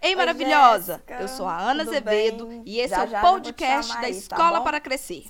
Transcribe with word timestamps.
Ei, 0.00 0.10
Oi, 0.10 0.16
maravilhosa! 0.16 0.92
Jéssica. 1.08 1.14
Eu 1.20 1.26
sou 1.28 1.46
a 1.48 1.58
Ana 1.58 1.82
Azevedo 1.82 2.46
bem? 2.46 2.62
e 2.64 2.78
esse 2.78 2.94
Já, 2.94 3.02
é 3.02 3.06
o 3.06 3.10
já, 3.10 3.20
podcast 3.20 3.88
chamar 3.88 4.00
da 4.00 4.06
aí, 4.06 4.12
tá 4.12 4.18
Escola 4.18 4.58
bom? 4.58 4.64
para 4.64 4.80
Crescer. 4.80 5.24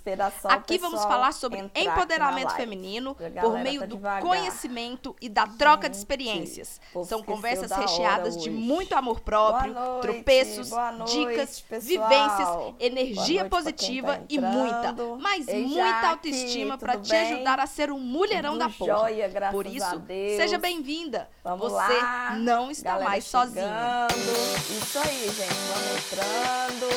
Aqui 0.44 0.76
vamos 0.76 1.02
falar 1.04 1.32
sobre 1.32 1.70
empoderamento 1.74 2.50
feminino 2.54 3.16
por 3.40 3.58
meio 3.58 3.80
tá 3.80 3.86
do 3.86 3.96
devagar. 3.96 4.22
conhecimento 4.22 5.16
e 5.22 5.28
da 5.30 5.46
troca 5.46 5.88
de 5.88 5.96
experiências. 5.96 6.78
São 7.06 7.22
conversas 7.22 7.70
recheadas 7.70 8.36
de 8.36 8.50
hoje. 8.50 8.58
muito 8.58 8.94
amor 8.94 9.20
próprio, 9.20 9.72
noite, 9.72 10.02
tropeços, 10.02 10.70
noite, 10.70 11.12
dicas, 11.18 11.60
pessoal. 11.60 12.08
vivências, 12.08 12.74
energia 12.78 13.44
positiva 13.46 14.16
tá 14.16 14.22
e 14.28 14.38
muita, 14.38 14.94
mas 15.18 15.48
Ei, 15.48 15.64
muita 15.64 15.78
Jaque, 15.82 16.06
autoestima 16.06 16.76
para 16.76 16.98
te 16.98 17.14
ajudar 17.14 17.58
a 17.58 17.66
ser 17.66 17.90
um 17.90 17.98
mulherão 17.98 18.52
Tudo 18.52 18.60
da 18.60 18.68
porra. 18.68 19.10
graças 19.28 19.52
Por 19.54 19.66
isso, 19.66 20.02
seja 20.36 20.58
bem-vinda. 20.58 21.28
Você 21.42 21.74
lá. 21.74 22.36
não 22.36 22.70
está 22.70 22.90
Galera 22.90 23.08
mais 23.08 23.24
sozinha. 23.24 24.08
Isso 24.66 24.98
aí, 24.98 25.28
gente. 25.30 25.54
Vamos 25.72 26.12
entrando. 26.12 26.88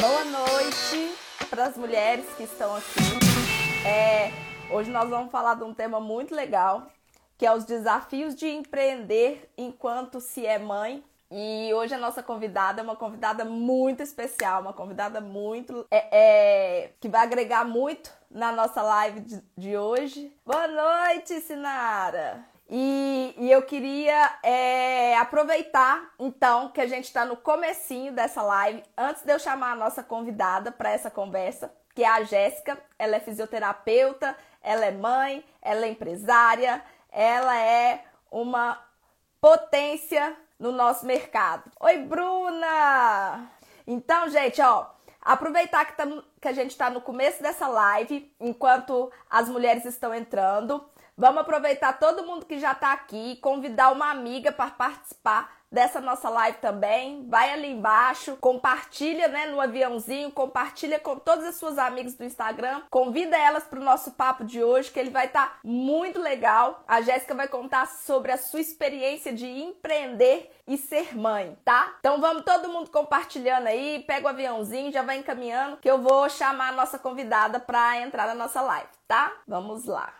Boa 0.00 0.24
noite 0.24 1.14
para 1.48 1.66
as 1.66 1.76
mulheres 1.76 2.24
que 2.36 2.44
estão 2.44 2.74
aqui. 2.74 3.86
É, 3.86 4.32
hoje 4.72 4.90
nós 4.90 5.08
vamos 5.08 5.30
falar 5.30 5.54
de 5.54 5.64
um 5.64 5.74
tema 5.74 6.00
muito 6.00 6.34
legal, 6.34 6.86
que 7.36 7.44
é 7.44 7.54
os 7.54 7.64
desafios 7.64 8.34
de 8.34 8.48
empreender 8.48 9.50
enquanto 9.56 10.20
se 10.20 10.46
é 10.46 10.58
mãe. 10.58 11.04
E 11.30 11.72
hoje 11.74 11.94
a 11.94 11.98
nossa 11.98 12.22
convidada 12.22 12.80
é 12.80 12.84
uma 12.84 12.96
convidada 12.96 13.44
muito 13.44 14.02
especial, 14.02 14.62
uma 14.62 14.72
convidada 14.72 15.20
muito 15.20 15.86
é, 15.90 16.08
é, 16.10 16.90
que 16.98 17.08
vai 17.08 17.22
agregar 17.22 17.64
muito 17.64 18.10
na 18.28 18.50
nossa 18.50 18.82
live 18.82 19.20
de, 19.20 19.42
de 19.56 19.76
hoje. 19.76 20.32
Boa 20.44 20.66
noite, 20.66 21.40
Sinara! 21.40 22.44
E, 22.72 23.34
e 23.36 23.50
eu 23.50 23.62
queria 23.62 24.38
é, 24.44 25.16
aproveitar, 25.18 26.08
então, 26.20 26.68
que 26.68 26.80
a 26.80 26.86
gente 26.86 27.06
está 27.06 27.24
no 27.24 27.36
comecinho 27.36 28.12
dessa 28.12 28.42
live, 28.42 28.80
antes 28.96 29.24
de 29.24 29.32
eu 29.32 29.40
chamar 29.40 29.72
a 29.72 29.76
nossa 29.76 30.04
convidada 30.04 30.70
para 30.70 30.90
essa 30.90 31.10
conversa, 31.10 31.74
que 31.96 32.04
é 32.04 32.08
a 32.08 32.22
Jéssica. 32.22 32.78
Ela 32.96 33.16
é 33.16 33.20
fisioterapeuta, 33.20 34.36
ela 34.62 34.84
é 34.84 34.92
mãe, 34.92 35.44
ela 35.60 35.84
é 35.84 35.88
empresária, 35.88 36.80
ela 37.10 37.58
é 37.58 38.04
uma 38.30 38.80
potência 39.40 40.36
no 40.56 40.70
nosso 40.70 41.04
mercado. 41.04 41.64
Oi, 41.80 41.96
Bruna! 41.98 43.50
Então, 43.84 44.28
gente, 44.28 44.62
ó, 44.62 44.86
aproveitar 45.20 45.86
que, 45.86 45.96
tam- 45.96 46.22
que 46.40 46.46
a 46.46 46.52
gente 46.52 46.70
está 46.70 46.88
no 46.88 47.00
começo 47.00 47.42
dessa 47.42 47.66
live, 47.66 48.32
enquanto 48.38 49.10
as 49.28 49.48
mulheres 49.48 49.84
estão 49.84 50.14
entrando. 50.14 50.88
Vamos 51.20 51.42
aproveitar 51.42 51.98
todo 51.98 52.24
mundo 52.24 52.46
que 52.46 52.58
já 52.58 52.72
está 52.72 52.94
aqui 52.94 53.36
convidar 53.42 53.92
uma 53.92 54.10
amiga 54.10 54.50
para 54.50 54.70
participar 54.70 55.54
dessa 55.70 56.00
nossa 56.00 56.30
live 56.30 56.56
também. 56.62 57.28
Vai 57.28 57.52
ali 57.52 57.72
embaixo, 57.72 58.38
compartilha, 58.40 59.28
né, 59.28 59.44
no 59.44 59.60
aviãozinho, 59.60 60.32
compartilha 60.32 60.98
com 60.98 61.18
todas 61.18 61.44
as 61.44 61.56
suas 61.56 61.76
amigas 61.76 62.14
do 62.14 62.24
Instagram. 62.24 62.80
Convida 62.88 63.36
elas 63.36 63.64
para 63.64 63.78
o 63.78 63.84
nosso 63.84 64.12
papo 64.12 64.44
de 64.44 64.64
hoje, 64.64 64.90
que 64.90 64.98
ele 64.98 65.10
vai 65.10 65.26
estar 65.26 65.58
muito 65.62 66.18
legal. 66.18 66.82
A 66.88 67.02
Jéssica 67.02 67.34
vai 67.34 67.46
contar 67.46 67.86
sobre 67.86 68.32
a 68.32 68.38
sua 68.38 68.62
experiência 68.62 69.30
de 69.30 69.46
empreender 69.46 70.50
e 70.66 70.78
ser 70.78 71.14
mãe, 71.14 71.54
tá? 71.62 71.96
Então 71.98 72.18
vamos 72.18 72.44
todo 72.44 72.70
mundo 72.70 72.88
compartilhando 72.88 73.66
aí, 73.66 74.02
pega 74.06 74.24
o 74.24 74.30
aviãozinho, 74.30 74.90
já 74.90 75.02
vai 75.02 75.18
encaminhando, 75.18 75.76
que 75.76 75.90
eu 75.90 75.98
vou 76.00 76.30
chamar 76.30 76.68
a 76.68 76.76
nossa 76.76 76.98
convidada 76.98 77.60
para 77.60 78.00
entrar 78.00 78.26
na 78.26 78.34
nossa 78.34 78.62
live, 78.62 78.88
tá? 79.06 79.30
Vamos 79.46 79.84
lá. 79.84 80.14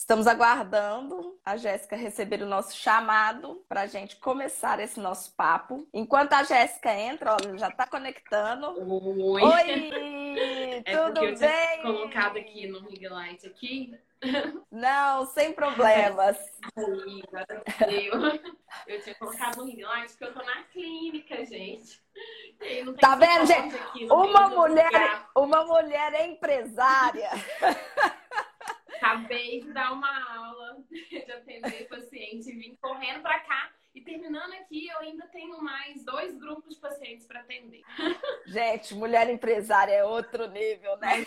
Estamos 0.00 0.26
aguardando 0.26 1.38
a 1.44 1.58
Jéssica 1.58 1.94
receber 1.94 2.42
o 2.42 2.46
nosso 2.46 2.74
chamado 2.74 3.62
para 3.68 3.82
a 3.82 3.86
gente 3.86 4.16
começar 4.16 4.80
esse 4.80 4.98
nosso 4.98 5.36
papo. 5.36 5.86
Enquanto 5.92 6.32
a 6.32 6.42
Jéssica 6.42 6.90
entra, 6.90 7.34
olha, 7.34 7.58
já 7.58 7.68
está 7.68 7.86
conectando. 7.86 8.66
Oi. 8.78 9.42
Oi, 9.42 10.82
É 10.86 10.96
tudo 10.96 11.22
eu 11.22 11.38
bem? 11.38 11.82
colocado 11.82 12.38
aqui 12.38 12.66
no 12.66 12.80
ring 12.88 13.06
light 13.08 13.46
aqui. 13.46 13.94
Não, 14.72 15.26
sem 15.26 15.52
problemas. 15.52 16.38
Eu 18.86 19.02
tinha 19.02 19.14
colocado 19.16 19.58
no 19.58 19.64
ring 19.66 19.82
light 19.82 20.08
porque 20.12 20.24
eu 20.24 20.32
tô 20.32 20.42
na 20.42 20.62
clínica, 20.72 21.44
gente. 21.44 22.02
Tá 22.98 23.16
vendo, 23.16 23.44
gente? 23.44 23.76
Uma 24.10 24.48
mulher, 24.48 25.26
uma 25.36 25.64
mulher 25.66 26.14
é 26.14 26.26
empresária. 26.26 27.28
Acabei 29.00 29.60
de 29.62 29.72
dar 29.72 29.94
uma 29.94 30.34
aula 30.36 30.84
de 30.90 31.32
atender 31.32 31.88
paciente, 31.88 32.52
vim 32.52 32.76
correndo 32.76 33.22
pra 33.22 33.40
cá. 33.40 33.72
E 33.92 34.00
terminando 34.00 34.52
aqui, 34.52 34.86
eu 34.86 34.98
ainda 35.00 35.26
tenho 35.28 35.60
mais 35.60 36.04
dois 36.04 36.38
grupos 36.38 36.74
de 36.76 36.80
pacientes 36.80 37.26
para 37.26 37.40
atender. 37.40 37.82
Gente, 38.46 38.94
mulher 38.94 39.28
empresária 39.28 39.92
é 39.92 40.04
outro 40.04 40.48
nível, 40.48 40.96
né? 40.98 41.26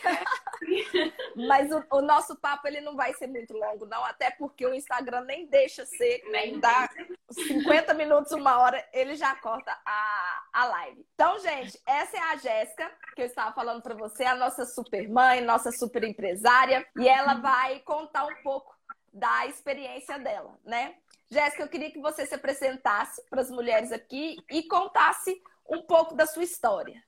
Mas 1.47 1.69
o, 1.71 1.83
o 1.91 2.01
nosso 2.01 2.37
papo 2.37 2.65
ele 2.67 2.79
não 2.79 2.95
vai 2.95 3.13
ser 3.15 3.27
muito 3.27 3.53
longo, 3.53 3.85
não, 3.85 4.03
até 4.05 4.31
porque 4.31 4.65
o 4.65 4.73
Instagram 4.73 5.25
nem 5.25 5.45
deixa 5.47 5.85
ser, 5.85 6.23
Nem 6.31 6.57
dá 6.57 6.89
50 7.29 7.93
minutos, 7.95 8.31
uma 8.31 8.57
hora, 8.59 8.87
ele 8.93 9.15
já 9.15 9.35
corta 9.35 9.77
a, 9.85 10.43
a 10.53 10.65
live. 10.65 11.05
Então, 11.13 11.39
gente, 11.39 11.77
essa 11.85 12.15
é 12.15 12.21
a 12.21 12.35
Jéssica, 12.37 12.89
que 13.13 13.23
eu 13.23 13.25
estava 13.25 13.53
falando 13.53 13.81
para 13.81 13.95
você, 13.95 14.23
a 14.23 14.35
nossa 14.35 14.65
super 14.65 15.09
mãe, 15.09 15.41
nossa 15.41 15.69
super 15.71 16.03
empresária, 16.05 16.87
e 16.97 17.09
ela 17.09 17.33
vai 17.35 17.81
contar 17.81 18.25
um 18.25 18.35
pouco 18.41 18.73
da 19.11 19.45
experiência 19.47 20.17
dela, 20.17 20.57
né? 20.63 20.95
Jéssica, 21.33 21.63
eu 21.63 21.67
queria 21.67 21.89
que 21.89 21.99
você 21.99 22.25
se 22.27 22.35
apresentasse 22.35 23.23
para 23.27 23.41
as 23.41 23.49
mulheres 23.49 23.91
aqui 23.91 24.37
e 24.51 24.63
contasse 24.63 25.41
um 25.67 25.81
pouco 25.81 26.13
da 26.13 26.27
sua 26.27 26.43
história. 26.43 27.03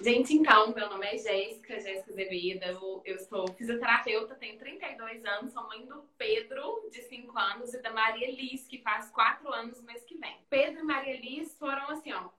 Gente, 0.00 0.34
então, 0.34 0.74
meu 0.74 0.90
nome 0.90 1.06
é 1.06 1.16
Jéssica, 1.16 1.78
Jéssica 1.78 2.10
Azevedo. 2.10 2.64
Eu, 2.64 3.02
eu 3.04 3.18
sou 3.20 3.46
fisioterapeuta, 3.52 4.34
tenho 4.34 4.58
32 4.58 5.24
anos, 5.24 5.52
sou 5.52 5.62
mãe 5.68 5.86
do 5.86 6.02
Pedro, 6.18 6.88
de 6.90 7.00
5 7.02 7.38
anos, 7.38 7.72
e 7.72 7.80
da 7.80 7.92
Maria 7.92 8.28
Liz, 8.28 8.66
que 8.66 8.82
faz 8.82 9.08
4 9.10 9.48
anos 9.52 9.78
no 9.78 9.84
mês 9.84 10.02
que 10.04 10.18
vem. 10.18 10.36
Pedro 10.50 10.80
e 10.80 10.82
Maria 10.82 11.20
Liz 11.20 11.56
foram 11.56 11.88
assim, 11.90 12.12
ó, 12.12 12.30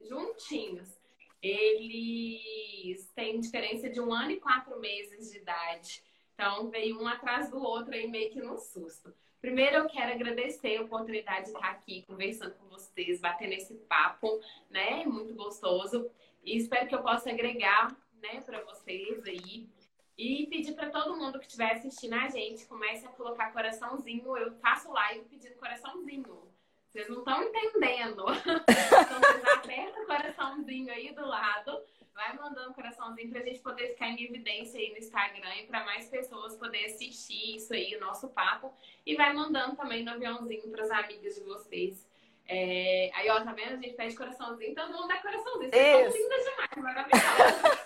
juntinhos. 0.00 0.98
Eles 1.40 3.06
têm 3.14 3.38
diferença 3.38 3.88
de 3.88 4.00
um 4.00 4.12
ano 4.12 4.32
e 4.32 4.40
quatro 4.40 4.80
meses 4.80 5.30
de 5.30 5.38
idade. 5.38 6.02
Então, 6.34 6.68
veio 6.68 7.00
um 7.00 7.06
atrás 7.06 7.48
do 7.48 7.62
outro 7.62 7.94
aí 7.94 8.08
meio 8.08 8.32
que 8.32 8.40
num 8.40 8.58
susto. 8.58 9.14
Primeiro, 9.44 9.76
eu 9.76 9.86
quero 9.90 10.10
agradecer 10.10 10.78
a 10.78 10.80
oportunidade 10.84 11.42
de 11.42 11.52
estar 11.52 11.70
aqui 11.70 12.02
conversando 12.06 12.54
com 12.54 12.66
vocês, 12.70 13.20
batendo 13.20 13.52
esse 13.52 13.74
papo, 13.74 14.40
né? 14.70 15.04
Muito 15.04 15.34
gostoso. 15.34 16.10
E 16.42 16.56
espero 16.56 16.88
que 16.88 16.94
eu 16.94 17.02
possa 17.02 17.28
agregar, 17.28 17.94
né, 18.22 18.40
para 18.40 18.62
vocês 18.64 19.22
aí. 19.26 19.68
E 20.16 20.46
pedir 20.46 20.72
para 20.72 20.88
todo 20.88 21.14
mundo 21.14 21.38
que 21.38 21.44
estiver 21.44 21.72
assistindo 21.72 22.14
a 22.14 22.26
gente, 22.30 22.64
comece 22.64 23.04
a 23.04 23.10
colocar 23.10 23.52
coraçãozinho. 23.52 24.34
Eu 24.34 24.54
faço 24.60 24.90
live 24.90 25.26
pedindo 25.26 25.56
coraçãozinho. 25.56 26.48
Vocês 26.88 27.06
não 27.10 27.18
estão 27.20 27.42
entendendo. 27.42 28.24
Então, 28.24 29.20
vocês 29.20 29.44
apertam 29.52 30.04
o 30.04 30.06
coraçãozinho 30.06 30.90
aí 30.90 31.14
do 31.14 31.26
lado. 31.26 31.82
Vai 32.14 32.36
mandando 32.36 32.72
coraçãozinho 32.74 33.30
pra 33.30 33.42
gente 33.42 33.58
poder 33.58 33.88
ficar 33.88 34.08
em 34.08 34.22
evidência 34.22 34.78
aí 34.78 34.90
no 34.90 34.98
Instagram 34.98 35.54
e 35.56 35.66
para 35.66 35.84
mais 35.84 36.08
pessoas 36.08 36.56
poderem 36.56 36.86
assistir 36.86 37.56
isso 37.56 37.74
aí, 37.74 37.96
o 37.96 38.00
nosso 38.00 38.28
papo. 38.28 38.72
E 39.04 39.16
vai 39.16 39.32
mandando 39.32 39.74
também 39.74 40.04
no 40.04 40.12
aviãozinho 40.12 40.70
pras 40.70 40.90
amigas 40.90 41.34
de 41.34 41.40
vocês. 41.42 42.06
É, 42.46 43.10
Aí, 43.14 43.28
ó, 43.30 43.40
tá 43.42 43.52
vendo? 43.52 43.74
A 43.74 43.76
gente 43.76 43.94
pede 43.94 44.16
coraçãozinho, 44.16 44.74
todo 44.74 44.92
mundo 44.92 45.08
dá 45.08 45.16
coraçãozinho. 45.20 45.70
Vocês 45.70 46.12
são 46.12 46.22
lindas 46.22 46.44
demais, 46.44 46.76
maravilhosas. 46.76 47.84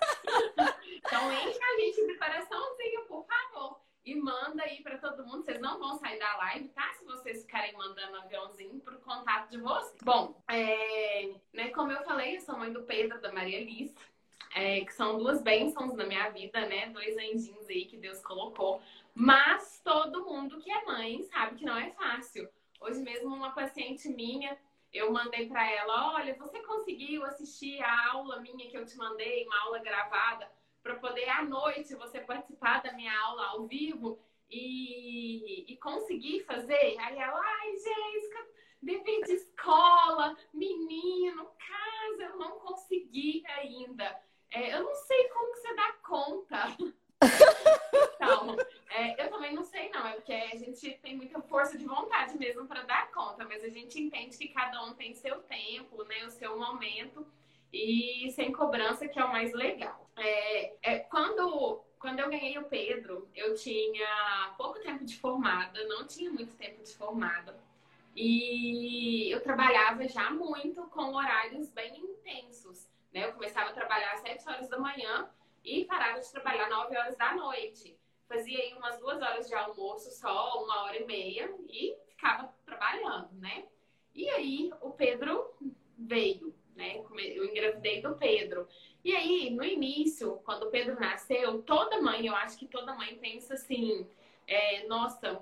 então, 0.99 1.33
enche 1.33 1.61
a 1.63 1.81
gente 1.81 2.07
de 2.07 2.15
coraçãozinho, 2.17 3.05
por 3.07 3.27
favor. 3.27 3.81
E 4.05 4.15
manda 4.15 4.63
aí 4.63 4.83
pra 4.83 4.99
todo 4.99 5.25
mundo. 5.25 5.45
Vocês 5.45 5.61
não 5.61 5.79
vão 5.79 5.99
sair 5.99 6.19
da 6.19 6.37
live, 6.39 6.69
tá? 6.71 6.93
Se 6.95 7.05
vocês 7.05 7.43
ficarem 7.43 7.75
mandando 7.75 8.17
aviãozinho 8.17 8.81
pro 8.81 8.99
contato 9.01 9.51
de 9.51 9.59
vocês. 9.59 9.97
Bom, 10.03 10.35
é, 10.51 11.35
né, 11.53 11.69
como 11.71 11.93
eu 11.93 12.03
falei, 12.03 12.37
eu 12.37 12.41
sou 12.41 12.57
mãe 12.57 12.73
do 12.73 12.83
Pedro, 12.83 13.21
da 13.21 13.31
Maria 13.31 13.63
Liz. 13.63 13.95
É, 14.59 14.85
que 14.85 14.93
são 14.93 15.19
duas 15.19 15.41
bênçãos 15.41 15.95
na 15.95 16.05
minha 16.05 16.29
vida, 16.31 16.67
né? 16.67 16.89
Dois 16.89 17.17
anjinhos 17.17 17.69
aí 17.69 17.85
que 17.85 17.97
Deus 17.97 18.21
colocou. 18.21 18.83
Mas 19.15 19.81
todo 19.85 20.25
mundo 20.25 20.59
que 20.59 20.69
é 20.69 20.85
mãe 20.85 21.23
sabe 21.25 21.57
que 21.57 21.65
não 21.65 21.79
é 21.79 21.91
fácil. 21.93 22.49
Hoje 22.81 23.01
mesmo, 23.01 23.33
uma 23.33 23.53
paciente 23.53 24.09
minha, 24.09 24.59
eu 24.93 25.13
mandei 25.13 25.47
para 25.47 25.71
ela: 25.71 26.15
olha, 26.15 26.35
você 26.35 26.59
conseguiu 26.65 27.25
assistir 27.25 27.81
a 27.81 28.11
aula 28.11 28.41
minha 28.41 28.69
que 28.69 28.77
eu 28.77 28.85
te 28.85 28.97
mandei, 28.97 29.45
uma 29.47 29.61
aula 29.63 29.79
gravada, 29.79 30.51
para 30.83 30.97
poder 30.97 31.29
à 31.29 31.45
noite 31.45 31.95
você 31.95 32.19
participar 32.19 32.83
da 32.83 32.93
minha 32.95 33.17
aula 33.17 33.47
ao 33.51 33.69
vivo 33.69 34.19
e, 34.51 35.73
e 35.73 35.77
conseguir 35.77 36.41
fazer? 36.41 36.99
Aí 36.99 37.17
ela, 37.17 37.41
ai, 37.41 37.73
Jéssica, 37.77 38.47
dever 38.83 39.23
de 39.23 39.35
escola, 39.35 40.37
menino, 40.53 41.49
casa, 41.59 42.23
eu 42.25 42.37
não 42.39 42.59
consegui 42.59 43.45
ainda. 43.47 44.28
É, 44.51 44.75
eu 44.75 44.85
não 44.85 44.95
sei 44.95 45.29
como 45.29 45.53
que 45.53 45.61
você 45.61 45.75
dá 45.75 45.93
conta. 46.03 46.77
então, 48.15 48.57
é, 48.91 49.25
eu 49.25 49.31
também 49.31 49.55
não 49.55 49.65
sei 49.65 49.91
não, 49.91 50.07
é 50.07 50.13
porque 50.13 50.33
a 50.33 50.57
gente 50.57 50.91
tem 51.03 51.17
muita 51.17 51.41
força 51.43 51.77
de 51.77 51.85
vontade 51.85 52.39
mesmo 52.39 52.67
para 52.67 52.83
dar 52.83 53.11
conta, 53.11 53.45
mas 53.45 53.63
a 53.63 53.69
gente 53.69 54.01
entende 54.01 54.37
que 54.37 54.49
cada 54.49 54.85
um 54.85 54.95
tem 54.95 55.15
seu 55.15 55.41
tempo 55.43 56.05
né, 56.05 56.25
o 56.25 56.31
seu 56.31 56.59
momento 56.59 57.27
e 57.73 58.31
sem 58.33 58.53
cobrança, 58.53 59.09
que 59.09 59.19
é 59.19 59.25
o 59.25 59.33
mais 59.33 59.53
legal. 59.53 60.09
É, 60.17 60.77
é, 60.83 60.99
quando, 61.01 61.83
quando 61.99 62.21
eu 62.21 62.31
ganhei 62.31 62.57
o 62.59 62.65
Pedro, 62.65 63.29
eu 63.35 63.55
tinha 63.55 64.55
pouco 64.57 64.81
tempo 64.81 65.05
de 65.05 65.17
formada, 65.19 65.85
não 65.87 66.07
tinha 66.07 66.31
muito 66.31 66.55
tempo 66.57 66.83
de 66.83 66.95
formada. 66.95 67.59
E 68.17 69.31
eu 69.31 69.41
trabalhava 69.43 70.09
já 70.09 70.31
muito 70.31 70.83
com 70.89 71.15
horários 71.15 71.69
bem 71.69 71.97
intensos. 71.99 72.89
Né? 73.13 73.25
Eu 73.25 73.33
começava 73.33 73.71
a 73.71 73.73
trabalhar 73.73 74.13
às 74.13 74.21
7 74.21 74.49
horas 74.49 74.69
da 74.69 74.79
manhã 74.79 75.31
e 75.65 75.85
parava 75.85 76.21
de 76.21 76.31
trabalhar 76.31 76.65
às 76.65 76.71
9 76.71 76.97
horas 76.97 77.17
da 77.17 77.35
noite. 77.35 77.99
Fazia 78.29 78.59
aí 78.59 78.75
umas 78.75 78.99
duas 78.99 79.21
horas 79.23 79.49
de 79.49 79.55
almoço 79.55 80.11
só, 80.11 80.63
uma 80.63 80.83
hora 80.83 80.99
e 80.99 81.07
meia, 81.07 81.51
e 81.69 81.97
ficava 82.09 82.53
trabalhando, 82.65 83.33
né? 83.33 83.67
E 84.15 84.29
aí 84.29 84.71
o 84.83 84.91
Pedro 84.91 85.55
veio, 85.97 86.55
né? 86.77 86.99
Eu 86.99 87.45
engravidei 87.45 88.03
do 88.03 88.15
Pedro. 88.17 88.69
E 89.03 89.15
aí, 89.15 89.51
no 89.51 89.65
início, 89.65 90.41
quando 90.45 90.65
o 90.65 90.71
Pedro 90.71 91.01
nasceu, 91.01 91.63
toda 91.63 92.03
mãe, 92.03 92.27
eu 92.27 92.35
acho 92.35 92.59
que 92.59 92.67
toda 92.67 92.95
mãe 92.95 93.17
pensa 93.17 93.55
assim, 93.55 94.07
é, 94.47 94.87
nossa, 94.87 95.41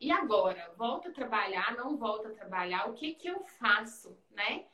e 0.00 0.10
agora? 0.10 0.72
Volta 0.76 1.10
a 1.10 1.12
trabalhar, 1.12 1.76
não 1.76 1.96
volta 1.96 2.28
a 2.28 2.32
trabalhar? 2.32 2.88
O 2.88 2.94
que 2.94 3.14
que 3.14 3.28
eu 3.28 3.44
faço, 3.44 4.16
né? 4.30 4.66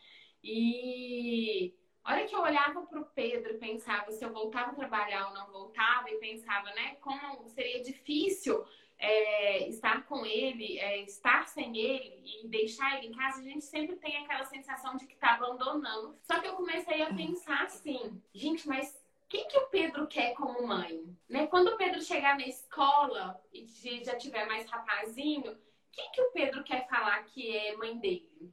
E 0.43 1.75
a 2.09 2.15
hora 2.15 2.25
que 2.25 2.35
eu 2.35 2.41
olhava 2.41 2.81
para 2.87 3.01
o 3.01 3.05
Pedro 3.05 3.53
e 3.53 3.59
pensava 3.59 4.11
se 4.11 4.25
eu 4.25 4.33
voltava 4.33 4.71
a 4.71 4.75
trabalhar 4.75 5.29
ou 5.29 5.35
não 5.35 5.47
voltava, 5.53 6.11
e 6.11 6.17
pensava, 6.17 6.71
né, 6.71 6.97
como 7.03 7.47
seria 7.51 7.83
difícil 7.83 8.65
é, 8.99 9.69
estar 9.69 10.07
com 10.07 10.25
ele, 10.25 10.79
é, 10.79 11.03
estar 11.03 11.47
sem 11.47 11.77
ele 11.77 12.23
e 12.25 12.49
deixar 12.49 12.97
ele 12.97 13.09
em 13.09 13.15
casa, 13.15 13.41
a 13.41 13.45
gente 13.45 13.63
sempre 13.63 13.97
tem 13.97 14.17
aquela 14.17 14.47
sensação 14.47 14.97
de 14.97 15.07
que 15.07 15.13
está 15.13 15.35
abandonando. 15.35 16.17
Só 16.23 16.41
que 16.41 16.49
eu 16.49 16.55
comecei 16.55 17.03
a 17.03 17.13
pensar 17.13 17.65
assim, 17.65 18.23
gente, 18.33 18.67
mas 18.67 18.99
o 19.25 19.29
que, 19.29 19.59
o 19.59 19.67
Pedro 19.67 20.07
quer 20.07 20.33
como 20.33 20.67
mãe? 20.67 21.15
Né? 21.29 21.47
Quando 21.49 21.69
o 21.69 21.77
Pedro 21.77 22.01
chegar 22.01 22.39
na 22.39 22.47
escola 22.47 23.39
e 23.53 23.67
já 24.03 24.17
tiver 24.17 24.47
mais 24.47 24.65
rapazinho, 24.71 25.53
o 25.53 25.59
que, 25.93 26.09
que 26.09 26.23
o 26.23 26.33
Pedro 26.33 26.65
quer 26.65 26.89
falar 26.89 27.23
que 27.25 27.55
é 27.55 27.77
mãe 27.77 27.99
dele? 27.99 28.51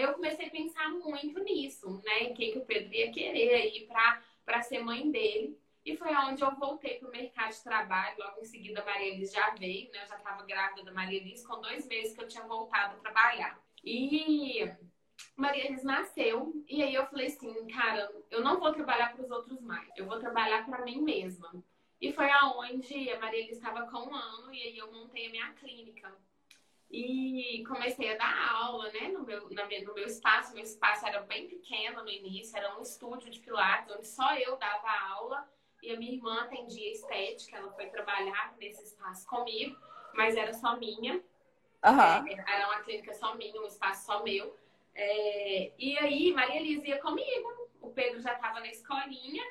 Eu 0.00 0.14
comecei 0.14 0.46
a 0.46 0.50
pensar 0.50 0.88
muito 0.90 1.42
nisso, 1.42 2.00
né? 2.04 2.30
Quem 2.34 2.52
que 2.52 2.58
o 2.58 2.64
Pedro 2.64 2.94
ia 2.94 3.12
querer 3.12 3.54
aí 3.54 3.88
para 4.44 4.62
ser 4.62 4.80
mãe 4.80 5.10
dele. 5.10 5.58
E 5.84 5.96
foi 5.96 6.14
onde 6.14 6.42
eu 6.42 6.54
voltei 6.56 6.98
para 6.98 7.08
o 7.08 7.10
mercado 7.10 7.52
de 7.52 7.62
trabalho. 7.62 8.16
Logo 8.18 8.40
em 8.40 8.44
seguida, 8.44 8.82
a 8.82 8.84
Maria 8.84 9.14
Elis 9.14 9.32
já 9.32 9.50
veio, 9.50 9.90
né? 9.92 10.02
Eu 10.02 10.08
já 10.08 10.16
estava 10.16 10.44
grávida 10.44 10.84
da 10.84 10.92
Maria 10.92 11.18
Elis, 11.18 11.46
com 11.46 11.60
dois 11.60 11.86
meses 11.86 12.14
que 12.14 12.22
eu 12.22 12.28
tinha 12.28 12.44
voltado 12.44 12.96
a 12.96 13.00
trabalhar. 13.00 13.58
E 13.82 14.70
Maria 15.36 15.66
Elis 15.66 15.82
nasceu, 15.82 16.52
e 16.68 16.82
aí 16.82 16.94
eu 16.94 17.06
falei 17.06 17.28
assim, 17.28 17.66
cara, 17.68 18.10
eu 18.30 18.42
não 18.42 18.60
vou 18.60 18.72
trabalhar 18.72 19.14
para 19.14 19.24
os 19.24 19.30
outros 19.30 19.60
mais, 19.62 19.88
eu 19.96 20.06
vou 20.06 20.18
trabalhar 20.18 20.66
para 20.66 20.84
mim 20.84 21.00
mesma. 21.00 21.50
E 22.00 22.12
foi 22.12 22.30
aonde 22.30 23.10
a 23.10 23.18
Maria 23.18 23.40
Elis 23.40 23.56
estava 23.56 23.86
com 23.90 23.98
um 23.98 24.14
ano, 24.14 24.52
e 24.52 24.62
aí 24.62 24.78
eu 24.78 24.92
montei 24.92 25.28
a 25.28 25.30
minha 25.30 25.52
clínica. 25.54 26.14
E 26.90 27.64
comecei 27.68 28.12
a 28.12 28.16
dar 28.16 28.52
aula, 28.52 28.90
né, 28.90 29.08
no 29.08 29.24
meu, 29.24 29.48
na, 29.50 29.62
no 29.64 29.94
meu 29.94 30.06
espaço. 30.06 30.52
Meu 30.54 30.64
espaço 30.64 31.06
era 31.06 31.20
bem 31.22 31.46
pequeno 31.46 32.02
no 32.02 32.08
início, 32.08 32.56
era 32.56 32.76
um 32.76 32.82
estúdio 32.82 33.30
de 33.30 33.38
pilates, 33.38 33.94
onde 33.94 34.06
só 34.08 34.34
eu 34.36 34.56
dava 34.56 34.90
aula 35.12 35.48
e 35.82 35.92
a 35.92 35.96
minha 35.96 36.12
irmã 36.12 36.40
atendia 36.40 36.90
estética. 36.90 37.56
Ela 37.56 37.70
foi 37.72 37.86
trabalhar 37.86 38.54
nesse 38.58 38.82
espaço 38.84 39.26
comigo, 39.26 39.76
mas 40.14 40.36
era 40.36 40.52
só 40.52 40.76
minha. 40.76 41.14
Uhum. 41.84 42.28
É, 42.28 42.54
era 42.54 42.66
uma 42.66 42.80
clínica 42.80 43.14
só 43.14 43.34
minha, 43.36 43.60
um 43.60 43.66
espaço 43.66 44.06
só 44.06 44.22
meu. 44.24 44.56
É, 44.94 45.72
e 45.78 45.96
aí, 45.98 46.32
Maria 46.32 46.60
Elisa 46.60 46.88
ia 46.88 47.00
comigo. 47.00 47.68
O 47.80 47.90
Pedro 47.90 48.20
já 48.20 48.34
estava 48.34 48.60
na 48.60 48.68
escolinha, 48.68 49.44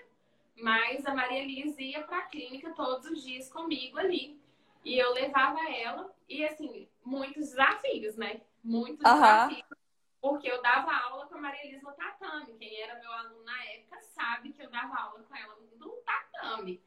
mas 0.56 1.06
a 1.06 1.14
Maria 1.14 1.42
Elisa 1.42 1.82
ia 1.82 2.04
para 2.04 2.18
a 2.18 2.26
clínica 2.26 2.72
todos 2.74 3.10
os 3.10 3.24
dias 3.24 3.52
comigo 3.52 3.98
ali. 3.98 4.40
E 4.84 4.98
eu 4.98 5.12
levava 5.14 5.60
ela, 5.70 6.14
e 6.28 6.46
assim, 6.46 6.88
muitos 7.10 7.50
desafios, 7.50 8.16
né? 8.16 8.42
Muitos 8.64 9.06
uhum. 9.06 9.14
desafios. 9.14 9.80
Porque 10.22 10.50
eu 10.50 10.62
dava 10.62 10.94
aula 10.94 11.26
com 11.28 11.36
a 11.36 11.42
Maria 11.42 11.66
Elisa 11.66 11.90
no 11.90 11.96
tatame. 11.96 12.54
Quem 12.58 12.82
era 12.82 13.00
meu 13.00 13.12
aluno 13.12 13.44
na 13.44 13.64
época 13.66 14.02
sabe 14.02 14.52
que 14.52 14.62
eu 14.62 14.70
dava 14.70 14.96
aula 14.96 15.24
com 15.24 15.36
ela 15.36 15.58
no 15.78 15.92
tatame. 16.06 16.82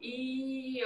E, 0.00 0.80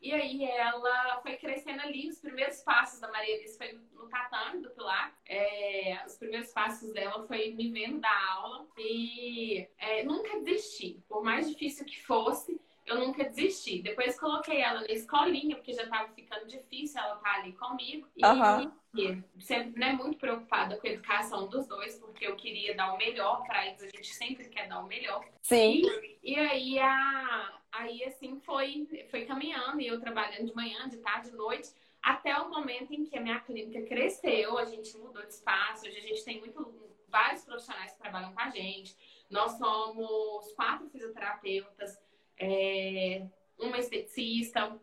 e 0.00 0.14
aí 0.14 0.44
ela 0.44 1.20
foi 1.20 1.36
crescendo 1.36 1.82
ali. 1.82 2.08
Os 2.08 2.18
primeiros 2.20 2.62
passos 2.62 3.00
da 3.00 3.12
Maria 3.12 3.36
Elisa 3.36 3.58
foi 3.58 3.78
no 3.92 4.08
tatame 4.08 4.62
do 4.62 4.70
Pilar. 4.70 5.14
É, 5.26 6.02
os 6.06 6.16
primeiros 6.16 6.50
passos 6.52 6.90
dela 6.94 7.26
foi 7.26 7.52
me 7.52 7.70
vendo 7.70 8.00
dar 8.00 8.28
aula. 8.30 8.66
E 8.78 9.68
é, 9.76 10.02
nunca 10.04 10.40
desisti. 10.40 11.04
Por 11.06 11.22
mais 11.22 11.50
difícil 11.50 11.84
que 11.84 12.02
fosse, 12.02 12.58
eu 12.86 13.00
nunca 13.00 13.24
desisti. 13.24 13.82
Depois 13.82 14.18
coloquei 14.18 14.60
ela 14.60 14.80
na 14.80 14.86
escolinha, 14.86 15.56
porque 15.56 15.72
já 15.72 15.82
estava 15.82 16.08
ficando 16.12 16.46
difícil 16.46 17.00
ela 17.00 17.16
estar 17.16 17.32
tá 17.32 17.40
ali 17.40 17.52
comigo. 17.52 18.08
E, 18.16 18.24
uhum. 18.24 18.72
e 18.94 19.42
sempre 19.42 19.78
né, 19.78 19.92
muito 19.92 20.16
preocupada 20.18 20.76
com 20.76 20.86
a 20.86 20.90
educação 20.90 21.48
dos 21.48 21.66
dois, 21.66 21.98
porque 21.98 22.26
eu 22.26 22.36
queria 22.36 22.76
dar 22.76 22.94
o 22.94 22.96
melhor 22.96 23.44
para 23.44 23.66
eles. 23.66 23.82
A 23.82 23.88
gente 23.88 24.14
sempre 24.14 24.48
quer 24.48 24.68
dar 24.68 24.78
o 24.78 24.86
melhor. 24.86 25.24
Sim. 25.42 25.82
E, 26.22 26.32
e 26.32 26.36
aí, 26.36 26.78
a, 26.78 27.60
aí, 27.72 28.04
assim, 28.04 28.40
foi, 28.40 28.86
foi 29.10 29.24
caminhando. 29.24 29.80
E 29.80 29.88
eu 29.88 30.00
trabalhando 30.00 30.46
de 30.46 30.54
manhã, 30.54 30.88
de 30.88 30.98
tarde, 30.98 31.30
de 31.30 31.36
noite. 31.36 31.70
Até 32.00 32.38
o 32.38 32.48
momento 32.48 32.92
em 32.92 33.04
que 33.04 33.18
a 33.18 33.20
minha 33.20 33.40
clínica 33.40 33.82
cresceu, 33.82 34.56
a 34.58 34.64
gente 34.64 34.96
mudou 34.96 35.22
de 35.22 35.32
espaço. 35.32 35.88
Hoje 35.88 35.98
a 35.98 36.02
gente 36.02 36.24
tem 36.24 36.38
muito, 36.38 36.72
vários 37.08 37.44
profissionais 37.44 37.92
que 37.92 37.98
trabalham 37.98 38.32
com 38.32 38.40
a 38.40 38.50
gente. 38.50 38.96
Nós 39.28 39.58
somos 39.58 40.52
quatro 40.52 40.88
fisioterapeutas 40.88 42.05
é, 42.38 43.26
uma 43.58 43.78
esteticista, 43.78 44.78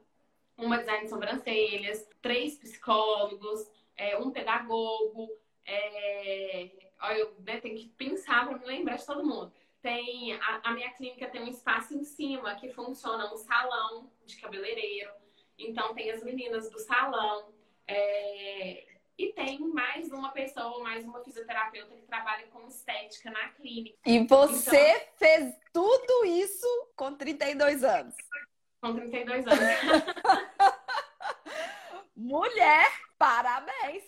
uma 0.57 0.77
design 0.77 1.03
de 1.03 1.09
sobrancelhas, 1.09 2.07
três 2.21 2.57
psicólogos, 2.57 3.69
é, 3.95 4.17
um 4.17 4.31
pedagogo. 4.31 5.29
É, 5.65 6.69
eu 7.17 7.35
né, 7.39 7.59
tenho 7.59 7.75
que 7.75 7.89
pensar 7.89 8.47
para 8.47 8.57
me 8.57 8.65
lembrar 8.65 8.95
de 8.95 9.05
todo 9.05 9.25
mundo. 9.25 9.51
Tem 9.81 10.33
a, 10.33 10.61
a, 10.63 10.71
minha 10.71 10.91
clínica 10.91 11.29
tem 11.29 11.41
um 11.41 11.47
espaço 11.47 11.93
em 11.93 12.03
cima 12.03 12.55
que 12.55 12.69
funciona 12.69 13.31
um 13.33 13.37
salão 13.37 14.09
de 14.25 14.37
cabeleireiro. 14.37 15.11
Então 15.57 15.93
tem 15.93 16.09
as 16.11 16.23
meninas 16.23 16.69
do 16.69 16.79
salão. 16.79 17.53
É, 17.85 18.92
e 19.17 19.31
tem 19.33 19.59
mais 19.59 20.11
uma 20.11 20.31
pessoa, 20.31 20.83
mais 20.83 21.03
uma 21.05 21.23
fisioterapeuta 21.23 21.95
que 21.95 22.05
trabalha 22.05 22.45
com 22.47 22.67
estética 22.67 23.31
na 23.31 23.49
clínica. 23.49 23.97
E 24.05 24.25
você 24.25 24.91
então, 24.91 25.07
fez 25.17 25.55
tudo 25.71 26.25
isso 26.25 26.67
com 26.95 27.15
32 27.15 27.83
anos? 27.83 28.15
Com 28.81 28.95
32 28.95 29.47
anos. 29.47 29.59
Mulher, 32.15 32.91
parabéns! 33.17 34.03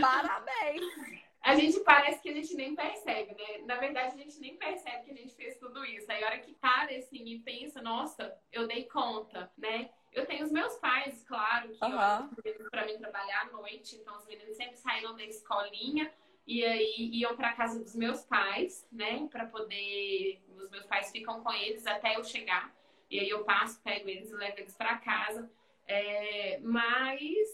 Parabéns! 0.00 1.21
A 1.42 1.56
gente 1.56 1.80
parece 1.80 2.22
que 2.22 2.28
a 2.28 2.34
gente 2.34 2.54
nem 2.54 2.74
percebe, 2.74 3.34
né? 3.34 3.58
Na 3.66 3.76
verdade, 3.76 4.14
a 4.14 4.16
gente 4.16 4.38
nem 4.38 4.56
percebe 4.56 5.04
que 5.04 5.10
a 5.10 5.16
gente 5.16 5.34
fez 5.34 5.58
tudo 5.58 5.84
isso. 5.84 6.10
Aí 6.10 6.22
a 6.22 6.26
hora 6.26 6.38
que 6.38 6.54
para 6.54 6.96
assim 6.96 7.24
e 7.24 7.40
pensa, 7.40 7.82
nossa, 7.82 8.36
eu 8.52 8.66
dei 8.68 8.84
conta, 8.84 9.50
né? 9.58 9.90
Eu 10.12 10.24
tenho 10.26 10.44
os 10.44 10.52
meus 10.52 10.76
pais, 10.76 11.24
claro, 11.24 11.70
que 11.70 11.84
uhum. 11.84 12.70
para 12.70 12.86
mim 12.86 12.98
trabalhar 12.98 13.42
à 13.42 13.44
noite, 13.46 13.96
então 13.96 14.16
os 14.16 14.26
meninos 14.26 14.56
sempre 14.56 14.76
saíram 14.76 15.16
da 15.16 15.24
escolinha 15.24 16.12
e 16.46 16.64
aí 16.64 17.10
iam 17.14 17.34
para 17.34 17.54
casa 17.54 17.82
dos 17.82 17.94
meus 17.94 18.22
pais, 18.24 18.86
né, 18.92 19.26
para 19.30 19.46
poder 19.46 20.42
os 20.56 20.70
meus 20.70 20.84
pais 20.86 21.10
ficam 21.10 21.42
com 21.42 21.52
eles 21.52 21.86
até 21.86 22.16
eu 22.16 22.24
chegar. 22.24 22.74
E 23.10 23.20
aí 23.20 23.28
eu 23.28 23.44
passo, 23.44 23.80
pego 23.82 24.08
eles 24.08 24.30
e 24.30 24.34
levo 24.34 24.58
eles 24.58 24.76
para 24.76 24.98
casa. 24.98 25.50
É, 25.86 26.58
mas 26.60 27.48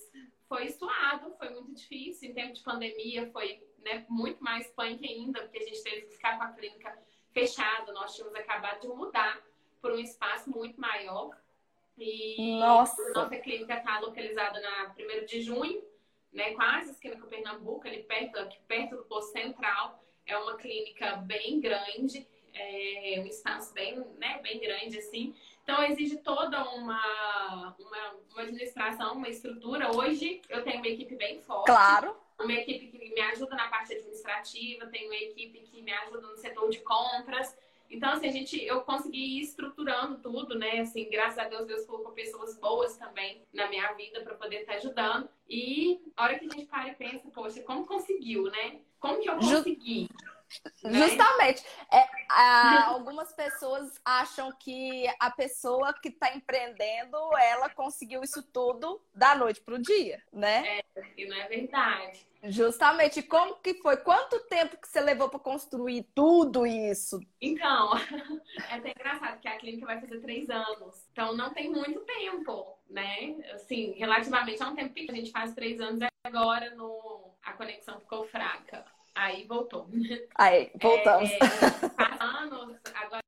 foi 0.48 0.68
suado, 0.68 1.34
foi 1.36 1.50
muito 1.50 1.74
difícil. 1.74 2.30
Em 2.30 2.34
tempo 2.34 2.52
de 2.52 2.62
pandemia 2.62 3.30
foi 3.30 3.62
né, 3.82 4.04
muito 4.08 4.42
mais 4.42 4.66
punk 4.68 5.04
ainda, 5.06 5.42
porque 5.42 5.58
a 5.58 5.66
gente 5.66 5.82
teve 5.82 6.02
que 6.02 6.14
ficar 6.14 6.36
com 6.36 6.44
a 6.44 6.52
clínica 6.52 6.96
fechada. 7.32 7.92
Nós 7.92 8.14
tínhamos 8.14 8.34
acabado 8.36 8.80
de 8.80 8.88
mudar 8.88 9.40
para 9.80 9.94
um 9.94 9.98
espaço 9.98 10.50
muito 10.50 10.80
maior. 10.80 11.30
E 11.96 12.58
Nossa. 12.60 13.12
nossa 13.12 13.36
clínica 13.38 13.74
está 13.74 13.98
localizada 13.98 14.60
na 14.60 14.94
1 14.96 15.26
de 15.26 15.42
junho, 15.42 15.82
né, 16.32 16.54
quase 16.54 16.92
esquina 16.92 17.20
com 17.20 17.26
Pernambuco, 17.26 17.88
ali 17.88 18.04
perto, 18.04 18.38
aqui 18.38 18.58
perto 18.68 18.96
do 18.96 19.04
posto 19.04 19.32
central. 19.32 20.02
É 20.24 20.36
uma 20.36 20.56
clínica 20.56 21.16
bem 21.16 21.58
grande, 21.58 22.26
é 22.54 23.18
um 23.20 23.26
espaço 23.26 23.72
bem, 23.74 23.98
né, 24.18 24.38
bem 24.42 24.60
grande 24.60 24.98
assim. 24.98 25.34
Então 25.64 25.82
exige 25.82 26.18
toda 26.18 26.62
uma, 26.70 27.74
uma, 27.78 28.14
uma 28.32 28.42
administração, 28.42 29.14
uma 29.14 29.28
estrutura. 29.28 29.94
Hoje 29.94 30.40
eu 30.48 30.62
tenho 30.62 30.76
uma 30.78 30.88
equipe 30.88 31.16
bem 31.16 31.42
forte. 31.42 31.66
Claro. 31.66 32.16
Uma 32.38 32.52
equipe 32.52 32.86
que 32.86 33.14
me 33.14 33.20
ajuda 33.20 33.56
na 33.56 33.68
parte 33.68 33.94
administrativa, 33.94 34.86
tenho 34.86 35.06
uma 35.06 35.16
equipe 35.16 35.60
que 35.60 35.82
me 35.82 35.92
ajuda 35.92 36.26
no 36.28 36.36
setor 36.36 36.70
de 36.70 36.78
compras. 36.80 37.56
Então, 37.90 38.10
assim, 38.10 38.28
a 38.28 38.30
gente, 38.30 38.62
eu 38.64 38.82
consegui 38.82 39.38
ir 39.38 39.40
estruturando 39.40 40.18
tudo, 40.18 40.56
né? 40.56 40.80
Assim, 40.80 41.08
graças 41.10 41.38
a 41.38 41.48
Deus, 41.48 41.66
Deus 41.66 41.86
colocou 41.86 42.12
pessoas 42.12 42.58
boas 42.58 42.96
também 42.96 43.42
na 43.52 43.68
minha 43.68 43.90
vida 43.94 44.20
para 44.20 44.34
poder 44.34 44.60
estar 44.60 44.74
ajudando. 44.74 45.28
E 45.48 46.00
a 46.16 46.24
hora 46.24 46.38
que 46.38 46.44
a 46.44 46.48
gente 46.48 46.66
para 46.66 46.88
e 46.88 46.94
pensa, 46.94 47.28
poxa, 47.30 47.62
como 47.62 47.86
conseguiu, 47.86 48.44
né? 48.44 48.80
Como 49.00 49.20
que 49.20 49.28
eu 49.28 49.36
consegui? 49.36 50.08
Justamente. 50.84 51.64
É, 51.92 52.06
a, 52.30 52.88
algumas 52.88 53.32
pessoas 53.32 54.00
acham 54.04 54.50
que 54.52 55.06
a 55.18 55.30
pessoa 55.30 55.92
que 55.92 56.08
está 56.08 56.34
empreendendo, 56.34 57.16
ela 57.38 57.68
conseguiu 57.70 58.22
isso 58.22 58.42
tudo 58.42 59.00
da 59.14 59.34
noite 59.34 59.60
para 59.60 59.74
o 59.74 59.82
dia, 59.82 60.22
né? 60.32 60.78
É, 60.78 60.84
e 61.16 61.26
não 61.26 61.36
é 61.36 61.48
verdade. 61.48 62.26
Justamente. 62.44 63.22
Como 63.22 63.56
que 63.56 63.74
foi? 63.74 63.96
Quanto 63.96 64.38
tempo 64.46 64.76
que 64.76 64.88
você 64.88 65.00
levou 65.00 65.28
para 65.28 65.40
construir 65.40 66.04
tudo 66.14 66.66
isso? 66.66 67.20
Então, 67.40 67.90
é 68.70 68.74
até 68.74 68.90
engraçado 68.90 69.40
que 69.40 69.48
a 69.48 69.58
clínica 69.58 69.86
vai 69.86 70.00
fazer 70.00 70.20
três 70.20 70.48
anos. 70.48 71.04
Então, 71.12 71.34
não 71.34 71.52
tem 71.52 71.70
muito 71.70 72.00
tempo, 72.00 72.78
né? 72.88 73.36
Assim, 73.54 73.92
relativamente 73.98 74.62
a 74.62 74.68
um 74.68 74.74
tempo 74.74 74.94
que 74.94 75.10
a 75.10 75.14
gente 75.14 75.30
faz 75.30 75.52
três 75.54 75.80
anos 75.80 76.00
agora 76.24 76.74
no... 76.74 77.34
a 77.42 77.52
conexão 77.54 77.98
ficou 78.00 78.26
fraca. 78.28 78.84
Aí 79.18 79.44
voltou. 79.46 79.88
Aí, 80.36 80.70
voltamos. 80.80 81.28
É, 81.28 81.38
anos, 82.22 82.78
agora 82.94 83.20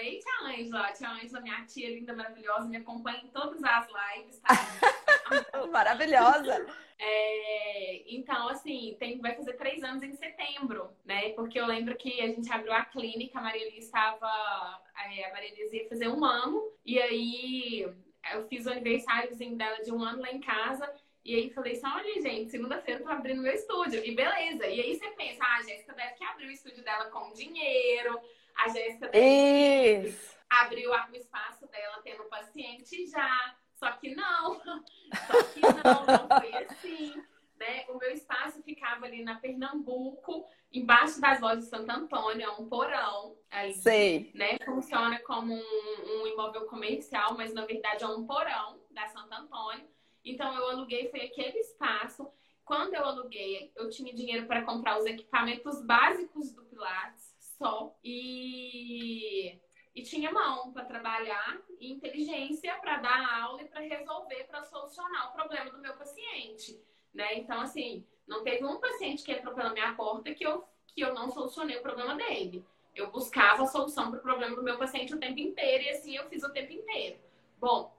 e 0.00 0.18
tia 0.18 0.32
Ângela, 0.44 0.92
tia 0.92 1.10
Ângela, 1.10 1.40
minha 1.40 1.66
tia 1.66 1.90
linda, 1.90 2.14
maravilhosa, 2.14 2.68
me 2.68 2.76
acompanha 2.76 3.22
em 3.24 3.28
todas 3.28 3.62
as 3.62 3.88
lives, 3.88 4.38
tá? 4.38 4.48
Maravilhosa! 5.70 6.64
É, 6.96 8.14
então, 8.14 8.48
assim, 8.48 8.96
tem, 9.00 9.20
vai 9.20 9.34
fazer 9.34 9.54
três 9.54 9.82
anos 9.82 10.02
em 10.04 10.14
setembro, 10.14 10.96
né? 11.04 11.30
Porque 11.30 11.58
eu 11.58 11.66
lembro 11.66 11.96
que 11.96 12.20
a 12.20 12.28
gente 12.28 12.50
abriu 12.52 12.72
a 12.72 12.84
clínica, 12.84 13.38
a 13.38 13.42
Maria 13.42 13.66
Elisa 13.66 13.86
estava. 13.86 14.80
É, 14.96 15.28
a 15.28 15.32
Maria 15.32 15.50
Elisa 15.50 15.76
ia 15.76 15.88
fazer 15.88 16.08
um 16.08 16.24
ano, 16.24 16.62
e 16.86 17.00
aí 17.00 17.92
eu 18.32 18.46
fiz 18.48 18.66
o 18.66 18.70
aniversáriozinho 18.70 19.56
dela 19.56 19.82
de 19.82 19.92
um 19.92 20.02
ano 20.02 20.22
lá 20.22 20.30
em 20.30 20.40
casa. 20.40 20.88
E 21.24 21.36
aí 21.36 21.50
falei 21.50 21.74
assim, 21.74 21.86
olha, 21.86 22.20
gente, 22.20 22.50
segunda-feira 22.50 23.00
eu 23.00 23.04
tô 23.04 23.12
abrindo 23.12 23.42
meu 23.42 23.52
estúdio. 23.52 24.04
E 24.04 24.14
beleza. 24.14 24.66
E 24.66 24.80
aí 24.80 24.98
você 24.98 25.08
pensa, 25.10 25.42
ah, 25.44 25.56
a 25.56 25.62
Jéssica 25.62 25.94
deve 25.94 26.14
que 26.14 26.24
abrir 26.24 26.46
o 26.46 26.50
estúdio 26.50 26.82
dela 26.82 27.06
com 27.10 27.32
dinheiro. 27.32 28.18
A 28.56 28.68
Jéssica 28.68 29.08
deve 29.08 30.08
Isso. 30.08 30.36
abriu 30.50 30.90
o 30.90 31.16
espaço 31.16 31.66
dela 31.68 32.00
tendo 32.02 32.24
paciente 32.24 33.06
já. 33.06 33.56
Só 33.74 33.92
que 33.92 34.14
não. 34.14 34.60
Só 35.26 35.42
que 35.52 35.60
não, 35.60 36.06
não 36.06 36.40
foi 36.40 36.64
assim. 36.64 37.14
Né? 37.56 37.84
O 37.88 37.98
meu 37.98 38.10
espaço 38.10 38.60
ficava 38.64 39.06
ali 39.06 39.22
na 39.22 39.36
Pernambuco, 39.36 40.48
embaixo 40.72 41.20
das 41.20 41.40
lojas 41.40 41.64
de 41.64 41.70
Santo 41.70 41.88
Antônio, 41.90 42.44
é 42.44 42.50
um 42.50 42.68
porão. 42.68 43.36
Ali, 43.48 43.74
Sei. 43.74 44.32
Né? 44.34 44.58
Funciona 44.64 45.20
como 45.20 45.54
um, 45.54 46.22
um 46.22 46.26
imóvel 46.26 46.66
comercial, 46.66 47.36
mas 47.36 47.54
na 47.54 47.64
verdade 47.64 48.02
é 48.02 48.06
um 48.08 48.26
porão 48.26 48.80
da 48.90 49.06
Santo 49.06 49.32
Antônio. 49.32 49.86
Então 50.24 50.54
eu 50.54 50.70
aluguei, 50.70 51.08
foi 51.10 51.22
aquele 51.22 51.58
espaço. 51.58 52.30
Quando 52.64 52.94
eu 52.94 53.04
aluguei, 53.04 53.72
eu 53.76 53.90
tinha 53.90 54.14
dinheiro 54.14 54.46
para 54.46 54.62
comprar 54.62 54.98
os 54.98 55.06
equipamentos 55.06 55.82
básicos 55.82 56.52
do 56.52 56.62
Pilates 56.64 57.34
só. 57.58 57.94
E, 58.04 59.58
e 59.94 60.02
tinha 60.02 60.32
mão 60.32 60.72
para 60.72 60.84
trabalhar 60.84 61.60
e 61.80 61.92
inteligência 61.92 62.74
para 62.76 62.98
dar 62.98 63.42
aula 63.42 63.62
e 63.62 63.68
para 63.68 63.80
resolver, 63.80 64.44
para 64.44 64.64
solucionar 64.64 65.30
o 65.30 65.32
problema 65.32 65.70
do 65.70 65.78
meu 65.78 65.94
paciente. 65.94 66.80
Né? 67.12 67.38
Então, 67.38 67.60
assim, 67.60 68.06
não 68.26 68.42
teve 68.42 68.64
um 68.64 68.80
paciente 68.80 69.22
que 69.22 69.32
entrou 69.32 69.54
pela 69.54 69.72
minha 69.72 69.94
porta 69.94 70.32
que 70.34 70.44
eu, 70.44 70.64
que 70.86 71.00
eu 71.00 71.12
não 71.14 71.30
solucionei 71.30 71.78
o 71.78 71.82
problema 71.82 72.14
dele. 72.14 72.64
Eu 72.94 73.10
buscava 73.10 73.62
a 73.62 73.66
solução 73.66 74.10
para 74.10 74.20
o 74.20 74.22
problema 74.22 74.54
do 74.54 74.62
meu 74.62 74.78
paciente 74.78 75.14
o 75.14 75.18
tempo 75.18 75.38
inteiro 75.38 75.84
e 75.84 75.90
assim 75.90 76.16
eu 76.16 76.28
fiz 76.28 76.42
o 76.42 76.52
tempo 76.52 76.72
inteiro. 76.72 77.18
Bom, 77.58 77.94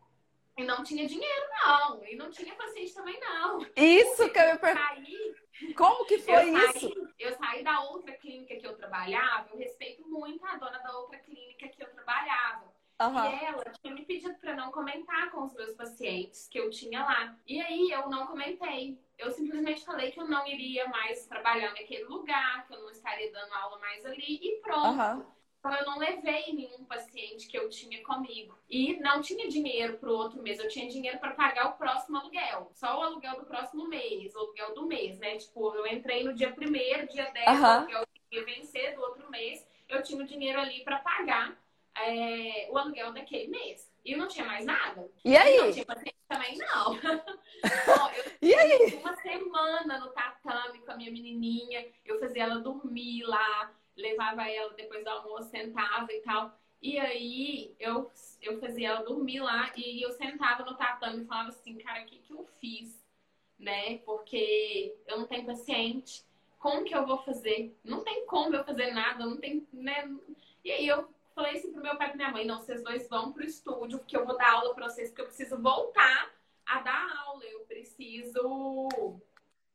e 0.57 0.63
não 0.63 0.83
tinha 0.83 1.07
dinheiro, 1.07 1.45
não. 1.63 2.05
E 2.05 2.15
não 2.15 2.29
tinha 2.29 2.53
paciente 2.55 2.93
também, 2.93 3.19
não. 3.19 3.60
Isso 3.75 4.29
que 4.29 4.39
eu 4.39 4.53
me 4.53 4.60
perguntei. 4.60 5.36
Como 5.75 6.05
que 6.05 6.17
foi 6.19 6.33
eu 6.33 6.57
isso? 6.57 6.79
Saí, 6.79 7.07
eu 7.19 7.33
saí 7.38 7.63
da 7.63 7.81
outra 7.81 8.13
clínica 8.13 8.55
que 8.55 8.67
eu 8.67 8.75
trabalhava, 8.75 9.50
eu 9.51 9.57
respeito 9.57 10.07
muito 10.07 10.45
a 10.45 10.57
dona 10.57 10.79
da 10.79 10.98
outra 10.98 11.17
clínica 11.19 11.67
que 11.69 11.83
eu 11.83 11.89
trabalhava. 11.91 12.74
Uhum. 13.01 13.25
E 13.25 13.45
ela 13.45 13.63
tinha 13.81 13.93
me 13.93 14.05
pedido 14.05 14.36
para 14.36 14.55
não 14.55 14.72
comentar 14.72 15.31
com 15.31 15.43
os 15.43 15.53
meus 15.53 15.74
pacientes 15.74 16.48
que 16.48 16.60
eu 16.60 16.69
tinha 16.69 17.03
lá. 17.03 17.36
E 17.48 17.60
aí 17.60 17.91
eu 17.91 18.10
não 18.10 18.27
comentei. 18.27 19.00
Eu 19.17 19.31
simplesmente 19.31 19.83
falei 19.83 20.12
que 20.12 20.19
eu 20.19 20.27
não 20.27 20.45
iria 20.48 20.88
mais 20.88 21.25
trabalhar 21.25 21.69
naquele 21.69 22.05
lugar, 22.05 22.67
que 22.67 22.74
eu 22.74 22.81
não 22.81 22.89
estaria 22.89 23.31
dando 23.31 23.53
aula 23.53 23.79
mais 23.79 24.05
ali 24.05 24.39
e 24.41 24.60
pronto. 24.62 25.00
Uhum. 25.00 25.25
Então, 25.63 25.74
eu 25.75 25.86
não 25.86 25.98
levei 25.98 26.51
nenhum 26.51 26.84
paciente 26.84 27.48
que 27.48 27.58
eu 27.58 27.70
tinha 27.70 28.03
comigo. 28.03 28.53
E 28.70 29.00
não 29.00 29.22
tinha 29.22 29.48
dinheiro 29.48 29.98
para 29.98 30.10
o 30.10 30.13
outro 30.13 30.43
mês. 30.43 30.60
Eu 30.60 30.67
tinha 30.67 30.89
dinheiro 30.89 31.20
para 31.20 31.32
pagar 31.32 31.70
o 31.70 31.77
próximo 31.77 32.17
aluguel. 32.17 32.70
Só 32.74 33.00
o 33.00 33.03
aluguel 33.03 33.39
do 33.39 33.46
próximo 33.46 33.88
mês, 33.88 34.36
o 34.36 34.39
aluguel 34.39 34.75
do 34.75 34.86
mês, 34.86 35.17
né? 35.20 35.38
Tipo, 35.38 35.74
eu 35.74 35.88
entrei 35.88 36.25
no 36.25 36.34
dia 36.34 36.51
primeiro, 36.51 37.08
dia 37.08 37.32
10, 37.32 37.48
uhum. 37.48 37.62
o 37.62 37.65
aluguel 37.65 38.08
ia 38.29 38.43
vencer 38.43 38.93
do 38.93 39.01
outro 39.03 39.32
mês. 39.32 39.65
Eu 39.88 40.03
tinha 40.03 40.22
o 40.22 40.27
dinheiro 40.27 40.60
ali 40.60 40.84
para 40.84 41.00
pagar 41.00 41.58
é, 41.96 42.67
o 42.70 42.77
aluguel 42.77 43.13
daquele 43.13 43.48
mês. 43.48 43.89
E 44.03 44.17
não 44.17 44.27
tinha 44.27 44.46
mais 44.46 44.65
nada. 44.65 45.10
E 45.24 45.38
aí? 45.38 45.58
Não 45.60 45.72
tinha 45.72 45.86
paciente 45.86 46.17
também, 46.27 46.58
não. 46.58 46.96
Bom, 47.00 48.12
eu 48.12 48.50
e 48.50 48.53
aí? 48.53 48.96
uma 48.96 49.15
semana 49.15 49.98
no 49.98 50.10
tatame 50.10 50.79
com 50.79 50.91
a 50.91 50.98
minha 50.98 51.10
menininha. 51.12 51.88
Eu 52.03 52.20
fazia 52.20 52.43
ela 52.43 52.60
dormir 52.60 53.24
lá 53.24 53.72
levava 53.95 54.50
ela 54.50 54.73
depois 54.73 55.03
do 55.03 55.09
almoço, 55.09 55.50
sentava 55.50 56.12
e 56.12 56.21
tal. 56.21 56.57
E 56.81 57.00
aí 57.00 57.75
eu, 57.79 58.12
eu 58.41 58.59
fazia 58.59 58.89
ela 58.89 59.03
dormir 59.03 59.39
lá 59.39 59.71
e 59.75 60.01
eu 60.01 60.12
sentava 60.12 60.65
no 60.65 60.75
tatame 60.75 61.23
e 61.23 61.25
falava 61.25 61.50
assim, 61.50 61.77
cara, 61.77 62.03
o 62.03 62.05
que, 62.05 62.17
que 62.19 62.33
eu 62.33 62.45
fiz? 62.59 63.01
Né? 63.57 64.00
Porque 64.00 64.95
eu 65.07 65.19
não 65.19 65.27
tenho 65.27 65.45
paciente. 65.45 66.25
Como 66.59 66.83
que 66.83 66.95
eu 66.95 67.05
vou 67.05 67.19
fazer? 67.19 67.77
Não 67.83 68.03
tem 68.03 68.25
como 68.25 68.55
eu 68.55 68.63
fazer 68.63 68.91
nada, 68.93 69.25
não 69.25 69.38
tem, 69.38 69.67
né? 69.71 70.09
E 70.63 70.71
aí 70.71 70.88
eu 70.88 71.09
falei 71.35 71.57
assim 71.57 71.71
pro 71.71 71.81
meu 71.81 71.97
pai 71.97 72.12
e 72.13 72.15
minha 72.15 72.31
mãe, 72.31 72.45
não, 72.45 72.62
vocês 72.62 72.83
dois 72.83 73.07
vão 73.09 73.31
pro 73.33 73.43
estúdio, 73.43 74.00
porque 74.00 74.15
eu 74.15 74.25
vou 74.25 74.38
dar 74.38 74.53
aula 74.53 74.73
pra 74.73 74.89
vocês, 74.89 75.09
porque 75.09 75.21
eu 75.21 75.25
preciso 75.25 75.62
voltar 75.62 76.33
a 76.65 76.81
dar 76.81 77.23
aula, 77.25 77.43
eu 77.45 77.62
preciso. 77.62 79.19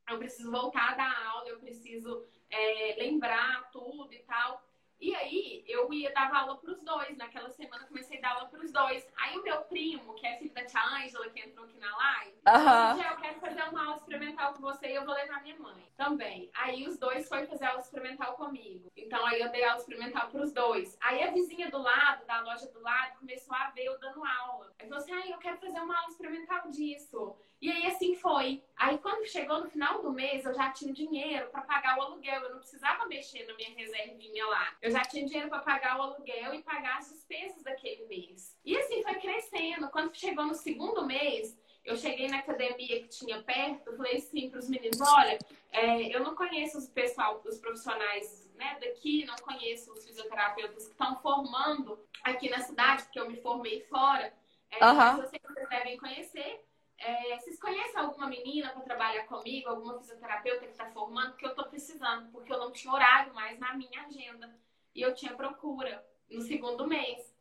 Eu 0.08 0.18
preciso 0.18 0.50
voltar 0.50 0.92
a 0.92 0.94
dar 0.94 1.26
aula, 1.26 1.48
eu 1.48 1.58
preciso 1.58 2.26
é, 2.50 2.96
lembrar 2.98 3.70
tudo 3.70 4.12
e 4.12 4.18
tal. 4.20 4.62
E 5.00 5.14
aí, 5.14 5.64
eu 5.68 5.92
ia 5.92 6.12
dar 6.12 6.34
aula 6.34 6.56
para 6.56 6.72
os 6.72 6.82
dois. 6.82 7.16
Naquela 7.16 7.50
semana, 7.50 7.86
comecei 7.86 8.18
a 8.18 8.20
dar 8.20 8.32
aula 8.32 8.48
para 8.48 8.60
os 8.60 8.72
dois. 8.72 9.06
Aí, 9.16 9.38
o 9.38 9.42
meu 9.42 9.60
primo, 9.62 10.14
que 10.14 10.26
é 10.26 10.36
filho 10.38 10.52
da 10.52 10.64
tia 10.64 10.82
Ângela, 10.82 11.28
que 11.30 11.40
entrou 11.40 11.66
aqui 11.66 11.78
na 11.78 11.96
live, 11.96 12.36
uhum. 12.48 13.02
eu 13.02 13.16
quero 13.18 13.40
fazer 13.40 13.62
uma 13.62 13.84
aula 13.84 13.96
experimental 13.96 14.52
com 14.52 14.56
você 14.68 14.88
e 14.88 14.94
eu 14.94 15.04
vou 15.04 15.14
levar 15.14 15.42
minha 15.42 15.58
mãe 15.58 15.82
também. 15.96 16.50
Aí, 16.54 16.86
os 16.86 16.98
dois 16.98 17.28
foram 17.28 17.46
fazer 17.46 17.64
aula 17.64 17.80
experimental 17.80 18.34
comigo. 18.34 18.90
Então, 18.96 19.24
aí, 19.26 19.40
eu 19.40 19.50
dei 19.50 19.64
aula 19.64 19.78
experimental 19.78 20.28
para 20.28 20.42
os 20.42 20.52
dois. 20.52 20.96
Aí, 21.00 21.22
a 21.22 21.30
vizinha 21.30 21.70
do 21.70 21.78
lado, 21.78 22.26
da 22.26 22.40
loja 22.40 22.66
do 22.70 22.80
lado, 22.80 23.18
começou 23.18 23.54
a 23.54 23.70
ver 23.70 23.84
eu 23.84 23.98
dando 23.98 24.24
aula. 24.24 24.72
Aí, 24.78 24.88
falou 24.88 25.02
assim: 25.02 25.12
ah, 25.12 25.26
eu 25.28 25.38
quero 25.38 25.56
fazer 25.58 25.80
uma 25.80 25.98
aula 25.98 26.10
experimental 26.10 26.70
disso. 26.70 27.36
E 27.60 27.70
aí 27.70 27.86
assim 27.86 28.14
foi. 28.14 28.62
Aí 28.76 28.98
quando 28.98 29.26
chegou 29.26 29.60
no 29.60 29.68
final 29.68 30.00
do 30.00 30.12
mês, 30.12 30.44
eu 30.44 30.54
já 30.54 30.70
tinha 30.70 30.92
dinheiro 30.92 31.48
para 31.50 31.62
pagar 31.62 31.98
o 31.98 32.02
aluguel. 32.02 32.42
Eu 32.42 32.50
não 32.50 32.58
precisava 32.60 33.06
mexer 33.06 33.44
na 33.46 33.54
minha 33.54 33.74
reservinha 33.74 34.46
lá. 34.46 34.76
Eu 34.80 34.90
já 34.92 35.02
tinha 35.02 35.26
dinheiro 35.26 35.48
para 35.48 35.58
pagar 35.58 35.98
o 35.98 36.02
aluguel 36.02 36.54
e 36.54 36.62
pagar 36.62 36.98
as 36.98 37.10
despesas 37.10 37.62
daquele 37.64 38.06
mês. 38.06 38.56
E 38.64 38.76
assim 38.78 39.02
foi 39.02 39.14
crescendo. 39.16 39.88
Quando 39.90 40.14
chegou 40.14 40.46
no 40.46 40.54
segundo 40.54 41.04
mês, 41.04 41.58
eu 41.88 41.96
cheguei 41.96 42.28
na 42.28 42.40
academia 42.40 43.00
que 43.00 43.08
tinha 43.08 43.42
perto, 43.42 43.96
falei 43.96 44.18
assim 44.18 44.50
para 44.50 44.58
os 44.58 44.68
meninos: 44.68 45.00
olha, 45.00 45.38
é, 45.72 46.14
eu 46.14 46.22
não 46.22 46.34
conheço 46.34 46.76
os 46.76 46.86
pessoal, 46.86 47.40
os 47.44 47.58
profissionais 47.58 48.50
né, 48.56 48.76
daqui, 48.78 49.24
não 49.24 49.36
conheço 49.36 49.90
os 49.94 50.04
fisioterapeutas 50.04 50.84
que 50.84 50.92
estão 50.92 51.16
formando 51.16 51.98
aqui 52.22 52.50
na 52.50 52.60
cidade, 52.60 53.04
porque 53.04 53.18
eu 53.18 53.30
me 53.30 53.40
formei 53.40 53.80
fora. 53.84 54.34
É, 54.70 54.84
uhum. 54.84 54.96
Mas 54.96 55.18
eu 55.18 55.28
sei 55.28 55.38
que 55.38 55.48
vocês 55.48 55.68
devem 55.68 55.96
conhecer. 55.96 56.64
É, 56.98 57.38
vocês 57.38 57.58
conhecem 57.58 57.98
alguma 57.98 58.26
menina 58.26 58.70
para 58.70 58.82
trabalhar 58.82 59.24
comigo, 59.24 59.70
alguma 59.70 59.98
fisioterapeuta 59.98 60.66
que 60.66 60.72
está 60.72 60.90
formando? 60.90 61.36
Que 61.36 61.46
eu 61.46 61.50
estou 61.50 61.66
precisando, 61.66 62.30
porque 62.32 62.52
eu 62.52 62.58
não 62.58 62.70
tinha 62.70 62.92
horário 62.92 63.32
mais 63.32 63.58
na 63.58 63.72
minha 63.72 64.02
agenda. 64.02 64.54
E 64.94 65.00
eu 65.00 65.14
tinha 65.14 65.32
procura 65.32 66.04
no 66.28 66.42
segundo 66.42 66.86
mês. 66.86 67.34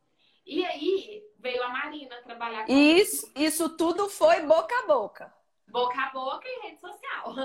E 0.47 0.65
aí 0.65 1.23
veio 1.39 1.61
a 1.63 1.69
Marina 1.69 2.21
trabalhar 2.23 2.65
comigo. 2.65 2.99
Isso, 2.99 3.31
isso 3.35 3.77
tudo 3.77 4.09
foi 4.09 4.41
boca 4.41 4.73
a 4.79 4.87
boca. 4.87 5.33
Boca 5.67 6.01
a 6.01 6.09
boca 6.11 6.47
e 6.47 6.67
rede 6.67 6.79
social. 6.79 7.35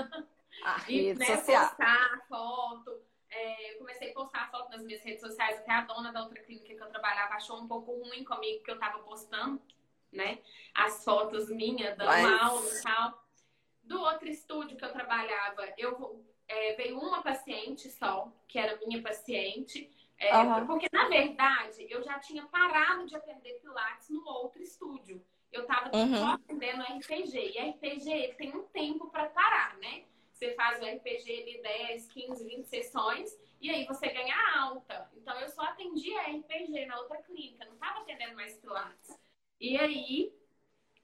A 0.63 0.77
e, 0.89 1.01
rede 1.01 1.19
né, 1.19 1.25
social. 1.25 1.67
postar 1.67 2.25
foto. 2.27 3.01
É, 3.29 3.73
eu 3.73 3.79
comecei 3.79 4.11
a 4.11 4.13
postar 4.13 4.51
foto 4.51 4.69
nas 4.69 4.83
minhas 4.83 5.03
redes 5.03 5.21
sociais, 5.21 5.57
até 5.59 5.71
a 5.71 5.81
dona 5.81 6.11
da 6.11 6.21
outra 6.21 6.39
clínica 6.41 6.73
que 6.73 6.81
eu 6.81 6.89
trabalhava 6.89 7.33
achou 7.33 7.59
um 7.59 7.67
pouco 7.67 7.91
ruim 7.91 8.23
comigo 8.23 8.63
que 8.63 8.69
eu 8.69 8.75
estava 8.75 8.99
postando 8.99 9.59
né? 10.13 10.39
As 10.73 11.03
fotos 11.03 11.49
minhas 11.49 11.97
dando 11.97 12.07
Mas... 12.07 12.41
aula 12.41 12.69
e 12.69 12.81
tal. 12.81 13.23
Do 13.83 13.99
outro 13.99 14.29
estúdio 14.29 14.77
que 14.77 14.85
eu 14.85 14.93
trabalhava, 14.93 15.73
eu 15.77 16.23
é, 16.47 16.73
veio 16.75 16.97
uma 16.97 17.21
paciente 17.21 17.89
só, 17.89 18.31
que 18.47 18.57
era 18.57 18.79
minha 18.85 19.01
paciente. 19.01 19.89
É, 20.17 20.31
Aham. 20.31 20.65
Porque, 20.67 20.87
na 20.91 21.07
verdade, 21.07 21.85
eu 21.89 22.01
já 22.03 22.19
tinha 22.19 22.45
parado 22.45 23.05
de 23.05 23.15
aprender 23.15 23.59
Pilates 23.61 24.09
no 24.09 24.25
outro 24.27 24.61
estúdio. 24.61 25.23
Eu 25.51 25.65
tava 25.65 25.95
Uhum. 25.95 26.15
só 26.15 26.25
aprendendo 26.33 26.81
RPG. 26.83 27.37
E 27.55 27.57
RPG 27.59 28.33
tem 28.37 28.55
um 28.55 28.63
tempo 28.67 29.09
para 29.09 29.27
parar, 29.29 29.77
né? 29.77 30.05
Você 30.31 30.53
faz 30.55 30.81
o 30.81 30.85
RPG 30.85 31.43
de 31.45 31.61
10, 31.61 32.07
15, 32.07 32.43
20 32.43 32.65
sessões 32.65 33.37
e 33.61 33.69
aí 33.69 33.85
você 33.85 34.07
ganha 34.09 34.35
alta. 34.57 35.09
Então 35.15 35.39
eu 35.39 35.47
só 35.49 35.61
atendia 35.63 36.21
RPG 36.21 36.85
na 36.85 36.99
outra 36.99 37.21
clínica, 37.21 37.65
não 37.65 37.77
tava 37.77 37.99
atendendo 37.99 38.35
mais 38.35 38.57
Pilates. 38.57 39.17
E 39.59 39.77
aí 39.77 40.33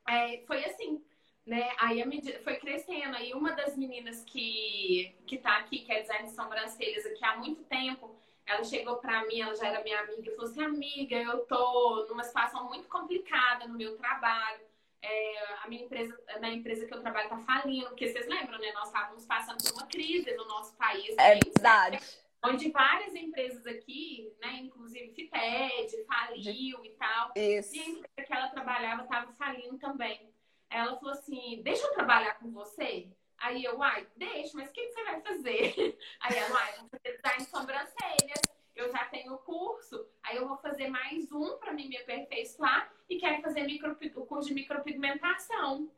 é, 0.07 0.43
foi 0.47 0.65
assim, 0.65 1.03
né? 1.45 1.71
Aí 1.79 2.01
a 2.01 2.05
medida 2.05 2.39
foi 2.39 2.55
crescendo. 2.57 3.15
Aí 3.15 3.33
uma 3.33 3.51
das 3.53 3.77
meninas 3.77 4.23
que, 4.23 5.15
que 5.27 5.37
tá 5.37 5.57
aqui, 5.57 5.79
que 5.79 5.91
é 5.91 6.01
design 6.01 6.25
de 6.27 6.35
sobrancelhas 6.35 7.05
aqui 7.05 7.23
há 7.23 7.37
muito 7.37 7.63
tempo, 7.63 8.15
ela 8.49 8.63
chegou 8.63 8.97
pra 8.97 9.25
mim, 9.27 9.41
ela 9.41 9.55
já 9.55 9.67
era 9.67 9.83
minha 9.83 9.99
amiga, 9.99 10.27
e 10.27 10.35
falou 10.35 10.49
assim: 10.49 10.63
Amiga, 10.63 11.15
eu 11.15 11.45
tô 11.45 12.07
numa 12.09 12.23
situação 12.23 12.67
muito 12.67 12.87
complicada 12.87 13.67
no 13.67 13.77
meu 13.77 13.95
trabalho. 13.97 14.67
É, 15.01 15.53
a 15.63 15.67
minha 15.69 15.83
empresa, 15.83 16.19
na 16.41 16.49
empresa 16.49 16.85
que 16.85 16.93
eu 16.93 16.99
trabalho 16.99 17.29
tá 17.29 17.37
falindo, 17.37 17.87
porque 17.89 18.09
vocês 18.09 18.27
lembram, 18.27 18.59
né? 18.59 18.71
Nós 18.73 18.87
estávamos 18.87 19.25
passando 19.25 19.63
por 19.63 19.73
uma 19.73 19.87
crise 19.87 20.35
no 20.35 20.45
nosso 20.45 20.75
país. 20.75 21.15
É 21.17 21.35
né? 21.35 21.39
verdade. 21.45 21.99
Onde 22.43 22.71
várias 22.71 23.13
empresas 23.13 23.65
aqui, 23.67 24.33
né? 24.41 24.61
Inclusive 24.61 25.13
Fited, 25.13 26.05
faliu 26.05 26.83
e 26.83 26.89
tal. 26.97 27.31
Isso. 27.35 27.75
E 27.75 27.79
a 27.79 27.83
empresa 27.85 28.27
que 28.27 28.33
ela 28.33 28.47
trabalhava 28.47 29.03
estava 29.03 29.31
falindo 29.33 29.77
também. 29.77 30.33
Ela 30.69 30.97
falou 30.97 31.11
assim: 31.11 31.61
Deixa 31.63 31.85
eu 31.85 31.93
trabalhar 31.93 32.39
com 32.39 32.51
você? 32.51 33.09
Aí 33.39 33.63
eu, 33.63 33.77
uai, 33.77 34.07
deixa, 34.15 34.57
mas 34.57 34.69
o 34.69 34.73
que, 34.73 34.87
que 34.87 34.93
você 34.93 35.03
vai 35.03 35.21
fazer? 35.21 35.97
Aí 36.21 36.37
ela, 36.37 36.53
uai, 36.53 36.75
vou 36.79 36.89
fazer 36.89 37.15
design 37.15 37.43
de 37.43 37.49
sobrancelhas. 37.49 38.41
Eu 38.75 38.91
já 38.91 39.05
tenho 39.05 39.33
o 39.33 39.37
curso, 39.39 40.07
aí 40.23 40.37
eu 40.37 40.47
vou 40.47 40.55
fazer 40.55 40.87
mais 40.87 41.29
um 41.33 41.57
para 41.57 41.73
mim 41.73 41.89
me 41.89 41.97
aperfeiçoar 41.97 42.89
e 43.09 43.17
quero 43.17 43.41
fazer 43.41 43.63
micro, 43.63 43.97
o 44.15 44.25
curso 44.25 44.47
de 44.47 44.53
micropigmentação. 44.53 45.91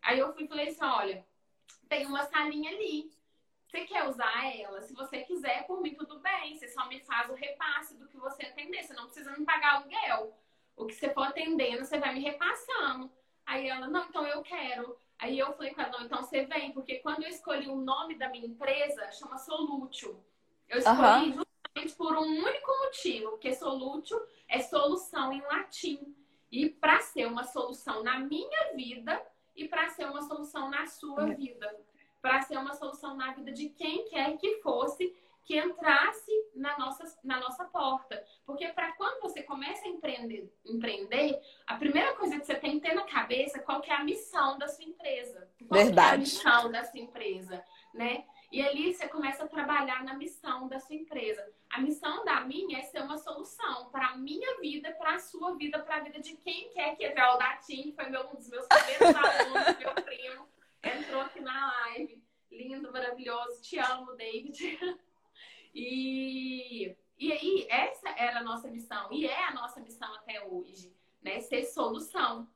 Aí 0.00 0.20
eu 0.20 0.32
fui 0.32 0.44
e 0.44 0.48
falei 0.48 0.68
assim: 0.68 0.84
olha, 0.84 1.26
tem 1.88 2.06
uma 2.06 2.22
salinha 2.26 2.70
ali. 2.70 3.10
Você 3.66 3.84
quer 3.84 4.04
usar 4.08 4.56
ela? 4.56 4.80
Se 4.82 4.94
você 4.94 5.22
quiser, 5.22 5.66
por 5.66 5.82
mim, 5.82 5.94
tudo 5.94 6.20
bem. 6.20 6.56
Você 6.56 6.68
só 6.68 6.86
me 6.86 7.00
faz 7.00 7.28
o 7.28 7.34
repasse 7.34 7.96
do 7.96 8.06
que 8.06 8.16
você 8.16 8.46
atender. 8.46 8.84
Você 8.84 8.94
não 8.94 9.04
precisa 9.06 9.36
me 9.36 9.44
pagar 9.44 9.74
aluguel. 9.74 10.32
O 10.76 10.86
que 10.86 10.94
você 10.94 11.12
for 11.12 11.24
atendendo, 11.24 11.84
você 11.84 11.98
vai 11.98 12.14
me 12.14 12.20
repassando. 12.20 13.10
Aí 13.44 13.68
ela, 13.68 13.88
não, 13.88 14.06
então 14.06 14.26
eu 14.26 14.42
quero. 14.42 14.96
Aí 15.18 15.38
eu 15.38 15.52
falei 15.54 15.74
com 15.74 15.80
ela, 15.80 15.90
não, 15.90 16.04
então 16.04 16.22
você 16.22 16.44
vem. 16.44 16.72
Porque 16.72 16.96
quando 16.96 17.22
eu 17.22 17.28
escolhi 17.28 17.68
o 17.68 17.76
nome 17.76 18.16
da 18.16 18.28
minha 18.28 18.46
empresa, 18.46 19.10
chama 19.12 19.38
Solútil. 19.38 20.22
Eu 20.68 20.78
escolhi 20.78 20.98
Aham. 20.98 21.24
justamente 21.32 21.96
por 21.96 22.16
um 22.16 22.44
único 22.44 22.70
motivo. 22.84 23.30
Porque 23.30 23.54
Solútil 23.54 24.20
é 24.48 24.60
solução 24.60 25.32
em 25.32 25.40
latim. 25.42 26.14
E 26.50 26.68
para 26.70 27.00
ser 27.00 27.26
uma 27.26 27.44
solução 27.44 28.02
na 28.02 28.18
minha 28.18 28.72
vida 28.74 29.20
e 29.54 29.68
para 29.68 29.88
ser 29.90 30.06
uma 30.06 30.22
solução 30.22 30.70
na 30.70 30.86
sua 30.86 31.26
vida 31.34 31.68
para 32.20 32.42
ser 32.42 32.58
uma 32.58 32.74
solução 32.74 33.16
na 33.16 33.32
vida 33.32 33.52
de 33.52 33.68
quem 33.68 34.04
quer 34.08 34.36
que 34.36 34.60
fosse 34.60 35.14
que 35.48 35.58
entrasse 35.58 36.30
na 36.54 36.78
nossa, 36.78 37.18
na 37.24 37.40
nossa 37.40 37.64
porta. 37.64 38.22
Porque 38.44 38.68
para 38.68 38.92
quando 38.92 39.22
você 39.22 39.42
começa 39.42 39.86
a 39.86 39.88
empreender, 39.88 40.52
empreender, 40.62 41.40
a 41.66 41.74
primeira 41.76 42.14
coisa 42.16 42.38
que 42.38 42.44
você 42.44 42.54
tem 42.54 42.78
que 42.78 42.86
ter 42.86 42.94
na 42.94 43.04
cabeça 43.04 43.56
é 43.56 43.62
qual 43.62 43.82
é 43.82 43.92
a 43.94 44.04
missão 44.04 44.58
da 44.58 44.68
sua 44.68 44.84
empresa. 44.84 45.50
Qual 45.66 45.70
que 45.70 45.78
é 45.78 45.80
a 45.80 45.84
Verdade. 45.86 46.20
missão 46.20 46.70
da 46.70 46.84
sua 46.84 47.00
empresa, 47.00 47.64
né? 47.94 48.26
E 48.52 48.60
ali 48.60 48.92
você 48.92 49.08
começa 49.08 49.44
a 49.44 49.48
trabalhar 49.48 50.04
na 50.04 50.12
missão 50.12 50.68
da 50.68 50.78
sua 50.78 50.96
empresa. 50.96 51.42
A 51.70 51.80
missão 51.80 52.26
da 52.26 52.42
minha 52.42 52.80
é 52.80 52.82
ser 52.82 53.00
uma 53.00 53.16
solução 53.16 53.88
para 53.88 54.08
a 54.08 54.16
minha 54.18 54.60
vida, 54.60 54.92
para 54.98 55.14
a 55.14 55.18
sua 55.18 55.56
vida, 55.56 55.78
para 55.78 55.96
a 55.96 56.00
vida 56.00 56.20
de 56.20 56.36
quem 56.36 56.68
quer 56.74 56.94
que. 56.94 57.06
Ó, 57.18 57.36
O 57.36 57.38
Datim, 57.38 57.94
foi 57.96 58.10
meu, 58.10 58.28
um 58.28 58.34
dos 58.34 58.50
meus 58.50 58.66
primeiros 58.66 59.16
alunos, 59.16 59.78
meu 59.78 59.94
primo, 59.94 60.46
entrou 60.82 61.22
aqui 61.22 61.40
na 61.40 61.72
live. 61.72 62.22
Lindo, 62.50 62.92
maravilhoso. 62.92 63.62
Te 63.62 63.78
amo, 63.78 64.14
David. 64.14 64.78
E, 65.74 66.96
e 67.18 67.32
aí, 67.32 67.66
essa 67.70 68.08
era 68.10 68.40
a 68.40 68.42
nossa 68.42 68.68
missão. 68.68 69.08
E 69.12 69.26
é 69.26 69.46
a 69.46 69.54
nossa 69.54 69.80
missão 69.80 70.12
até 70.14 70.44
hoje, 70.44 70.92
né? 71.22 71.40
Ser 71.40 71.64
solução. 71.64 72.48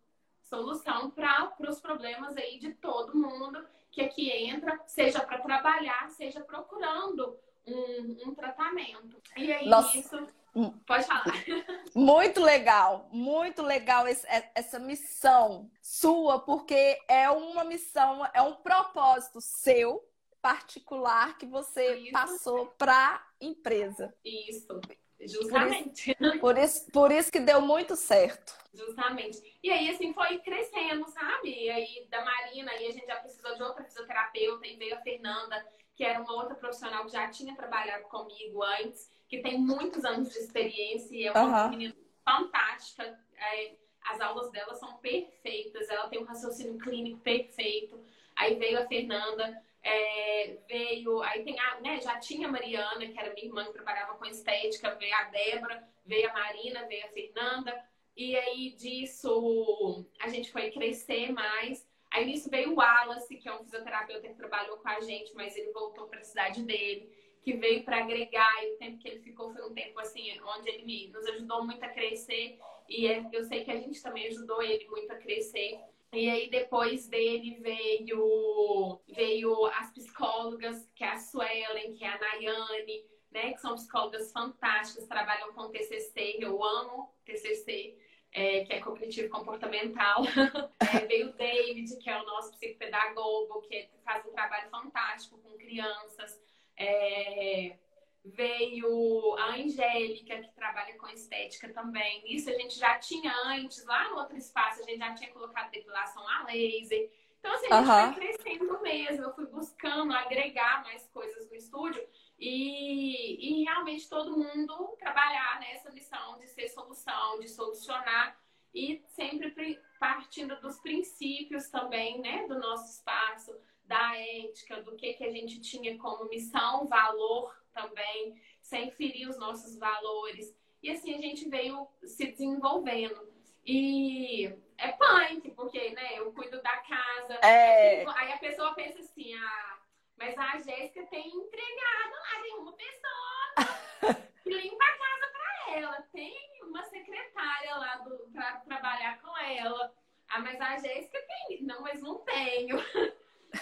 Solução 0.43 1.11
para 1.11 1.53
os 1.69 1.81
problemas 1.81 2.37
aí 2.37 2.59
de 2.59 2.75
todo 2.75 3.17
mundo 3.17 3.65
que 3.91 4.03
aqui 4.03 4.31
entra, 4.31 4.81
seja 4.87 5.21
para 5.21 5.39
trabalhar, 5.41 6.09
seja 6.11 6.41
procurando 6.43 7.39
um, 7.67 8.29
um 8.29 8.35
tratamento. 8.35 9.21
E 9.37 9.53
aí, 9.53 9.69
Nossa. 9.69 9.97
isso. 9.99 10.27
Hum. 10.55 10.71
Pode 10.87 11.05
falar. 11.07 11.25
Muito 11.95 12.43
legal, 12.43 13.09
muito 13.11 13.63
legal 13.63 14.07
esse- 14.07 14.27
é- 14.27 14.51
essa 14.55 14.79
missão 14.79 15.71
sua, 15.81 16.41
porque 16.41 16.99
é 17.09 17.31
uma 17.31 17.65
missão, 17.65 18.27
é 18.35 18.43
um 18.43 18.55
propósito 18.57 19.41
seu 19.41 20.07
particular 20.43 21.39
que 21.39 21.47
você 21.47 21.95
Isso. 21.95 22.13
passou 22.13 22.67
para 22.77 23.25
empresa. 23.41 24.13
Isso. 24.25 24.81
Justamente. 25.21 26.17
Por 26.41 26.59
isso, 26.59 26.91
por 26.91 27.13
isso 27.13 27.31
que 27.31 27.39
deu 27.39 27.61
muito 27.61 27.95
certo. 27.95 28.53
Justamente. 28.75 29.41
E 29.63 29.71
aí, 29.71 29.89
assim, 29.89 30.13
foi 30.13 30.39
crescendo, 30.39 31.07
sabe? 31.09 31.49
E 31.49 31.71
aí, 31.71 32.07
da 32.11 32.25
Marina, 32.25 32.73
aí 32.73 32.89
a 32.89 32.91
gente 32.91 33.07
já 33.07 33.17
precisou 33.17 33.55
de 33.55 33.63
outra 33.63 33.85
fisioterapeuta, 33.85 34.67
e 34.67 34.77
veio 34.77 34.97
a 34.97 35.01
Fernanda, 35.01 35.65
que 35.95 36.03
era 36.03 36.21
uma 36.21 36.33
outra 36.33 36.57
profissional 36.57 37.05
que 37.05 37.13
já 37.13 37.29
tinha 37.31 37.55
trabalhado 37.55 38.05
comigo 38.05 38.63
antes, 38.63 39.11
que 39.29 39.39
tem 39.39 39.59
muitos 39.59 40.05
anos 40.05 40.33
de 40.33 40.39
experiência 40.39 41.15
e 41.15 41.27
é 41.27 41.33
uma 41.33 41.43
Aham. 41.43 41.71
menina 41.71 41.95
fantástica. 42.25 43.19
É, 43.37 43.77
as 44.05 44.21
aulas 44.21 44.51
dela 44.51 44.75
são 44.75 44.97
perfeitas, 44.97 45.89
ela 45.89 46.09
tem 46.09 46.21
um 46.21 46.25
raciocínio 46.25 46.79
clínico 46.79 47.21
perfeito. 47.21 48.03
Aí 48.35 48.57
veio 48.57 48.83
a 48.83 48.87
Fernanda, 48.87 49.63
é, 49.83 50.59
veio, 50.69 51.21
aí 51.23 51.43
tem 51.45 51.59
a, 51.59 51.81
né, 51.81 52.01
já 52.01 52.19
tinha 52.19 52.49
a 52.49 52.51
Mariana, 52.51 53.07
que 53.07 53.19
era 53.19 53.33
minha 53.35 53.47
irmã 53.47 53.65
que 53.65 53.73
trabalhava 53.73 54.15
com 54.15 54.25
estética, 54.27 54.95
veio 54.95 55.15
a 55.15 55.25
Débora, 55.25 55.89
veio 56.05 56.31
a 56.31 56.33
Marina, 56.33 56.87
veio 56.87 57.05
a 57.07 57.09
Fernanda, 57.09 57.85
e 58.17 58.37
aí 58.37 58.71
disso 58.73 60.05
a 60.21 60.29
gente 60.29 60.51
foi 60.53 60.71
crescer 60.71 61.33
mais. 61.33 61.87
Aí 62.11 62.27
nisso 62.27 62.51
veio 62.51 62.73
o 62.73 62.77
Wallace, 62.77 63.37
que 63.37 63.49
é 63.49 63.55
um 63.55 63.65
fisioterapeuta 63.65 64.29
que 64.29 64.35
trabalhou 64.35 64.77
com 64.77 64.89
a 64.89 65.01
gente, 65.01 65.35
mas 65.35 65.57
ele 65.57 65.73
voltou 65.73 66.07
para 66.07 66.21
a 66.21 66.25
cidade 66.25 66.63
dele, 66.63 67.11
que 67.43 67.55
veio 67.55 67.83
para 67.85 67.99
agregar, 67.99 68.65
e 68.65 68.75
o 68.75 68.77
tempo 68.77 68.99
que 68.99 69.09
ele 69.09 69.21
ficou 69.21 69.53
foi 69.53 69.63
um 69.69 69.73
tempo 69.75 69.99
assim, 69.99 70.39
onde 70.43 70.69
ele 70.69 70.85
me- 70.85 71.09
nos 71.09 71.27
ajudou 71.27 71.65
muito 71.65 71.83
a 71.83 71.89
crescer, 71.89 72.59
e 72.89 73.07
é- 73.07 73.25
eu 73.33 73.43
sei 73.45 73.65
que 73.65 73.71
a 73.71 73.77
gente 73.77 74.01
também 74.03 74.27
ajudou 74.29 74.63
ele 74.63 74.87
muito 74.89 75.11
a 75.11 75.17
crescer. 75.17 75.81
E 76.13 76.29
aí 76.29 76.51
depois 76.51 77.09
dele 77.09 77.59
veio 77.61 79.01
veio 79.09 79.67
as 79.67 79.91
psicólogas, 79.93 80.87
que 80.95 81.03
é 81.03 81.09
a 81.09 81.19
Suelen, 81.19 81.95
que 81.95 82.05
é 82.05 82.09
a 82.09 82.19
Nayane, 82.19 83.07
né, 83.31 83.53
que 83.55 83.61
são 83.61 83.75
psicólogas 83.75 84.31
fantásticas, 84.31 85.07
trabalham 85.07 85.55
com 85.55 85.71
TCC, 85.71 86.37
eu 86.39 86.63
amo 86.63 87.11
TCC, 87.25 87.97
é, 88.31 88.65
que 88.65 88.75
é 88.75 88.81
cognitivo 88.81 89.31
comportamental. 89.31 90.23
É, 90.93 91.07
veio 91.07 91.31
o 91.31 91.33
David, 91.33 91.97
que 91.97 92.11
é 92.11 92.21
o 92.21 92.27
nosso 92.27 92.51
psicopedagogo, 92.53 93.63
que 93.63 93.89
faz 94.05 94.27
um 94.27 94.33
trabalho 94.33 94.69
fantástico 94.69 95.39
com 95.39 95.57
crianças. 95.57 96.39
É, 96.77 97.79
veio 98.25 99.37
a 99.39 99.57
Angélica, 99.57 100.41
que 100.41 100.55
trabalha 100.55 100.97
com 100.97 101.09
estética 101.09 101.73
também. 101.73 102.23
Isso 102.27 102.49
a 102.49 102.55
gente 102.55 102.79
já 102.79 102.99
tinha 102.99 103.33
antes, 103.47 103.85
lá 103.85 104.11
no 104.11 104.19
outro 104.19 104.37
espaço, 104.37 104.81
a 104.81 104.85
gente 104.85 104.99
já 104.99 105.15
tinha 105.15 105.33
colocado 105.33 105.71
depilação 105.71 106.27
a 106.29 106.45
laser. 106.45 107.11
Então, 107.39 107.53
assim, 107.53 107.67
a 107.67 107.79
gente 107.79 107.91
Aham. 107.91 108.13
foi 108.13 108.23
crescendo 108.23 108.81
mesmo. 108.81 109.25
Eu 109.25 109.35
fui 109.35 109.47
buscando 109.47 110.13
agregar 110.13 110.85
mais 110.85 111.07
coisas 111.09 111.51
no 111.51 111.57
estúdio 111.57 112.03
e, 112.39 113.61
e 113.61 113.65
realmente 113.65 114.09
todo 114.09 114.39
mundo 114.39 114.97
trabalhar 114.99 115.59
nessa 115.59 115.91
missão 115.91 116.39
de 116.39 116.47
ser 116.47 116.69
solução, 116.69 117.41
de 117.41 117.49
solucionar 117.49 118.41
e 118.73 119.03
sempre 119.09 119.81
partindo 119.99 120.59
dos 120.61 120.79
princípios 120.81 121.69
também, 121.69 122.21
né, 122.21 122.47
do 122.47 122.59
nosso 122.59 122.91
espaço, 122.91 123.55
da 123.85 124.17
ética, 124.17 124.81
do 124.83 124.97
que, 124.97 125.13
que 125.15 125.25
a 125.25 125.31
gente 125.31 125.61
tinha 125.61 125.99
como 125.99 126.29
missão, 126.29 126.87
valor 126.87 127.53
também, 127.73 128.41
sem 128.61 128.91
ferir 128.93 129.29
os 129.29 129.39
nossos 129.39 129.77
valores. 129.77 130.55
E 130.83 130.91
assim 130.91 131.15
a 131.15 131.19
gente 131.19 131.49
veio 131.49 131.87
se 132.05 132.27
desenvolvendo. 132.27 133.31
E 133.65 134.47
é 134.77 134.93
punk, 134.93 135.51
porque, 135.53 135.91
né, 135.91 136.19
eu 136.19 136.33
cuido 136.33 136.61
da 136.63 136.77
casa. 136.79 137.35
É. 137.45 138.05
Aí 138.17 138.33
a 138.33 138.39
pessoa 138.39 138.75
pensa 138.75 138.99
assim, 138.99 139.33
ah, 139.35 139.79
mas 140.17 140.37
a 140.37 140.59
Jéssica 140.59 141.07
tem 141.07 141.29
empregada 141.29 142.11
lá, 142.11 142.43
tem 142.43 142.57
uma 142.57 142.73
pessoa 142.73 144.19
que 144.43 144.51
limpa 144.51 144.85
a 144.85 144.99
casa 144.99 145.33
pra 145.33 145.77
ela, 145.79 146.03
tem 146.13 146.35
uma 146.63 146.83
secretária 146.85 147.75
lá 147.77 147.97
do, 147.99 148.19
pra 148.33 148.57
trabalhar 148.61 149.21
com 149.23 149.37
ela. 149.39 149.95
Ah, 150.29 150.41
mas 150.41 150.61
a 150.61 150.79
Jéssica 150.79 151.19
tem. 151.49 151.63
Não, 151.63 151.83
mas 151.83 152.03
não 152.03 152.19
tenho. 152.19 152.77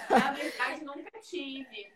Na 0.09 0.33
verdade, 0.33 0.85
nunca 0.85 1.21
tive. 1.21 1.93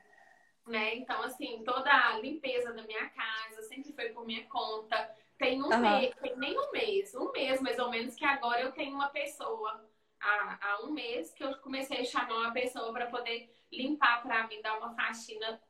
Né? 0.67 0.97
Então, 0.97 1.23
assim, 1.23 1.63
toda 1.65 1.91
a 1.91 2.19
limpeza 2.19 2.73
da 2.73 2.83
minha 2.83 3.09
casa 3.11 3.63
sempre 3.63 3.93
foi 3.93 4.09
por 4.11 4.25
por 4.25 4.27
minha 4.27 4.45
conta. 4.47 5.15
Tem 5.39 5.63
um 5.63 5.71
Aham. 5.71 6.01
mês, 6.01 6.15
tem 6.23 6.37
nem 6.37 6.59
um 6.59 6.71
mês, 6.73 7.15
um 7.15 7.31
mês 7.31 7.61
mais 7.61 7.79
ou 7.79 7.91
menos, 7.91 8.15
que 8.15 8.25
agora 8.25 8.63
eu 8.63 8.73
tenho 8.73 8.95
uma 8.95 9.11
pessoa. 9.55 9.89
Há, 10.21 10.59
há 10.61 10.85
um 10.85 10.91
mês 10.91 11.33
que 11.35 11.45
eu 11.45 11.55
comecei 11.59 12.01
a 12.01 12.05
chamar 12.05 12.35
uma 12.35 12.53
pessoa 12.53 12.93
para 12.93 13.07
poder 13.07 13.55
limpar 13.71 14.23
para 14.23 14.47
mim, 14.47 14.61
dar 14.63 14.79
uma 14.79 14.95
faxina 14.95 15.61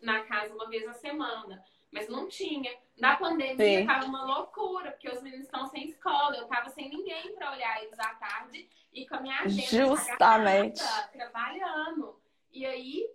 na 0.00 0.24
casa 0.24 0.54
uma 0.54 0.68
vez 0.68 0.86
a 0.86 0.92
semana. 0.92 1.62
Mas 1.90 2.08
não 2.08 2.28
tinha. 2.28 2.72
Na 2.96 3.16
pandemia 3.16 3.80
Sim. 3.80 3.86
tava 3.86 4.04
uma 4.04 4.24
loucura, 4.24 4.92
porque 4.92 5.08
os 5.08 5.20
meninos 5.22 5.46
estão 5.46 5.66
sem 5.66 5.84
escola, 5.84 6.36
eu 6.36 6.46
tava 6.46 6.68
sem 6.68 6.88
ninguém 6.88 7.34
para 7.34 7.50
olhar 7.50 7.82
eles 7.82 7.98
à 7.98 8.14
tarde 8.14 8.68
e 8.92 9.06
com 9.08 9.16
a 9.16 9.20
minha 9.20 9.40
agenda 9.40 9.86
Justamente. 9.86 10.82
trabalhando. 11.12 12.20
E 12.52 12.64
aí, 12.64 13.08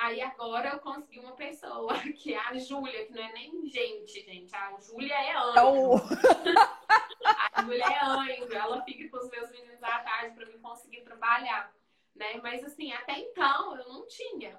aí 0.00 0.20
agora 0.20 0.70
eu 0.70 0.78
consegui 0.80 1.20
uma 1.20 1.32
pessoa, 1.32 1.94
que 2.16 2.34
é 2.34 2.38
a 2.38 2.54
Júlia, 2.58 3.06
que 3.06 3.12
não 3.12 3.22
é 3.22 3.32
nem 3.32 3.66
gente, 3.66 4.20
gente. 4.22 4.54
A 4.54 4.76
Júlia 4.80 5.14
é 5.14 5.30
É 5.30 5.36
anjo. 5.36 5.94
o... 5.94 5.96
A 7.52 7.62
Júlia 7.62 7.84
é 7.84 8.04
anjo. 8.04 8.52
Ela 8.52 8.82
fica 8.82 9.08
com 9.10 9.24
os 9.24 9.30
meus 9.30 9.50
meninos 9.50 9.82
à 9.82 9.98
tarde 10.00 10.34
para 10.34 10.46
mim 10.46 10.58
conseguir 10.58 11.02
trabalhar. 11.02 11.72
Né? 12.14 12.40
Mas 12.42 12.64
assim, 12.64 12.92
até 12.92 13.18
então 13.18 13.76
eu 13.76 13.88
não 13.88 14.06
tinha. 14.06 14.58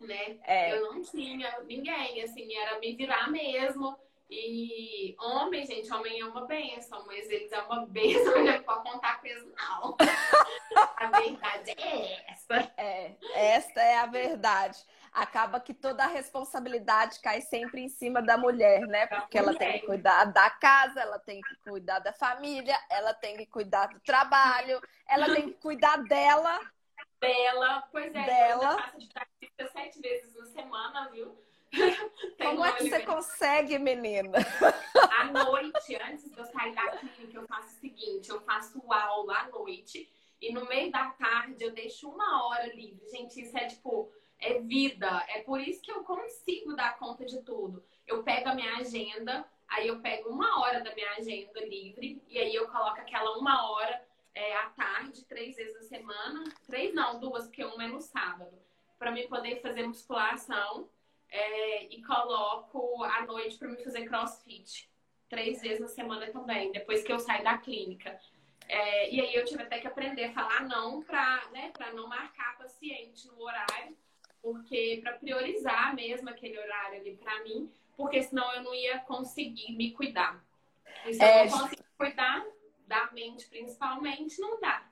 Né? 0.00 0.38
É. 0.44 0.76
Eu 0.76 0.92
não 0.92 1.02
tinha 1.02 1.58
ninguém, 1.62 2.22
assim, 2.22 2.54
era 2.54 2.78
me 2.78 2.94
virar 2.94 3.28
mesmo. 3.30 3.98
E 4.30 5.16
homem, 5.18 5.64
gente, 5.64 5.90
homem 5.90 6.20
é 6.20 6.24
uma 6.24 6.46
benção, 6.46 7.02
mas 7.06 7.30
eles 7.30 7.50
é 7.50 7.60
uma 7.62 7.84
benção, 7.88 8.44
não 8.44 8.52
é 8.52 8.60
pra 8.60 8.76
contar 8.76 9.20
com 9.20 9.26
eles, 9.26 9.44
não. 9.44 9.96
A 10.96 11.06
verdade 11.06 11.70
é 11.70 12.30
essa. 12.30 12.72
É, 12.76 13.16
esta 13.34 13.80
é 13.80 13.98
a 13.98 14.06
verdade. 14.06 14.78
Acaba 15.12 15.58
que 15.58 15.72
toda 15.72 16.04
a 16.04 16.08
responsabilidade 16.08 17.20
cai 17.20 17.40
sempre 17.40 17.80
em 17.80 17.88
cima 17.88 18.20
da 18.20 18.36
mulher, 18.36 18.80
né? 18.86 19.06
Porque 19.06 19.38
ela 19.38 19.54
tem 19.54 19.80
que 19.80 19.86
cuidar 19.86 20.26
da 20.26 20.50
casa, 20.50 21.00
ela 21.00 21.18
tem 21.18 21.40
que 21.40 21.56
cuidar 21.70 21.98
da 22.00 22.12
família, 22.12 22.78
ela 22.90 23.14
tem 23.14 23.36
que 23.36 23.46
cuidar 23.46 23.86
do 23.86 23.98
trabalho, 24.00 24.78
ela 25.08 25.34
tem 25.34 25.48
que 25.48 25.54
cuidar 25.54 25.96
dela. 26.04 26.60
Dela, 27.18 27.88
pois 27.90 28.14
é, 28.14 28.24
Dela. 28.24 28.64
eu 28.64 28.78
faço 28.78 29.00
ginástica 29.00 29.68
sete 29.72 30.00
vezes 30.00 30.36
na 30.36 30.44
semana, 30.44 31.08
viu? 31.10 31.47
Como 32.38 32.64
é 32.64 32.72
que 32.72 32.88
você 32.88 33.00
consegue, 33.00 33.78
menina? 33.78 34.38
À 35.18 35.24
noite, 35.24 35.96
antes 35.96 36.30
de 36.30 36.38
eu 36.38 36.44
sair 36.46 36.74
da 36.74 36.96
clínica, 36.96 37.38
eu 37.38 37.46
faço 37.46 37.68
o 37.68 37.80
seguinte: 37.80 38.30
eu 38.30 38.40
faço 38.40 38.80
aula 38.90 39.38
à 39.38 39.48
noite 39.48 40.08
e 40.40 40.52
no 40.52 40.66
meio 40.66 40.90
da 40.90 41.10
tarde 41.10 41.64
eu 41.64 41.72
deixo 41.72 42.08
uma 42.08 42.46
hora 42.46 42.74
livre. 42.74 43.06
Gente, 43.10 43.40
isso 43.40 43.56
é 43.56 43.66
tipo, 43.66 44.10
é 44.38 44.60
vida. 44.60 45.24
É 45.28 45.42
por 45.42 45.60
isso 45.60 45.82
que 45.82 45.90
eu 45.90 46.04
consigo 46.04 46.74
dar 46.74 46.98
conta 46.98 47.24
de 47.24 47.42
tudo. 47.42 47.84
Eu 48.06 48.22
pego 48.22 48.48
a 48.48 48.54
minha 48.54 48.76
agenda, 48.76 49.44
aí 49.68 49.88
eu 49.88 50.00
pego 50.00 50.30
uma 50.30 50.60
hora 50.60 50.80
da 50.80 50.94
minha 50.94 51.10
agenda 51.12 51.60
livre 51.60 52.22
e 52.28 52.38
aí 52.38 52.54
eu 52.54 52.68
coloco 52.68 53.00
aquela 53.00 53.36
uma 53.36 53.70
hora 53.70 54.08
é, 54.34 54.56
à 54.56 54.70
tarde, 54.70 55.24
três 55.24 55.56
vezes 55.56 55.74
na 55.74 55.82
semana. 55.82 56.44
Três 56.66 56.94
não, 56.94 57.18
duas, 57.18 57.46
porque 57.46 57.64
uma 57.64 57.84
é 57.84 57.88
no 57.88 58.00
sábado. 58.00 58.56
Pra 58.98 59.10
mim 59.10 59.26
poder 59.28 59.60
fazer 59.60 59.86
musculação. 59.86 60.88
É, 61.30 61.84
e 61.84 62.02
coloco 62.02 63.02
à 63.04 63.24
noite 63.26 63.58
pra 63.58 63.68
me 63.68 63.82
fazer 63.82 64.06
crossfit 64.06 64.88
três 65.28 65.60
vezes 65.60 65.80
na 65.80 65.88
semana 65.88 66.26
também, 66.28 66.72
depois 66.72 67.02
que 67.02 67.12
eu 67.12 67.18
saio 67.18 67.44
da 67.44 67.58
clínica. 67.58 68.18
É, 68.66 69.10
e 69.10 69.20
aí 69.20 69.34
eu 69.34 69.44
tive 69.44 69.62
até 69.62 69.78
que 69.78 69.86
aprender 69.86 70.24
a 70.24 70.32
falar 70.32 70.62
não 70.68 71.02
para 71.02 71.48
né, 71.52 71.70
pra 71.72 71.92
não 71.92 72.06
marcar 72.06 72.58
paciente 72.58 73.26
no 73.28 73.42
horário, 73.42 73.96
porque 74.42 75.00
para 75.02 75.14
priorizar 75.14 75.94
mesmo 75.94 76.28
aquele 76.28 76.58
horário 76.58 77.00
ali 77.00 77.16
para 77.16 77.42
mim, 77.44 77.70
porque 77.96 78.22
senão 78.22 78.52
eu 78.54 78.62
não 78.62 78.74
ia 78.74 78.98
conseguir 79.00 79.72
me 79.76 79.92
cuidar. 79.92 80.42
E 81.06 81.14
se 81.14 81.22
É, 81.22 81.46
eu 81.46 81.50
não 81.50 81.60
consigo 81.60 81.84
cuidar 81.96 82.46
da 82.86 83.10
mente 83.12 83.46
principalmente, 83.48 84.40
não 84.40 84.60
dá. 84.60 84.87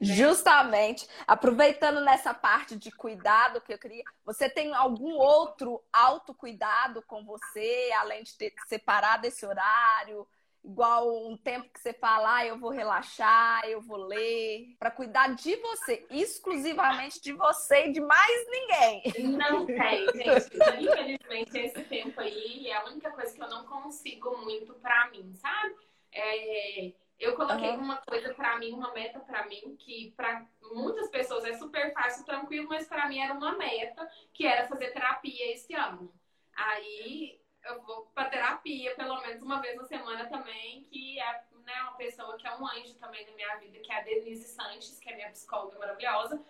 Justamente, 0.00 1.08
aproveitando 1.26 2.00
nessa 2.00 2.34
parte 2.34 2.76
de 2.76 2.90
cuidado 2.90 3.60
que 3.60 3.72
eu 3.72 3.78
queria, 3.78 4.04
você 4.24 4.48
tem 4.48 4.74
algum 4.74 5.14
outro 5.14 5.82
autocuidado 5.92 7.02
com 7.02 7.24
você, 7.24 7.90
além 7.98 8.22
de 8.22 8.36
ter 8.36 8.52
separado 8.66 9.26
esse 9.26 9.46
horário? 9.46 10.26
Igual 10.62 11.28
um 11.28 11.36
tempo 11.36 11.70
que 11.72 11.78
você 11.78 11.92
fala, 11.92 12.38
ah, 12.38 12.46
eu 12.46 12.58
vou 12.58 12.70
relaxar, 12.70 13.64
eu 13.66 13.80
vou 13.80 13.98
ler, 13.98 14.74
para 14.80 14.90
cuidar 14.90 15.28
de 15.28 15.54
você, 15.56 16.04
exclusivamente 16.10 17.20
de 17.20 17.32
você 17.32 17.86
e 17.86 17.92
de 17.92 18.00
mais 18.00 18.46
ninguém. 18.50 19.02
Não 19.38 19.64
tem, 19.64 20.06
gente. 20.06 20.56
Infelizmente, 20.80 21.56
esse 21.56 21.84
tempo 21.84 22.20
aí 22.20 22.66
é 22.66 22.76
a 22.76 22.84
única 22.86 23.12
coisa 23.12 23.32
que 23.32 23.40
eu 23.40 23.48
não 23.48 23.64
consigo 23.64 24.36
muito 24.38 24.74
pra 24.74 25.08
mim, 25.10 25.32
sabe? 25.36 25.76
É, 26.12 26.92
eu 27.18 27.34
coloquei 27.34 27.70
Aham. 27.70 27.78
uma 27.78 27.96
coisa 27.98 28.34
pra 28.34 28.58
mim, 28.58 28.72
uma 28.72 28.92
meta 28.92 29.20
pra 29.20 29.46
mim, 29.46 29.76
que 29.78 30.12
pra 30.16 30.46
muitas 30.72 31.08
pessoas 31.08 31.44
é 31.44 31.54
super 31.54 31.92
fácil, 31.92 32.24
tranquilo, 32.24 32.68
mas 32.68 32.86
pra 32.86 33.08
mim 33.08 33.18
era 33.18 33.32
uma 33.32 33.56
meta, 33.56 34.08
que 34.32 34.46
era 34.46 34.68
fazer 34.68 34.90
terapia 34.92 35.52
esse 35.52 35.74
ano. 35.74 36.12
Aí 36.54 37.40
eu 37.64 37.82
vou 37.82 38.06
pra 38.14 38.26
terapia 38.26 38.94
pelo 38.94 39.20
menos 39.22 39.42
uma 39.42 39.60
vez 39.60 39.76
na 39.76 39.84
semana 39.84 40.26
também, 40.26 40.82
que 40.84 41.18
é 41.18 41.44
né, 41.64 41.82
uma 41.82 41.94
pessoa 41.94 42.36
que 42.36 42.46
é 42.46 42.54
um 42.54 42.66
anjo 42.66 42.94
também 42.94 43.26
na 43.26 43.32
minha 43.32 43.56
vida, 43.56 43.78
que 43.80 43.90
é 43.90 43.98
a 43.98 44.02
Denise 44.02 44.48
Sanches, 44.48 44.98
que 45.00 45.08
é 45.10 45.16
minha 45.16 45.30
psicóloga 45.30 45.78
maravilhosa. 45.78 46.40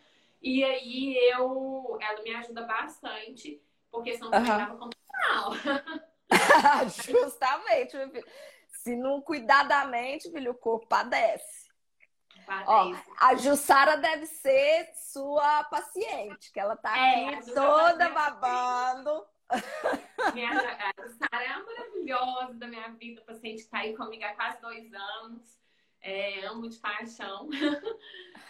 E 0.42 0.62
aí 0.62 1.16
eu, 1.32 1.98
ela 2.00 2.22
me 2.22 2.34
ajuda 2.34 2.62
bastante, 2.62 3.62
porque 3.90 4.14
senão 4.14 4.32
eu 4.32 4.44
tava 4.44 4.76
com 4.76 4.90
mal. 5.12 5.52
Justamente, 6.88 7.96
meu 7.96 8.10
filho. 8.10 8.26
Se 8.86 8.94
não 8.94 9.20
cuidar 9.20 9.64
da 9.64 9.84
mente, 9.84 10.30
filho, 10.30 10.52
o 10.52 10.54
corpo 10.54 10.86
padece. 10.86 11.66
Ó, 12.68 12.94
a 13.18 13.34
Jussara 13.34 13.96
deve 13.96 14.26
ser 14.26 14.92
sua 14.94 15.64
paciente, 15.64 16.52
que 16.52 16.60
ela 16.60 16.76
tá 16.76 16.96
É, 16.96 17.30
aqui 17.30 17.46
Jussara 17.48 17.66
toda 17.66 18.08
babando. 18.10 19.26
Minha, 20.32 20.52
a 20.52 20.92
Sara 21.08 21.44
é 21.44 21.48
a 21.48 21.64
maravilhosa 21.64 22.54
da 22.54 22.68
minha 22.68 22.88
vida, 22.90 23.22
paciente 23.22 23.64
que 23.64 23.70
tá 23.70 23.78
aí 23.78 23.96
comigo 23.96 24.22
há 24.22 24.34
quase 24.34 24.60
dois 24.60 24.94
anos. 24.94 25.58
É, 26.06 26.46
amo 26.46 26.68
de 26.68 26.78
paixão. 26.78 27.48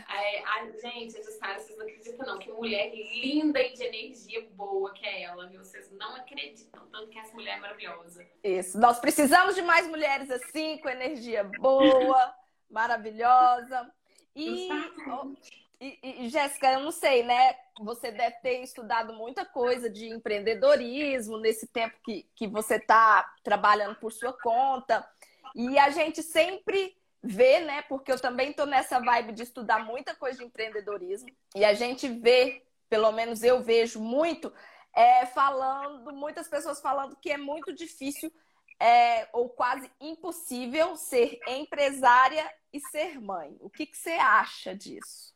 É, 0.09 0.45
a, 0.45 0.71
gente, 0.71 1.19
a 1.19 1.23
Jussara, 1.23 1.59
vocês 1.59 1.77
não 1.77 1.85
acreditam 1.85 2.27
não, 2.27 2.39
que 2.39 2.53
mulher 2.53 2.95
linda 2.95 3.61
e 3.61 3.73
de 3.73 3.83
energia 3.83 4.47
boa 4.53 4.93
que 4.93 5.05
é 5.05 5.23
ela, 5.23 5.49
viu? 5.49 5.65
Vocês 5.65 5.91
não 5.91 6.15
acreditam 6.15 6.87
tanto 6.93 7.09
que 7.09 7.19
essa 7.19 7.35
mulher 7.35 7.57
é 7.57 7.61
maravilhosa. 7.61 8.25
Isso. 8.45 8.79
Nós 8.79 9.01
precisamos 9.01 9.57
de 9.57 9.63
mais 9.63 9.89
mulheres 9.89 10.31
assim, 10.31 10.79
com 10.79 10.89
energia 10.89 11.43
boa, 11.43 12.35
maravilhosa. 12.71 13.91
E, 14.35 14.69
Justamente. 14.69 15.69
e, 15.81 16.25
e, 16.25 16.29
Jéssica, 16.29 16.75
eu 16.75 16.81
não 16.81 16.93
sei, 16.93 17.25
né? 17.25 17.57
Você 17.81 18.13
deve 18.13 18.37
ter 18.37 18.63
estudado 18.63 19.13
muita 19.13 19.45
coisa 19.45 19.91
de 19.91 20.09
empreendedorismo 20.09 21.37
nesse 21.37 21.67
tempo 21.67 21.97
que, 22.05 22.31
que 22.37 22.47
você 22.47 22.77
está 22.77 23.29
trabalhando 23.43 23.97
por 23.97 24.13
sua 24.13 24.33
conta. 24.33 25.05
E 25.53 25.77
a 25.81 25.91
gente 25.91 26.23
sempre 26.23 26.97
vê, 27.27 27.61
né? 27.61 27.83
Porque 27.83 28.11
eu 28.11 28.21
também 28.21 28.51
estou 28.51 28.67
nessa 28.67 29.01
vibe 29.01 29.33
de 29.33 29.43
estudar 29.43 29.85
muita 29.85 30.15
coisa 30.15 30.39
de 30.39 30.45
empreendedorismo. 30.45 31.29
E 31.55 31.65
a 31.65 31.75
gente 31.75 32.09
vê, 32.09 32.63
pelo 32.89 33.13
menos 33.13 33.43
eu 33.43 33.63
vejo 33.63 34.01
muito, 34.01 34.53
é, 34.95 35.27
falando, 35.27 36.13
muitas 36.13 36.49
pessoas 36.49 36.81
falando 36.81 37.17
que 37.17 37.31
é 37.31 37.37
muito 37.37 37.73
difícil 37.73 38.33
é, 38.81 39.29
ou 39.33 39.49
quase 39.49 39.91
impossível 40.01 40.97
ser 40.97 41.39
empresária 41.47 42.51
e 42.73 42.81
ser 42.81 43.21
mãe. 43.21 43.57
O 43.61 43.71
que, 43.71 43.87
que 43.87 43.97
você 43.97 44.13
acha 44.13 44.75
disso? 44.75 45.35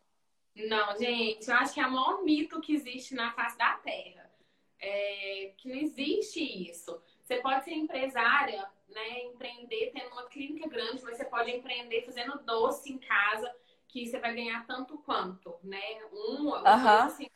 Não, 0.55 0.97
gente, 0.99 1.49
eu 1.49 1.57
acho 1.57 1.75
que 1.75 1.81
é 1.81 1.87
o 1.87 1.91
maior 1.91 2.23
mito 2.23 2.61
que 2.61 2.75
existe 2.75 3.15
na 3.15 3.33
face 3.33 3.57
da 3.57 3.75
Terra. 3.77 4.31
É, 4.79 5.53
que 5.59 5.69
não 5.69 5.77
existe 5.77 6.41
isso. 6.41 7.03
Você 7.23 7.37
pode 7.37 7.65
ser 7.65 7.73
empresária, 7.73 8.67
né, 8.95 9.25
empreender 9.25 9.91
tendo 9.93 10.13
uma 10.13 10.27
clínica 10.27 10.69
grande, 10.69 11.03
mas 11.03 11.17
você 11.17 11.25
pode 11.25 11.51
empreender 11.51 12.03
fazendo 12.05 12.39
doce 12.45 12.93
em 12.93 12.99
casa, 12.99 13.55
que 13.89 14.07
você 14.07 14.19
vai 14.19 14.35
ganhar 14.35 14.67
tanto 14.67 14.99
quanto, 14.99 15.59
né? 15.63 15.81
Um, 16.13 16.55
Aham. 16.55 17.03
dois, 17.03 17.13
assim, 17.13 17.27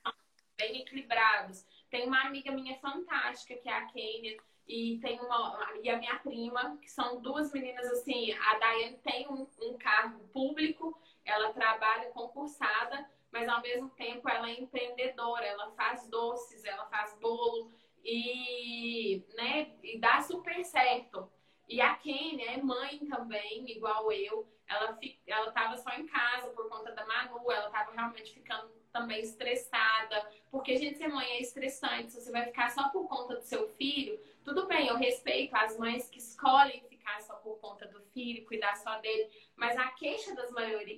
bem 0.57 0.81
equilibrados. 0.81 1.67
Tem 1.91 2.07
uma 2.07 2.23
amiga 2.23 2.53
minha 2.53 2.79
fantástica, 2.79 3.57
que 3.57 3.69
é 3.69 3.73
a 3.73 3.87
Kênia, 3.87 4.37
e 4.67 4.99
tem 5.01 5.21
uma 5.21 5.75
e 5.83 5.91
a 5.91 5.99
minha 5.99 6.19
prima, 6.21 6.79
que 6.81 6.91
são 6.91 7.21
duas 7.21 7.53
meninas 7.53 7.87
assim. 7.87 8.33
A 8.33 8.59
Daiane 8.59 8.97
tem 8.99 9.29
um, 9.29 9.47
um 9.63 9.77
cargo 9.77 10.27
público, 10.29 10.99
ela 11.25 11.53
trabalha 11.53 12.11
concursada, 12.11 13.09
mas 13.31 13.49
ao 13.49 13.61
mesmo 13.61 13.91
tempo 13.91 14.29
ela 14.29 14.49
é 14.49 14.61
empreendedora, 14.61 15.45
ela 15.45 15.71
faz 15.73 16.09
doces, 16.09 16.65
ela 16.65 16.87
faz 16.87 17.19
bolo 17.21 17.73
e, 18.05 19.25
né, 19.35 19.73
e 19.83 19.99
dá 19.99 20.21
super 20.23 20.65
certo. 20.65 21.31
E 21.69 21.81
a 21.81 21.95
Kênia 21.95 22.53
é 22.53 22.57
mãe 22.63 22.99
também, 23.07 23.71
igual 23.71 24.13
eu. 24.13 24.47
Ela 24.67 24.99
ela 25.27 25.77
só 25.77 25.91
em 25.91 26.07
casa 26.07 26.49
por 26.51 26.69
conta 26.69 26.93
da 26.93 27.05
Manu, 27.07 27.51
ela 27.51 27.67
estava 27.67 27.93
realmente 27.93 28.33
ficando 28.33 28.71
também 28.93 29.21
estressada, 29.21 30.31
porque 30.51 30.77
gente 30.77 30.99
ser 30.99 31.09
mãe 31.09 31.27
é 31.33 31.41
estressante. 31.41 32.13
Se 32.13 32.21
você 32.21 32.31
vai 32.31 32.45
ficar 32.45 32.71
só 32.71 32.89
por 32.91 33.09
conta 33.09 33.37
do 33.37 33.43
seu 33.43 33.69
filho, 33.71 34.19
tudo 34.45 34.67
bem, 34.67 34.89
eu 34.89 34.97
respeito 34.97 35.55
as 35.55 35.77
mães 35.77 36.09
que 36.09 36.19
escolhem 36.19 36.83
ficar 36.89 37.21
só 37.23 37.35
por 37.37 37.59
conta 37.59 37.87
do 37.87 38.01
filho, 38.13 38.47
cuidar 38.47 38.77
só 38.77 38.99
dele, 39.01 39.29
mas 39.57 39.77
a 39.77 39.89
queixa 39.89 40.35
das 40.35 40.51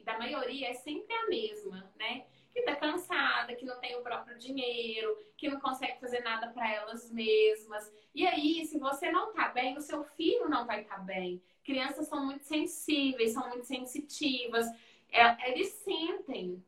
da 0.04 0.18
maioria 0.18 0.68
é 0.68 0.74
sempre 0.74 1.12
a 1.14 1.26
mesma, 1.26 1.90
né? 1.96 2.26
Que 2.56 2.62
tá 2.62 2.74
cansada, 2.74 3.54
que 3.54 3.66
não 3.66 3.78
tem 3.78 3.94
o 3.96 4.02
próprio 4.02 4.38
dinheiro, 4.38 5.14
que 5.36 5.46
não 5.46 5.60
consegue 5.60 6.00
fazer 6.00 6.20
nada 6.20 6.48
para 6.48 6.72
elas 6.72 7.10
mesmas. 7.12 7.92
E 8.14 8.26
aí, 8.26 8.64
se 8.64 8.78
você 8.78 9.10
não 9.10 9.30
tá 9.34 9.50
bem, 9.50 9.76
o 9.76 9.80
seu 9.82 10.02
filho 10.02 10.48
não 10.48 10.64
vai 10.64 10.80
estar 10.80 10.96
tá 10.96 11.02
bem. 11.02 11.42
Crianças 11.62 12.08
são 12.08 12.24
muito 12.24 12.44
sensíveis, 12.44 13.34
são 13.34 13.46
muito 13.50 13.66
sensitivas, 13.66 14.66
é, 15.10 15.50
eles 15.50 15.68
sentem. 15.68 16.64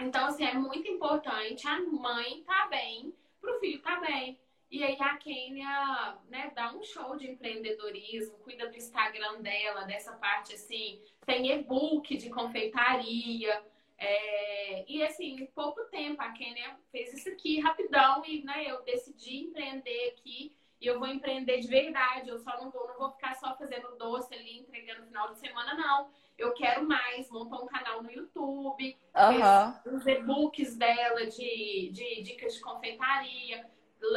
Então, 0.00 0.26
assim, 0.26 0.44
é 0.44 0.54
muito 0.54 0.88
importante 0.88 1.68
a 1.68 1.80
mãe 1.82 2.42
tá 2.42 2.66
bem 2.66 3.14
para 3.40 3.56
o 3.56 3.60
filho 3.60 3.80
tá 3.80 4.00
bem. 4.00 4.40
E 4.70 4.84
aí 4.84 4.96
a 5.00 5.16
Kênia, 5.16 6.18
né, 6.28 6.52
dá 6.54 6.72
um 6.74 6.82
show 6.82 7.16
de 7.16 7.30
empreendedorismo, 7.30 8.36
cuida 8.38 8.66
do 8.68 8.76
Instagram 8.76 9.40
dela, 9.40 9.84
dessa 9.84 10.12
parte 10.12 10.54
assim, 10.54 11.00
tem 11.24 11.52
e-book 11.52 12.16
de 12.16 12.28
confeitaria. 12.28 13.62
É... 13.98 14.84
e 14.88 15.02
assim, 15.02 15.40
em 15.40 15.46
pouco 15.46 15.82
tempo 15.86 16.22
a 16.22 16.30
Kênia 16.30 16.78
fez 16.92 17.12
isso 17.12 17.28
aqui 17.28 17.58
rapidão 17.60 18.24
e 18.24 18.44
né, 18.44 18.64
eu 18.64 18.82
decidi 18.82 19.38
empreender 19.38 20.14
aqui 20.16 20.54
e 20.80 20.86
eu 20.86 20.98
vou 20.98 21.08
empreender 21.08 21.58
de 21.58 21.66
verdade. 21.66 22.28
Eu 22.28 22.38
só 22.38 22.56
não 22.62 22.70
vou, 22.70 22.86
não 22.86 22.96
vou 22.96 23.10
ficar 23.12 23.34
só 23.34 23.56
fazendo 23.56 23.96
doce 23.96 24.32
ali, 24.34 24.60
entregando 24.60 25.00
no 25.00 25.06
final 25.08 25.32
de 25.32 25.38
semana, 25.38 25.74
não. 25.74 26.10
Eu 26.36 26.54
quero 26.54 26.86
mais, 26.86 27.28
montar 27.30 27.56
um 27.56 27.66
canal 27.66 28.00
no 28.00 28.10
YouTube, 28.12 28.96
uhum. 29.16 29.96
os 29.96 30.06
e-books 30.06 30.76
dela 30.76 31.26
de, 31.26 31.90
de 31.92 32.22
dicas 32.22 32.54
de 32.54 32.60
confeitaria 32.60 33.68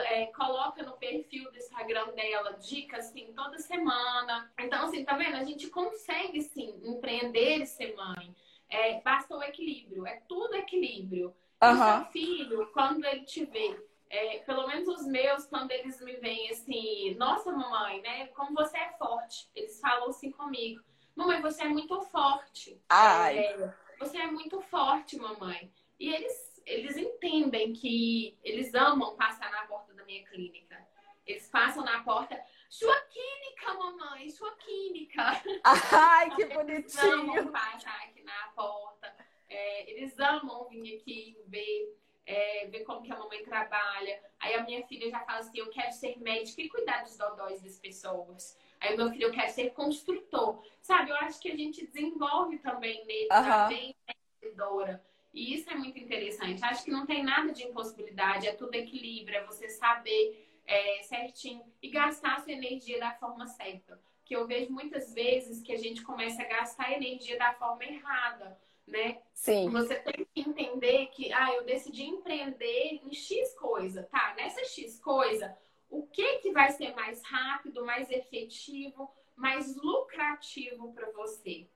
é, 0.06 0.28
coloca 0.28 0.84
no 0.84 0.94
perfil 0.94 1.52
do 1.52 1.58
Instagram 1.58 2.12
dela 2.12 2.54
dicas 2.54 3.08
assim 3.08 3.34
toda 3.34 3.58
semana. 3.58 4.52
Então, 4.60 4.86
assim, 4.86 5.04
tá 5.04 5.16
vendo? 5.18 5.36
A 5.36 5.44
gente 5.44 5.68
consegue 5.70 6.42
sim 6.42 6.80
empreender 6.84 7.58
e 7.58 7.66
ser 7.66 7.96
mãe. 7.96 8.36
É, 8.72 9.02
basta 9.02 9.36
o 9.36 9.44
equilíbrio, 9.44 10.08
é 10.08 10.22
tudo 10.28 10.56
equilíbrio. 10.56 11.36
Uhum. 11.62 11.72
O 11.72 11.76
seu 11.76 12.06
filho, 12.12 12.72
quando 12.74 13.06
ele 13.06 13.24
te 13.24 13.46
vê, 13.46 13.80
é, 14.10 14.40
pelo 14.40 14.66
menos 14.68 14.88
os 14.88 15.06
meus, 15.06 15.46
quando 15.46 15.72
eles 15.72 16.02
me 16.02 16.16
veem 16.16 16.50
assim, 16.50 17.14
nossa 17.16 17.52
mamãe, 17.52 18.02
né? 18.02 18.28
Como 18.28 18.56
você 18.56 18.78
é 18.78 18.94
forte. 18.98 19.50
Eles 19.54 19.80
falam 19.80 20.10
assim 20.10 20.32
comigo. 20.32 20.82
Mamãe, 21.16 21.42
você 21.42 21.64
é 21.64 21.68
muito 21.68 22.02
forte. 22.04 22.82
Ai. 22.90 23.38
É, 23.38 23.74
você 24.00 24.18
é 24.18 24.28
muito 24.28 24.60
forte, 24.62 25.18
mamãe. 25.18 25.72
E 26.00 26.10
eles 26.10 26.52
eles 26.66 26.96
entendem 26.98 27.74
que 27.74 28.38
eles 28.44 28.74
amam 28.74 29.16
passar 29.16 29.52
na 29.52 29.66
porta 29.66 29.94
da 29.94 30.04
minha 30.06 30.24
clínica. 30.26 30.80
Eles 31.26 31.48
passam 31.50 31.84
na 31.84 32.04
porta, 32.04 32.40
sua 32.70 33.00
clínica, 33.02 33.74
mamãe, 33.74 34.30
sua 34.30 34.52
clínica. 34.58 35.24
Ai, 35.64 36.36
que 36.36 36.46
bonitinho. 36.46 36.78
Eles 36.78 36.98
amam 36.98 37.52
passar 37.52 38.11
na 38.24 38.52
porta. 38.56 39.14
É, 39.50 39.92
eles 39.92 40.18
amam 40.20 40.68
vir 40.70 40.98
aqui 40.98 41.38
ver, 41.48 41.98
é, 42.26 42.68
ver 42.68 42.84
como 42.84 43.02
que 43.02 43.12
a 43.12 43.18
mamãe 43.18 43.44
trabalha. 43.44 44.22
Aí 44.40 44.54
a 44.56 44.64
minha 44.64 44.86
filha 44.88 45.10
já 45.10 45.20
fala 45.22 45.40
assim, 45.40 45.60
eu 45.60 45.70
quero 45.70 45.92
ser 45.92 46.18
médica 46.20 46.62
e 46.62 46.70
cuidar 46.70 47.04
dos 47.04 47.18
dodóis 47.18 47.62
das 47.62 47.78
pessoas. 47.80 48.58
Aí 48.80 48.94
o 48.94 48.98
meu 48.98 49.10
filho, 49.12 49.28
eu 49.28 49.32
quero 49.32 49.52
ser 49.52 49.72
construtor. 49.72 50.64
Sabe, 50.82 51.12
eu 51.12 51.16
acho 51.18 51.40
que 51.40 51.52
a 51.52 51.56
gente 51.56 51.86
desenvolve 51.86 52.58
também 52.60 53.06
nele, 53.06 53.28
uhum. 53.32 53.44
também, 53.44 53.96
empreendedora. 54.40 55.04
E 55.34 55.54
isso 55.54 55.70
é 55.70 55.76
muito 55.76 55.98
interessante. 56.00 56.64
Acho 56.64 56.84
que 56.84 56.92
não 56.92 57.06
tem 57.06 57.24
nada 57.24 57.52
de 57.52 57.64
impossibilidade, 57.64 58.48
é 58.48 58.54
tudo 58.54 58.76
equilíbrio, 58.76 59.38
é 59.38 59.46
você 59.46 59.70
saber 59.70 60.48
é, 60.66 61.04
certinho 61.04 61.64
e 61.82 61.90
gastar 61.90 62.36
a 62.36 62.40
sua 62.40 62.52
energia 62.52 63.00
da 63.00 63.12
forma 63.12 63.48
certa. 63.48 64.00
Que 64.32 64.38
eu 64.38 64.48
vejo 64.48 64.72
muitas 64.72 65.14
vezes 65.14 65.62
que 65.62 65.74
a 65.74 65.78
gente 65.78 66.04
começa 66.04 66.42
a 66.42 66.46
gastar 66.46 66.94
energia 66.94 67.38
da 67.38 67.52
forma 67.52 67.84
errada, 67.84 68.58
né? 68.88 69.22
Sim. 69.34 69.70
Você 69.70 69.96
tem 69.96 70.26
que 70.34 70.40
entender 70.40 71.08
que, 71.08 71.34
ah, 71.34 71.54
eu 71.54 71.66
decidi 71.66 72.06
empreender 72.06 73.02
em 73.04 73.14
X 73.14 73.54
coisa, 73.56 74.04
tá? 74.04 74.34
Nessa 74.38 74.64
X 74.64 74.98
coisa, 75.02 75.54
o 75.90 76.08
que 76.08 76.38
que 76.38 76.54
vai 76.54 76.72
ser 76.72 76.96
mais 76.96 77.22
rápido, 77.26 77.86
mais 77.86 78.10
efetivo, 78.10 79.12
mais 79.36 79.76
lucrativo 79.76 80.94
para 80.94 81.12
você? 81.12 81.68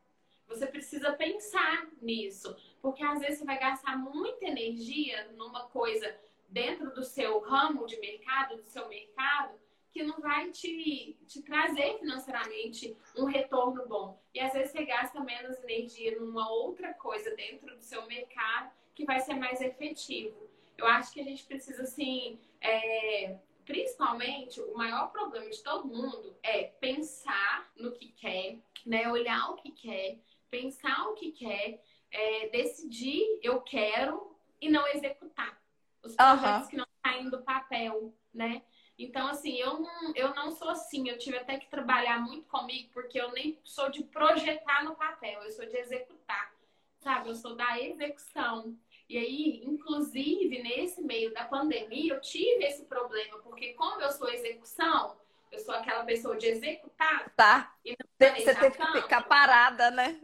Você 0.47 0.65
precisa 0.65 1.11
pensar 1.11 1.89
nisso, 2.01 2.55
porque 2.81 3.03
às 3.03 3.19
vezes 3.19 3.39
você 3.39 3.45
vai 3.45 3.59
gastar 3.59 3.97
muita 3.97 4.45
energia 4.45 5.29
numa 5.33 5.67
coisa 5.67 6.17
dentro 6.47 6.93
do 6.93 7.03
seu 7.03 7.37
ramo 7.41 7.85
de 7.85 7.99
mercado, 7.99 8.55
do 8.55 8.63
seu 8.63 8.87
mercado, 8.87 9.59
que 9.95 10.03
não 10.03 10.19
vai 10.19 10.51
te, 10.51 11.17
te 11.25 11.41
trazer 11.41 11.97
financeiramente 11.99 12.97
um 13.15 13.23
retorno 13.23 13.88
bom. 13.88 14.21
E 14.34 14.41
às 14.41 14.51
vezes 14.51 14.73
você 14.73 14.84
gasta 14.84 15.21
menos 15.21 15.58
energia 15.63 16.19
numa 16.19 16.49
outra 16.51 16.93
coisa 16.93 17.34
dentro 17.34 17.73
do 17.73 17.81
seu 17.81 18.05
mercado 18.05 18.71
que 18.93 19.05
vai 19.05 19.21
ser 19.21 19.36
mais 19.36 19.62
efetivo. 19.62 20.36
Eu 20.77 20.86
acho 20.86 21.13
que 21.13 21.21
a 21.21 21.23
gente 21.23 21.45
precisa, 21.45 21.84
assim, 21.84 22.38
é, 22.60 23.38
principalmente, 23.65 24.60
o 24.60 24.75
maior 24.75 25.13
problema 25.13 25.49
de 25.49 25.63
todo 25.63 25.88
mundo 25.88 26.36
é 26.43 26.65
pensar 26.65 27.71
no 27.77 27.93
que 27.93 28.10
quer, 28.10 28.58
né? 28.86 29.10
Olhar 29.10 29.51
o 29.51 29.55
que 29.55 29.71
quer 29.71 30.19
pensar 30.55 31.10
o 31.10 31.13
que 31.15 31.31
quer, 31.31 31.84
é, 32.10 32.47
decidir 32.49 33.39
eu 33.43 33.60
quero 33.62 34.36
e 34.62 34.69
não 34.69 34.88
executar. 34.88 35.60
Os 36.01 36.15
projetos 36.15 36.63
uhum. 36.63 36.69
que 36.69 36.77
não 36.77 36.88
saem 37.05 37.29
do 37.29 37.41
papel, 37.41 38.13
né? 38.34 38.62
Então, 38.97 39.27
assim, 39.27 39.58
eu 39.58 39.79
não, 39.79 40.13
eu 40.15 40.34
não 40.34 40.51
sou 40.51 40.69
assim. 40.69 41.10
Eu 41.10 41.17
tive 41.17 41.38
até 41.38 41.58
que 41.58 41.69
trabalhar 41.69 42.19
muito 42.19 42.47
comigo, 42.47 42.89
porque 42.93 43.19
eu 43.19 43.31
nem 43.31 43.60
sou 43.63 43.89
de 43.89 44.03
projetar 44.03 44.84
no 44.84 44.95
papel, 44.95 45.43
eu 45.43 45.51
sou 45.51 45.65
de 45.65 45.77
executar, 45.77 46.53
sabe? 46.99 47.29
Eu 47.29 47.36
sou 47.36 47.55
da 47.55 47.79
execução. 47.79 48.77
E 49.08 49.17
aí, 49.17 49.62
inclusive, 49.63 50.63
nesse 50.63 51.01
meio 51.01 51.34
da 51.34 51.45
pandemia, 51.45 52.13
eu 52.13 52.21
tive 52.21 52.63
esse 52.63 52.86
problema, 52.86 53.38
porque 53.39 53.73
como 53.73 54.01
eu 54.01 54.12
sou 54.12 54.29
execução, 54.29 55.15
eu 55.51 55.60
sou 55.60 55.75
aquela 55.75 56.03
pessoa 56.03 56.36
de 56.38 56.47
executar. 56.47 57.31
Tá. 57.36 57.75
Você 57.84 58.55
teve 58.55 58.77
que 58.77 59.01
ficar 59.01 59.23
parada, 59.23 59.91
né? 59.91 60.19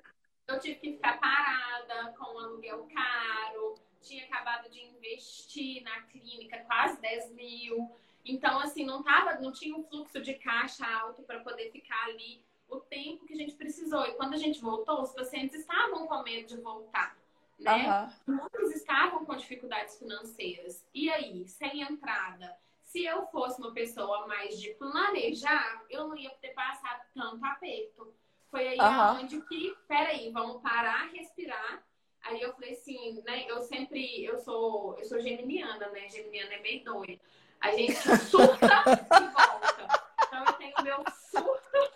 Eu 0.48 0.60
tive 0.60 0.76
que 0.76 0.92
ficar 0.94 1.20
parada 1.20 2.14
com 2.18 2.36
um 2.36 2.40
aluguel 2.40 2.88
caro, 2.94 3.76
tinha 4.02 4.26
acabado 4.26 4.70
de 4.70 4.82
investir 4.82 5.84
na 5.84 6.02
clínica 6.04 6.58
quase 6.66 7.00
10 7.00 7.32
mil. 7.32 7.96
Então, 8.26 8.60
assim, 8.60 8.86
não, 8.86 9.04
tava, 9.04 9.40
não 9.40 9.52
tinha 9.52 9.76
um 9.76 9.84
fluxo 9.84 10.22
de 10.22 10.34
caixa 10.36 10.86
alto 10.86 11.24
para 11.24 11.40
poder 11.40 11.72
ficar 11.72 12.06
ali 12.06 12.44
o 12.68 12.80
tempo 12.80 13.26
que 13.26 13.34
a 13.34 13.38
gente 13.38 13.54
precisou. 13.54 14.06
E 14.06 14.14
quando 14.14 14.34
a 14.34 14.38
gente 14.38 14.62
voltou, 14.62 15.02
os 15.02 15.12
pacientes 15.12 15.60
estavam 15.60 16.08
com 16.08 16.24
medo 16.24 16.48
de 16.48 16.58
voltar. 16.58 17.18
Né? 17.60 18.10
Uhum. 18.28 18.36
Muitos 18.36 18.76
estavam 18.76 19.26
com 19.26 19.36
dificuldades 19.36 20.00
financeiras. 20.00 20.84
E 20.94 21.12
aí, 21.12 21.48
sem 21.48 21.82
entrada? 21.82 22.56
Se 22.84 23.04
eu 23.04 23.26
fosse 23.28 23.62
uma 23.62 23.72
pessoa 23.72 24.28
mais 24.28 24.60
de 24.60 24.72
planejar, 24.74 25.84
eu 25.90 26.08
não 26.08 26.18
ia 26.18 26.30
ter 26.42 26.50
passado 26.50 27.02
tanto 27.14 27.44
aperto. 27.46 28.14
Foi 28.50 28.68
aí 28.68 28.80
uhum. 28.80 29.22
onde 29.22 29.42
que, 29.42 29.76
peraí, 29.88 30.30
vamos 30.32 30.62
parar, 30.62 31.10
respirar. 31.12 31.84
Aí 32.24 32.42
eu 32.42 32.54
falei 32.54 32.74
assim, 32.74 33.22
né? 33.26 33.46
Eu 33.50 33.62
sempre, 33.62 34.24
eu 34.24 34.38
sou, 34.40 34.98
eu 34.98 35.06
sou 35.06 35.20
geminiana, 35.20 35.90
né? 35.90 36.10
Geminiana 36.10 36.54
é 36.54 36.62
meio 36.62 36.84
doida. 36.84 37.22
A 37.62 37.72
gente 37.72 37.94
surta 37.94 38.66
e 38.66 39.28
volta. 39.28 40.04
Então 40.28 40.46
eu 40.46 40.54
tenho 40.54 40.84
meu 40.84 41.04
surto. 41.32 41.94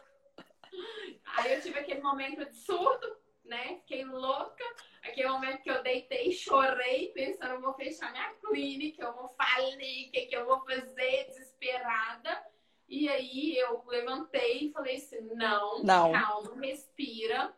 Aí 1.38 1.54
eu 1.54 1.62
tive 1.62 1.80
aquele 1.80 2.02
momento 2.02 2.46
de 2.46 2.56
surto, 2.56 3.18
né? 3.44 3.80
Fiquei 3.80 4.06
louca. 4.06 4.64
Aquele 5.04 5.30
momento 5.30 5.62
que 5.62 5.70
eu 5.72 5.82
deitei, 5.84 6.32
chorei, 6.32 7.10
pensando, 7.10 7.54
eu 7.54 7.62
vou 7.62 7.74
fechar 7.74 8.12
minha 8.12 8.34
clínica, 8.36 9.04
eu 9.04 9.14
vou 9.14 9.30
falir, 9.30 10.08
o 10.08 10.12
que, 10.12 10.26
que 10.28 10.36
eu 10.36 10.46
vou 10.46 10.62
fazer, 10.62 11.26
desesperada. 11.28 12.44
E 12.88 13.10
aí 13.10 13.58
eu 13.58 13.84
levantei 13.88 14.68
e 14.68 14.72
falei 14.72 14.98
assim: 14.98 15.22
não, 15.34 15.84
não. 15.84 16.12
calma, 16.12 16.56
respira, 16.62 17.54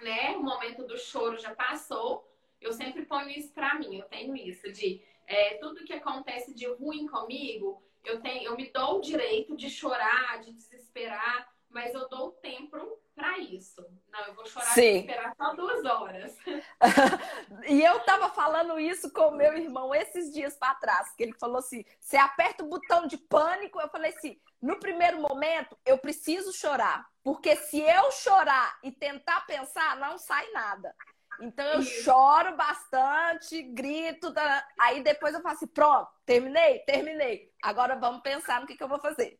né? 0.00 0.36
O 0.36 0.42
momento 0.42 0.84
do 0.84 0.96
choro 0.98 1.38
já 1.38 1.54
passou. 1.54 2.28
Eu 2.60 2.72
sempre 2.72 3.06
ponho 3.06 3.30
isso 3.30 3.52
pra 3.52 3.74
mim, 3.74 3.96
eu 3.96 4.04
tenho 4.04 4.36
isso 4.36 4.70
de 4.70 5.02
é, 5.30 5.54
tudo 5.58 5.84
que 5.84 5.92
acontece 5.92 6.52
de 6.52 6.66
ruim 6.66 7.06
comigo, 7.06 7.80
eu 8.04 8.20
tenho, 8.20 8.50
eu 8.50 8.56
me 8.56 8.68
dou 8.72 8.98
o 8.98 9.00
direito 9.00 9.56
de 9.56 9.70
chorar, 9.70 10.40
de 10.40 10.52
desesperar, 10.52 11.48
mas 11.68 11.94
eu 11.94 12.08
dou 12.08 12.32
tempo 12.32 12.76
para 13.14 13.38
isso. 13.38 13.80
Não, 14.08 14.20
eu 14.26 14.34
vou 14.34 14.44
chorar 14.44 14.76
e 14.76 14.98
esperar 14.98 15.32
só 15.36 15.54
duas 15.54 15.84
horas. 15.84 16.36
e 17.68 17.80
eu 17.80 18.00
tava 18.00 18.30
falando 18.30 18.80
isso 18.80 19.12
com 19.12 19.28
o 19.28 19.36
meu 19.36 19.56
irmão 19.56 19.94
esses 19.94 20.32
dias 20.32 20.56
para 20.56 20.74
trás, 20.74 21.14
que 21.14 21.22
ele 21.22 21.34
falou 21.38 21.58
assim: 21.58 21.84
você 22.00 22.16
aperta 22.16 22.64
o 22.64 22.68
botão 22.68 23.06
de 23.06 23.16
pânico. 23.16 23.80
Eu 23.80 23.88
falei 23.88 24.10
assim: 24.10 24.36
no 24.60 24.80
primeiro 24.80 25.20
momento, 25.20 25.78
eu 25.86 25.96
preciso 25.96 26.52
chorar. 26.52 27.08
Porque 27.22 27.54
se 27.54 27.80
eu 27.80 28.10
chorar 28.10 28.80
e 28.82 28.90
tentar 28.90 29.42
pensar, 29.42 29.96
não 29.96 30.18
sai 30.18 30.50
nada. 30.50 30.92
Então 31.40 31.64
eu 31.66 31.80
Isso. 31.80 32.04
choro 32.04 32.56
bastante, 32.56 33.62
grito, 33.62 34.32
tá? 34.32 34.66
aí 34.78 35.02
depois 35.02 35.34
eu 35.34 35.40
falo 35.40 35.54
assim, 35.54 35.66
pronto, 35.66 36.08
terminei, 36.26 36.80
terminei. 36.80 37.50
Agora 37.62 37.96
vamos 37.96 38.20
pensar 38.22 38.60
no 38.60 38.66
que, 38.66 38.76
que 38.76 38.82
eu 38.82 38.88
vou 38.88 38.98
fazer. 39.00 39.38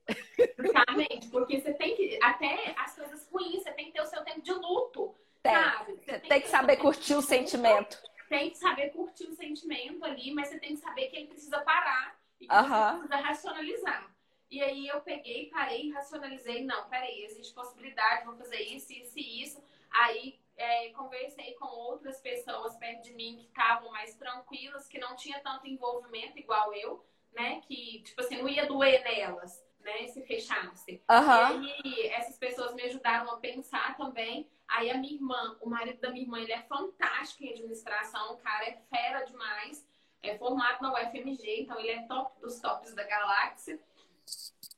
Exatamente, 0.58 1.28
porque 1.28 1.60
você 1.60 1.74
tem 1.74 1.94
que, 1.96 2.18
até 2.22 2.74
as 2.78 2.94
coisas 2.94 3.28
ruins, 3.30 3.62
você 3.62 3.72
tem 3.72 3.86
que 3.86 3.92
ter 3.92 4.02
o 4.02 4.06
seu 4.06 4.22
tempo 4.24 4.40
de 4.40 4.52
luto, 4.52 5.14
Tem. 5.42 5.52
sabe? 5.54 5.92
Você 6.02 6.20
tem 6.20 6.40
que 6.40 6.48
saber 6.48 6.76
curtir 6.78 7.14
o 7.14 7.22
sentimento. 7.22 7.96
luto, 7.96 8.10
Tem 8.28 8.50
que 8.50 8.58
saber 8.58 8.90
curtir 8.90 9.24
o 9.24 9.34
sentimento 9.34 10.04
ali, 10.04 10.32
mas 10.32 10.48
você 10.48 10.58
tem 10.58 10.70
que 10.70 10.80
saber 10.80 11.08
que 11.08 11.16
ele 11.16 11.26
precisa 11.26 11.60
parar 11.60 12.18
e 12.40 12.46
que 12.46 12.54
Aham. 12.54 12.92
você 12.92 13.06
precisa 13.06 13.16
racionalizar. 13.16 14.10
E 14.50 14.60
aí 14.62 14.88
eu 14.88 15.00
peguei, 15.02 15.48
parei 15.48 15.92
racionalizei, 15.92 16.64
não, 16.64 16.88
peraí, 16.88 17.24
existe 17.24 17.54
possibilidade, 17.54 18.24
vou 18.24 18.36
fazer 18.36 18.60
isso, 18.60 18.92
isso 18.92 19.16
e 19.16 19.42
isso. 19.42 19.62
Aí 19.90 20.39
é, 20.60 20.90
conversei 20.90 21.54
com 21.54 21.66
outras 21.66 22.20
pessoas 22.20 22.76
perto 22.76 23.02
de 23.04 23.14
mim 23.14 23.36
que 23.38 23.46
estavam 23.46 23.90
mais 23.90 24.14
tranquilas, 24.14 24.86
que 24.86 24.98
não 24.98 25.16
tinha 25.16 25.40
tanto 25.40 25.66
envolvimento 25.66 26.38
igual 26.38 26.72
eu, 26.74 27.04
né? 27.32 27.62
Que, 27.66 28.02
tipo 28.02 28.20
assim, 28.20 28.36
não 28.36 28.48
ia 28.48 28.66
doer 28.66 29.02
nelas, 29.02 29.64
né? 29.80 30.06
Se 30.08 30.22
fechasse. 30.22 31.02
Aham. 31.08 31.62
E 31.62 31.72
aí, 31.72 32.06
essas 32.08 32.36
pessoas 32.36 32.74
me 32.74 32.82
ajudaram 32.82 33.30
a 33.30 33.38
pensar 33.38 33.96
também. 33.96 34.46
Aí 34.68 34.90
a 34.90 34.98
minha 34.98 35.14
irmã, 35.14 35.56
o 35.62 35.68
marido 35.68 35.98
da 35.98 36.10
minha 36.10 36.24
irmã, 36.24 36.38
ele 36.38 36.52
é 36.52 36.62
fantástico 36.62 37.42
em 37.42 37.50
administração, 37.50 38.34
o 38.34 38.36
cara 38.36 38.68
é 38.68 38.76
fera 38.90 39.24
demais. 39.24 39.88
É 40.22 40.36
formado 40.36 40.82
na 40.82 40.92
UFMG, 40.92 41.62
então 41.62 41.80
ele 41.80 41.92
é 41.92 42.02
top 42.02 42.38
dos 42.38 42.60
tops 42.60 42.94
da 42.94 43.04
galáxia. 43.04 43.80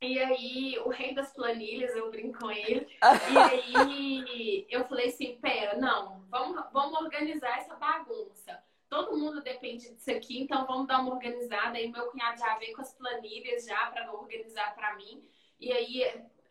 E 0.02 0.18
aí, 0.18 0.78
o 0.80 0.88
rei 0.88 1.14
das 1.14 1.32
planilhas, 1.32 1.94
eu 1.94 2.10
brinco 2.10 2.40
com 2.40 2.50
ele. 2.50 2.88
E 3.30 3.38
aí, 3.38 4.66
eu 4.68 4.84
falei 4.88 5.06
assim, 5.06 5.38
pera, 5.40 5.78
não, 5.78 6.20
vamos, 6.28 6.60
vamos 6.72 7.00
organizar 7.00 7.58
essa 7.58 7.76
bagunça. 7.76 8.60
Todo 8.88 9.16
mundo 9.16 9.40
depende 9.40 9.94
disso 9.94 10.10
aqui, 10.10 10.42
então 10.42 10.66
vamos 10.66 10.88
dar 10.88 11.00
uma 11.00 11.14
organizada. 11.14 11.78
Aí 11.78 11.88
meu 11.88 12.06
cunhado 12.06 12.38
já 12.38 12.58
veio 12.58 12.74
com 12.74 12.82
as 12.82 12.92
planilhas 12.92 13.64
já 13.64 13.86
para 13.86 14.12
organizar 14.12 14.74
para 14.74 14.96
mim. 14.96 15.24
E 15.60 15.72
aí 15.72 16.04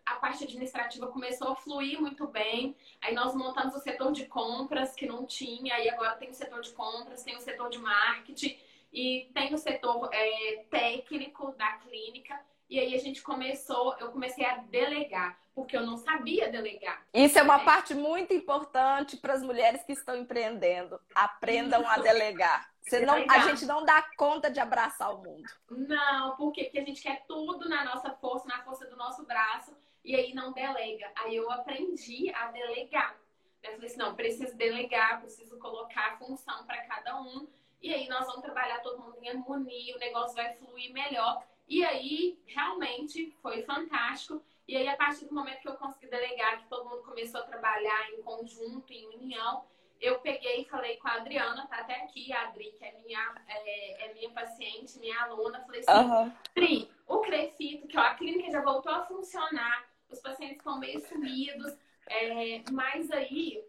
a 0.06 0.16
parte 0.16 0.46
administrativa 0.46 1.08
começou 1.08 1.50
a 1.50 1.56
fluir 1.56 2.00
muito 2.00 2.26
bem. 2.28 2.76
Aí 3.02 3.14
nós 3.14 3.36
montamos 3.36 3.76
o 3.76 3.80
setor 3.80 4.14
de 4.14 4.26
compras 4.28 4.96
que 4.96 5.06
não 5.06 5.26
tinha, 5.26 5.76
aí 5.76 5.90
agora 5.90 6.16
tem 6.16 6.30
o 6.30 6.34
setor 6.34 6.62
de 6.62 6.72
compras, 6.72 7.22
tem 7.22 7.36
o 7.36 7.42
setor 7.42 7.70
de 7.70 7.78
marketing 7.80 8.58
e 8.94 9.30
tem 9.34 9.54
o 9.54 9.58
setor 9.58 10.10
é, 10.12 10.66
técnico 10.70 11.52
da 11.52 11.74
clínica. 11.74 12.40
E 12.72 12.80
aí 12.80 12.96
a 12.96 12.98
gente 12.98 13.22
começou, 13.22 13.98
eu 14.00 14.14
comecei 14.14 14.46
a 14.46 14.56
delegar, 14.60 15.38
porque 15.54 15.76
eu 15.76 15.86
não 15.86 15.98
sabia 15.98 16.50
delegar. 16.50 17.06
Isso 17.14 17.38
é 17.38 17.44
uma 17.44 17.60
parte 17.60 17.94
muito 17.94 18.34
importante 18.34 19.18
para 19.18 19.34
as 19.34 19.44
mulheres 19.44 19.84
que 19.84 19.92
estão 19.92 20.16
empreendendo. 20.16 20.98
Aprendam 21.14 21.86
a 21.86 21.98
delegar. 21.98 22.72
Você 22.82 23.06
não, 23.06 23.26
a 23.30 23.40
gente 23.40 23.66
não 23.66 23.84
dá 23.84 24.02
conta 24.16 24.50
de 24.50 24.62
abraçar 24.62 25.14
o 25.14 25.18
mundo. 25.18 25.44
Não, 25.70 26.38
por 26.38 26.54
quê? 26.54 26.64
Porque 26.64 26.80
a 26.80 26.86
gente 26.86 27.02
quer 27.02 27.26
tudo 27.28 27.68
na 27.68 27.84
nossa 27.84 28.10
força, 28.12 28.48
na 28.48 28.64
força 28.64 28.86
do 28.86 28.96
nosso 28.96 29.26
braço, 29.26 29.76
e 30.02 30.16
aí 30.16 30.34
não 30.34 30.54
delega. 30.54 31.12
Aí 31.18 31.36
eu 31.36 31.52
aprendi 31.52 32.34
a 32.34 32.52
delegar. 32.52 33.18
Eu 33.62 33.74
falei 33.74 33.88
assim, 33.90 33.98
não, 33.98 34.16
preciso 34.16 34.56
delegar, 34.56 35.20
preciso 35.20 35.60
colocar 35.60 36.14
a 36.14 36.18
função 36.18 36.66
para 36.66 36.82
cada 36.86 37.20
um. 37.20 37.50
E 37.82 37.94
aí 37.94 38.08
nós 38.08 38.26
vamos 38.28 38.44
trabalhar 38.44 38.80
todo 38.80 39.02
mundo 39.02 39.18
em 39.22 39.28
harmonia, 39.28 39.94
o 39.94 40.00
negócio 40.00 40.36
vai 40.36 40.54
fluir 40.54 40.94
melhor. 40.94 41.44
E 41.72 41.86
aí, 41.86 42.38
realmente, 42.48 43.34
foi 43.42 43.64
fantástico. 43.64 44.44
E 44.68 44.76
aí, 44.76 44.90
a 44.90 44.98
partir 44.98 45.24
do 45.24 45.34
momento 45.34 45.62
que 45.62 45.70
eu 45.70 45.76
consegui 45.76 46.08
delegar, 46.08 46.62
que 46.62 46.68
todo 46.68 46.90
mundo 46.90 47.02
começou 47.02 47.40
a 47.40 47.46
trabalhar 47.46 48.12
em 48.12 48.22
conjunto, 48.22 48.92
em 48.92 49.08
união, 49.08 49.64
eu 50.02 50.20
peguei 50.20 50.64
e 50.64 50.66
falei 50.66 50.98
com 50.98 51.08
a 51.08 51.14
Adriana, 51.14 51.66
tá 51.68 51.78
até 51.78 52.04
aqui, 52.04 52.34
a 52.34 52.50
Adri, 52.50 52.74
que 52.78 52.84
é 52.84 52.92
minha, 53.00 53.36
é, 53.48 54.06
é 54.06 54.14
minha 54.14 54.30
paciente, 54.32 55.00
minha 55.00 55.18
aluna. 55.22 55.62
Falei 55.62 55.80
assim, 55.80 55.92
Aham. 55.92 56.38
Pri, 56.54 56.92
o 57.08 57.20
Crefito, 57.20 57.88
que 57.88 57.98
ó, 57.98 58.02
a 58.02 58.16
clínica 58.16 58.52
já 58.52 58.62
voltou 58.62 58.92
a 58.92 59.06
funcionar, 59.06 59.90
os 60.10 60.20
pacientes 60.20 60.58
estão 60.58 60.78
meio 60.78 61.00
sumidos, 61.00 61.74
é, 62.10 62.64
mas 62.70 63.10
aí 63.12 63.64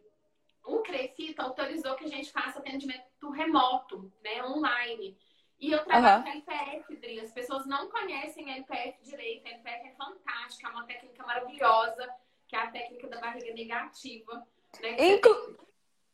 o 0.64 0.80
Crefito 0.80 1.40
autorizou 1.40 1.94
que 1.94 2.04
a 2.06 2.08
gente 2.08 2.32
faça 2.32 2.58
atendimento 2.58 3.30
remoto, 3.30 4.12
né, 4.24 4.42
online. 4.44 5.16
E 5.62 5.70
eu 5.72 5.84
trabalho 5.84 6.06
Aham. 6.06 6.22
com 6.24 6.28
LPF, 6.28 6.96
Dri. 6.96 7.20
As 7.20 7.30
pessoas 7.32 7.64
não 7.66 7.88
conhecem 7.88 8.50
a 8.52 8.56
LPF 8.56 9.00
direito. 9.02 9.46
A 9.46 9.50
LPF 9.50 9.88
é 9.88 9.92
fantástica, 9.92 10.66
é 10.68 10.70
uma 10.72 10.84
técnica 10.84 11.24
maravilhosa, 11.24 12.12
que 12.48 12.56
é 12.56 12.58
a 12.58 12.66
técnica 12.70 13.06
da 13.06 13.20
barriga 13.20 13.54
negativa. 13.54 14.44
Né? 14.80 14.96
Inclu- 15.14 15.56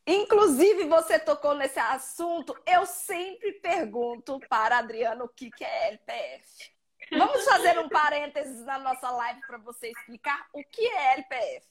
Inclusive, 0.07 0.85
você 0.85 1.19
tocou 1.19 1.55
nesse 1.55 1.79
assunto. 1.79 2.55
Eu 2.67 2.85
sempre 2.87 3.53
pergunto 3.55 4.39
para 4.49 4.77
a 4.77 4.79
Adriana 4.81 5.25
o 5.25 5.29
que, 5.29 5.51
que 5.51 5.65
é 5.65 5.89
LPF. 5.89 6.71
Vamos 7.13 7.43
fazer 7.45 7.79
um 7.79 7.89
parênteses 7.89 8.65
na 8.67 8.79
nossa 8.79 9.11
live 9.11 9.41
para 9.47 9.57
você 9.59 9.89
explicar 9.91 10.47
o 10.53 10.63
que 10.65 10.87
é 10.87 11.15
LPF. 11.15 11.67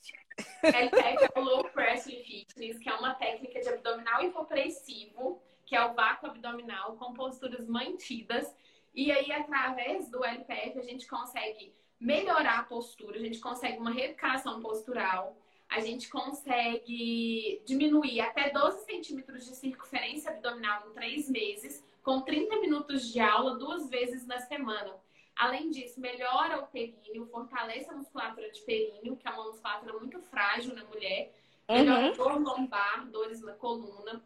LPF 0.64 1.30
é 1.36 1.40
o 1.40 1.44
Low 1.44 1.64
Pressure 1.70 2.24
Fitness, 2.24 2.80
que 2.80 2.90
é 2.90 2.94
uma 2.94 3.14
técnica 3.16 3.60
de 3.60 3.70
abdominal 3.70 4.24
hipopressivo, 4.24 5.42
que 5.68 5.76
é 5.76 5.86
o 5.86 5.94
vácuo 5.94 6.28
abdominal 6.28 6.96
com 6.96 7.14
posturas 7.14 7.68
mantidas. 7.68 8.56
E 8.96 9.12
aí, 9.12 9.32
através 9.32 10.10
do 10.10 10.24
LPF, 10.24 10.80
a 10.80 10.82
gente 10.82 11.06
consegue 11.06 11.72
melhorar 12.00 12.60
a 12.60 12.64
postura, 12.64 13.18
a 13.18 13.22
gente 13.22 13.40
consegue 13.40 13.78
uma 13.78 13.92
reeducação 13.92 14.62
postural, 14.62 15.38
a 15.70 15.80
gente 15.82 16.10
consegue 16.10 17.62
diminuir 17.66 18.22
até 18.22 18.50
12 18.50 18.86
centímetros 18.86 19.46
de 19.46 19.56
circunferência 19.56 20.32
abdominal 20.32 20.88
em 20.90 20.94
três 20.94 21.30
meses, 21.30 21.84
com 22.02 22.22
30 22.22 22.60
minutos 22.62 23.12
de 23.12 23.20
aula 23.20 23.56
duas 23.58 23.90
vezes 23.90 24.26
na 24.26 24.40
semana. 24.40 24.96
Além 25.36 25.70
disso, 25.70 26.00
melhora 26.00 26.60
o 26.64 26.68
períneo, 26.68 27.28
fortalece 27.28 27.90
a 27.92 27.94
musculatura 27.94 28.50
de 28.50 28.62
períneo, 28.62 29.18
que 29.18 29.28
é 29.28 29.32
uma 29.32 29.44
musculatura 29.46 29.94
muito 30.00 30.20
frágil 30.22 30.74
na 30.74 30.86
mulher, 30.86 31.34
melhora 31.70 32.08
Uhum. 32.08 32.14
dor 32.14 32.42
lombar, 32.42 33.06
dores 33.12 33.42
na 33.42 33.54
coluna, 33.54 34.24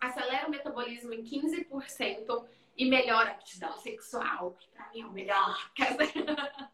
acelera 0.00 0.46
o 0.46 0.50
metabolismo 0.50 1.12
em 1.12 1.22
15% 1.22 2.44
e 2.76 2.86
melhora 2.86 3.30
a 3.30 3.32
aptidão 3.32 3.76
sexual, 3.78 4.56
que 4.58 4.68
pra 4.68 4.88
mim 4.90 5.02
é 5.02 5.06
o 5.06 5.12
melhor. 5.12 5.70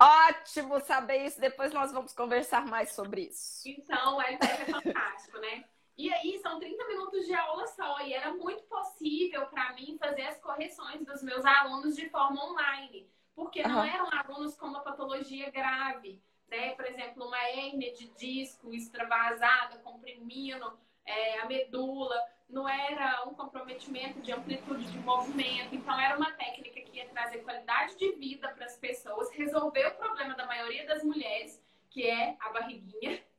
Ótimo 0.00 0.80
saber 0.80 1.26
isso. 1.26 1.40
Depois 1.40 1.72
nós 1.72 1.92
vamos 1.92 2.12
conversar 2.12 2.66
mais 2.66 2.92
sobre 2.92 3.22
isso. 3.22 3.68
Então, 3.68 4.20
LPF 4.20 4.62
é 4.62 4.66
fantástico, 4.66 5.38
né? 5.38 5.64
E 5.96 6.12
aí, 6.12 6.38
são 6.40 6.58
30 6.58 6.86
minutos 6.88 7.26
de 7.26 7.34
aula 7.34 7.66
só, 7.66 8.00
e 8.00 8.14
era 8.14 8.32
muito 8.32 8.62
possível 8.64 9.46
para 9.46 9.72
mim 9.74 9.98
fazer 10.00 10.22
as 10.22 10.40
correções 10.40 11.04
dos 11.04 11.22
meus 11.22 11.44
alunos 11.44 11.94
de 11.94 12.08
forma 12.08 12.42
online, 12.42 13.06
porque 13.34 13.62
não 13.62 13.84
eram 13.84 14.08
alunos 14.10 14.56
com 14.56 14.66
uma 14.66 14.80
patologia 14.80 15.50
grave, 15.50 16.22
né? 16.48 16.74
Por 16.74 16.86
exemplo, 16.86 17.26
uma 17.26 17.38
hérnia 17.50 17.92
de 17.92 18.08
disco 18.14 18.72
extravasada, 18.72 19.78
comprimindo 19.78 20.78
é, 21.10 21.40
a 21.40 21.46
medula, 21.46 22.18
não 22.48 22.68
era 22.68 23.24
um 23.28 23.34
comprometimento 23.34 24.20
de 24.20 24.32
amplitude 24.32 24.84
de 24.90 24.98
movimento, 24.98 25.74
então 25.74 25.98
era 26.00 26.16
uma 26.16 26.32
técnica 26.32 26.80
que 26.80 26.96
ia 26.98 27.08
trazer 27.08 27.38
qualidade 27.38 27.96
de 27.96 28.12
vida 28.12 28.48
para 28.54 28.64
as 28.66 28.76
pessoas, 28.76 29.30
resolver 29.32 29.86
o 29.86 29.94
problema 29.96 30.34
da 30.34 30.46
maioria 30.46 30.86
das 30.86 31.02
mulheres, 31.02 31.62
que 31.90 32.06
é 32.06 32.36
a 32.40 32.50
barriguinha. 32.50 33.22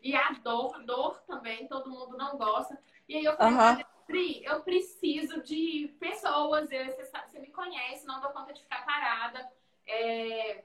E 0.00 0.14
a 0.14 0.30
dor, 0.44 0.84
dor 0.84 1.20
também, 1.26 1.66
todo 1.66 1.90
mundo 1.90 2.16
não 2.16 2.38
gosta. 2.38 2.78
E 3.08 3.16
aí 3.16 3.24
eu 3.24 3.36
falei. 3.36 3.54
"Olha, 3.74 3.86
Pri, 4.06 4.44
eu 4.44 4.60
preciso 4.62 5.42
de 5.42 5.92
pessoas, 5.98 6.70
eu- 6.70 6.86
você, 6.86 7.04
sabe, 7.06 7.28
você 7.32 7.40
me 7.40 7.48
conhece, 7.50 8.06
não 8.06 8.20
dou 8.20 8.30
conta 8.30 8.52
de 8.52 8.62
ficar 8.62 8.84
parada. 8.86 9.40
É, 9.84 10.64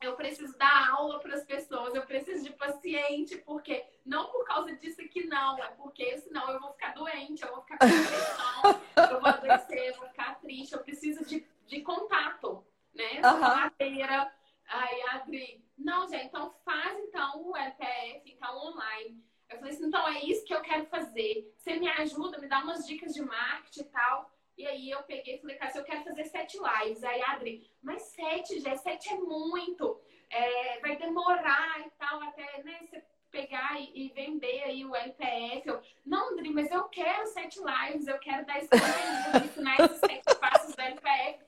eu 0.00 0.16
preciso 0.16 0.56
dar 0.56 0.90
aula 0.90 1.20
para 1.20 1.34
as 1.34 1.44
pessoas, 1.44 1.94
eu 1.94 2.02
preciso 2.06 2.42
de 2.42 2.52
paciente, 2.52 3.36
porque 3.38 3.84
não 4.04 4.30
por 4.30 4.44
causa 4.44 4.74
disso 4.76 5.00
aqui 5.02 5.26
não, 5.26 5.62
é 5.62 5.68
porque 5.72 6.16
senão 6.18 6.50
eu 6.50 6.58
vou 6.58 6.72
ficar 6.72 6.94
doente, 6.94 7.42
eu 7.42 7.50
vou 7.50 7.62
ficar 7.62 7.78
com 7.78 7.86
depressão, 7.86 8.80
eu 9.10 9.20
vou 9.20 9.28
adoecer, 9.28 9.88
eu 9.88 9.94
vou 9.96 10.08
ficar 10.08 10.40
triste, 10.40 10.72
eu 10.72 10.80
preciso 10.80 11.24
de, 11.24 11.46
de 11.66 11.82
contato, 11.82 12.64
né? 12.94 13.20
Aham. 13.22 13.56
madeira, 13.56 14.32
aí 14.68 15.02
a 15.02 15.16
Adri, 15.16 15.62
não, 15.76 16.08
gente, 16.08 16.26
então 16.26 16.50
faz 16.64 16.98
então 16.98 17.42
o 17.42 17.56
LPF, 17.56 18.30
então 18.30 18.56
online. 18.56 19.22
Eu 19.50 19.58
falei 19.58 19.74
assim, 19.74 19.86
então 19.86 20.08
é 20.08 20.24
isso 20.24 20.44
que 20.44 20.54
eu 20.54 20.60
quero 20.60 20.86
fazer. 20.86 21.52
Você 21.56 21.76
me 21.76 21.88
ajuda, 21.88 22.38
me 22.38 22.46
dá 22.46 22.60
umas 22.60 22.86
dicas 22.86 23.12
de 23.12 23.20
marketing 23.20 23.80
e 23.80 23.84
tal. 23.84 24.30
E 24.60 24.66
aí 24.66 24.90
eu 24.90 25.02
peguei 25.04 25.36
e 25.36 25.40
falei, 25.40 25.56
cara, 25.56 25.72
eu 25.74 25.84
quero 25.84 26.04
fazer 26.04 26.24
sete 26.24 26.58
lives. 26.58 27.02
Aí 27.02 27.22
Adri, 27.22 27.66
mas 27.80 28.02
sete, 28.02 28.60
já 28.60 28.76
sete 28.76 29.08
é 29.08 29.16
muito. 29.16 29.98
É, 30.28 30.80
vai 30.80 30.96
demorar 30.96 31.80
e 31.80 31.90
tal, 31.98 32.20
até 32.22 32.62
né, 32.62 32.78
você 32.82 33.02
pegar 33.30 33.80
e, 33.80 33.90
e 33.94 34.08
vender 34.10 34.62
aí 34.64 34.84
o 34.84 34.94
LPF. 34.94 35.66
Eu, 35.66 35.80
não, 36.04 36.34
Adri, 36.34 36.50
mas 36.50 36.70
eu 36.70 36.84
quero 36.90 37.26
sete 37.28 37.58
lives, 37.58 38.06
eu 38.06 38.18
quero 38.18 38.44
dar 38.44 38.58
escolha, 38.58 39.44
ensinar 39.46 39.80
esses 39.80 39.98
sete 39.98 40.34
passos 40.38 40.74
do 40.74 40.82
LPF. 40.82 41.42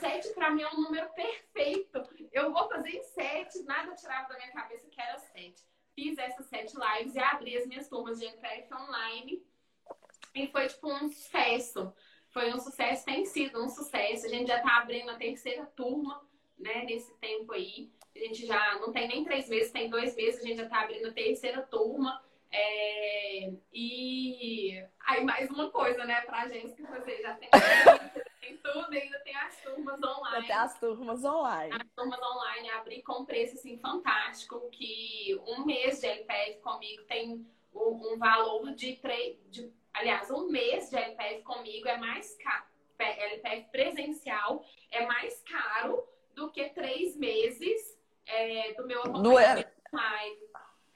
Sete 0.00 0.34
pra 0.34 0.50
mim 0.50 0.62
é 0.62 0.68
um 0.68 0.80
número 0.80 1.08
perfeito. 1.10 2.02
Eu 2.32 2.52
vou 2.52 2.68
fazer 2.68 2.90
em 2.90 3.02
sete, 3.04 3.62
nada 3.62 3.94
tirava 3.94 4.28
da 4.28 4.38
minha 4.38 4.50
cabeça 4.50 4.88
que 4.90 5.00
era 5.00 5.18
sete. 5.20 5.62
fiz 5.94 6.18
essas 6.18 6.46
sete 6.46 6.74
lives 6.76 7.14
e 7.14 7.20
abri 7.20 7.56
as 7.56 7.66
minhas 7.68 7.88
turmas 7.88 8.18
de 8.18 8.26
MPF 8.26 8.74
online. 8.74 9.46
E 10.34 10.48
foi, 10.48 10.66
tipo, 10.66 10.92
um 10.92 11.08
sucesso. 11.08 11.94
Foi 12.36 12.52
um 12.52 12.58
sucesso, 12.58 13.02
tem 13.06 13.24
sido 13.24 13.64
um 13.64 13.68
sucesso. 13.70 14.26
A 14.26 14.28
gente 14.28 14.48
já 14.48 14.60
tá 14.60 14.76
abrindo 14.76 15.10
a 15.10 15.14
terceira 15.14 15.64
turma, 15.74 16.22
né, 16.58 16.84
nesse 16.84 17.14
tempo 17.14 17.50
aí. 17.54 17.90
A 18.14 18.18
gente 18.18 18.44
já 18.44 18.74
não 18.78 18.92
tem 18.92 19.08
nem 19.08 19.24
três 19.24 19.48
meses, 19.48 19.72
tem 19.72 19.88
dois 19.88 20.14
meses, 20.14 20.42
a 20.42 20.46
gente 20.46 20.58
já 20.58 20.68
tá 20.68 20.82
abrindo 20.82 21.08
a 21.08 21.12
terceira 21.12 21.62
turma. 21.62 22.22
É... 22.52 23.54
E 23.72 24.84
aí 25.06 25.24
mais 25.24 25.48
uma 25.48 25.70
coisa, 25.70 26.04
né, 26.04 26.20
pra 26.26 26.46
gente 26.46 26.74
que 26.74 26.82
você 26.82 27.22
já 27.22 27.32
tem, 27.36 27.48
tem 28.42 28.58
tudo, 28.58 28.92
ainda 28.92 29.18
tem 29.20 29.34
as 29.34 29.58
turmas 29.62 30.02
online. 30.02 30.44
Até 30.44 30.52
as 30.52 30.78
turmas 30.78 31.24
online. 31.24 31.74
As 31.74 31.88
turmas 31.96 32.20
online 32.20 32.68
abri 32.72 33.02
com 33.02 33.24
preço 33.24 33.54
assim 33.54 33.78
fantástico, 33.78 34.68
que 34.72 35.40
um 35.46 35.64
mês 35.64 36.00
de 36.00 36.06
LPF 36.06 36.60
comigo 36.60 37.02
tem 37.04 37.46
um, 37.74 38.12
um 38.12 38.18
valor 38.18 38.74
de, 38.74 38.96
três, 38.96 39.38
de 39.50 39.72
aliás, 39.96 40.30
um 40.30 40.48
mês 40.48 40.90
de 40.90 40.96
LPF 40.96 41.42
comigo 41.42 41.88
é 41.88 41.96
mais 41.96 42.36
caro. 42.36 42.64
LPF 42.98 43.70
presencial 43.70 44.64
é 44.90 45.04
mais 45.06 45.42
caro 45.42 46.02
do 46.34 46.50
que 46.50 46.68
três 46.70 47.16
meses 47.16 47.98
é, 48.26 48.72
do 48.74 48.86
meu 48.86 49.00
acompanhamento 49.00 49.68
online. 49.92 50.36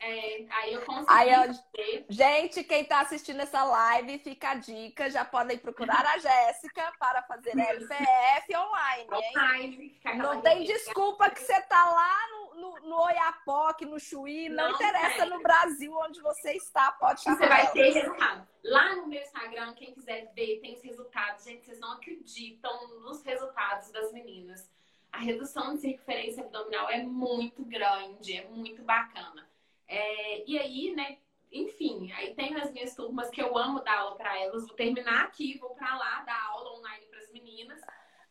É, 0.03 0.46
aí 0.48 0.72
eu 0.72 0.80
consegui. 0.80 1.07
Aí, 1.09 1.30
eu... 1.30 2.05
Gente, 2.09 2.64
quem 2.64 2.82
está 2.82 3.01
assistindo 3.01 3.40
essa 3.40 3.62
live, 3.62 4.18
fica 4.18 4.53
a 4.53 4.55
dica. 4.55 5.11
Já 5.11 5.26
podem 5.26 5.59
procurar 5.59 6.05
a 6.07 6.16
Jéssica 6.16 6.90
para 6.98 7.22
fazer 7.24 7.51
LPF 7.51 8.57
online? 8.57 9.09
Online, 9.12 10.01
não 10.16 10.40
tem 10.40 10.64
desculpa 10.64 11.28
que 11.28 11.40
você 11.40 11.61
tá 11.62 11.84
lá 11.84 12.28
no, 12.30 12.55
no, 12.55 12.88
no 12.88 13.03
Oiapoque, 13.03 13.84
no 13.84 14.01
Chuí, 14.01 14.48
não, 14.48 14.68
não 14.68 14.74
interessa 14.74 15.26
no 15.26 15.42
Brasil 15.42 15.94
onde 15.94 16.22
você 16.22 16.53
está, 16.53 16.92
pode 16.92 17.22
Você 17.22 17.46
vai 17.46 17.70
ter 17.70 17.92
resultado. 17.92 18.48
Lá 18.64 18.96
no 18.96 19.07
meu 19.07 19.20
Instagram, 19.20 19.74
quem 19.74 19.92
quiser 19.92 20.32
ver, 20.34 20.61
tem 20.61 20.74
os 20.74 20.82
resultados. 20.82 21.44
Gente, 21.44 21.66
vocês 21.66 21.78
não 21.78 21.92
acreditam 21.92 22.88
nos 23.01 23.22
resultados 23.22 23.90
das 23.90 24.11
meninas. 24.12 24.70
A 25.12 25.18
redução 25.18 25.74
de 25.74 25.80
circunferência 25.82 26.42
abdominal 26.42 26.88
é 26.88 27.03
muito 27.03 27.62
grande, 27.64 28.38
é 28.38 28.48
muito 28.48 28.82
bacana. 28.82 29.49
É, 29.91 30.45
e 30.49 30.57
aí, 30.57 30.95
né, 30.95 31.18
enfim, 31.53 32.12
aí 32.12 32.32
tem 32.34 32.55
as 32.55 32.72
minhas 32.72 32.95
turmas 32.95 33.28
que 33.28 33.43
eu 33.43 33.59
amo 33.59 33.80
dar 33.80 33.99
aula 33.99 34.16
para 34.16 34.38
elas. 34.41 34.66
Vou 34.66 34.76
terminar 34.76 35.24
aqui, 35.24 35.59
vou 35.59 35.70
para 35.70 35.97
lá 35.97 36.22
dar 36.22 36.41
aula 36.51 36.78
online 36.78 37.07
para 37.07 37.18
as 37.18 37.32
meninas. 37.32 37.80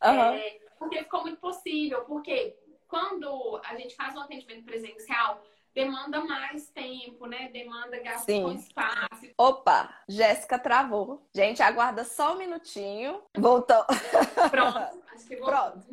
Uhum. 0.02 0.34
É, 0.34 0.58
porque 0.78 1.02
ficou 1.02 1.20
muito 1.20 1.38
possível. 1.38 2.02
Porque 2.06 2.56
quando 2.88 3.60
a 3.62 3.76
gente 3.76 3.94
faz 3.94 4.16
um 4.16 4.20
atendimento 4.20 4.64
presencial, 4.64 5.44
demanda 5.74 6.24
mais 6.24 6.70
tempo, 6.70 7.26
né? 7.26 7.50
Demanda 7.50 8.00
gasto 8.00 8.24
Sim. 8.24 8.42
com 8.42 8.52
espaço. 8.52 9.30
Opa, 9.36 10.02
Jéssica 10.08 10.58
travou. 10.58 11.28
Gente, 11.34 11.62
aguarda 11.62 12.04
só 12.04 12.32
um 12.32 12.38
minutinho. 12.38 13.22
Voltou. 13.36 13.84
Pronto, 14.50 14.78
acho 15.12 15.26
que 15.28 15.36
voltou. 15.36 15.72
Pronto. 15.72 15.86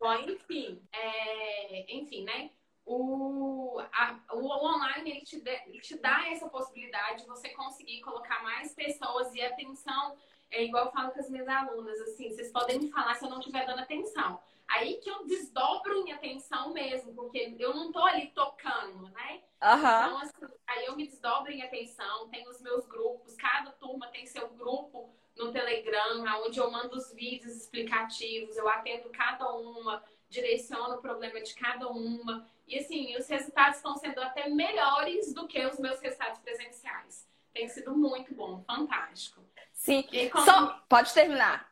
Bom, 0.00 0.14
enfim, 0.14 0.82
é, 0.92 1.96
enfim, 1.96 2.24
né? 2.24 2.50
O, 2.84 3.80
a, 3.92 4.18
o 4.32 4.46
online 4.46 5.10
ele 5.10 5.20
te, 5.22 5.42
ele 5.66 5.80
te 5.80 5.96
dá 5.98 6.28
essa 6.28 6.48
possibilidade 6.48 7.22
de 7.22 7.28
você 7.28 7.50
conseguir 7.50 8.00
colocar 8.00 8.42
mais 8.42 8.74
pessoas 8.74 9.34
e 9.34 9.40
atenção. 9.40 10.16
É 10.50 10.64
igual 10.64 10.86
eu 10.86 10.92
falo 10.92 11.10
com 11.12 11.20
as 11.20 11.30
minhas 11.30 11.48
alunas, 11.48 11.98
assim, 12.00 12.30
vocês 12.30 12.52
podem 12.52 12.78
me 12.78 12.90
falar 12.90 13.14
se 13.14 13.24
eu 13.24 13.30
não 13.30 13.38
estiver 13.38 13.64
dando 13.64 13.80
atenção. 13.80 14.38
Aí 14.68 14.94
que 14.96 15.10
eu 15.10 15.24
desdobro 15.26 15.96
em 15.98 16.12
atenção 16.12 16.72
mesmo, 16.72 17.14
porque 17.14 17.54
eu 17.58 17.74
não 17.74 17.92
tô 17.92 18.00
ali 18.00 18.28
tocando, 18.28 19.08
né? 19.10 19.42
Uhum. 19.62 19.78
Então, 19.78 20.18
assim, 20.18 20.54
aí 20.66 20.86
eu 20.86 20.96
me 20.96 21.06
desdobro 21.06 21.52
em 21.52 21.62
atenção, 21.62 22.28
tenho 22.28 22.48
os 22.50 22.60
meus 22.60 22.86
grupos, 22.86 23.34
cada 23.36 23.70
turma 23.72 24.08
tem 24.08 24.26
seu 24.26 24.48
grupo 24.48 25.14
no 25.36 25.52
Telegram, 25.52 26.24
onde 26.44 26.58
eu 26.58 26.70
mando 26.70 26.96
os 26.96 27.12
vídeos 27.12 27.54
explicativos, 27.54 28.56
eu 28.56 28.68
atendo 28.68 29.08
cada 29.10 29.52
uma, 29.54 30.02
direciono 30.28 30.96
o 30.96 31.02
problema 31.02 31.40
de 31.40 31.54
cada 31.54 31.88
uma. 31.88 32.46
E 32.66 32.78
assim, 32.78 33.16
os 33.16 33.28
resultados 33.28 33.76
estão 33.76 33.96
sendo 33.96 34.20
até 34.20 34.48
melhores 34.48 35.32
do 35.34 35.46
que 35.46 35.64
os 35.66 35.78
meus 35.78 36.00
resultados 36.00 36.38
presenciais. 36.40 37.26
Tem 37.52 37.68
sido 37.68 37.96
muito 37.96 38.34
bom, 38.34 38.62
fantástico. 38.66 39.42
Sim. 39.72 40.06
Como... 40.30 40.44
Só... 40.44 40.80
Pode 40.88 41.12
terminar. 41.12 41.68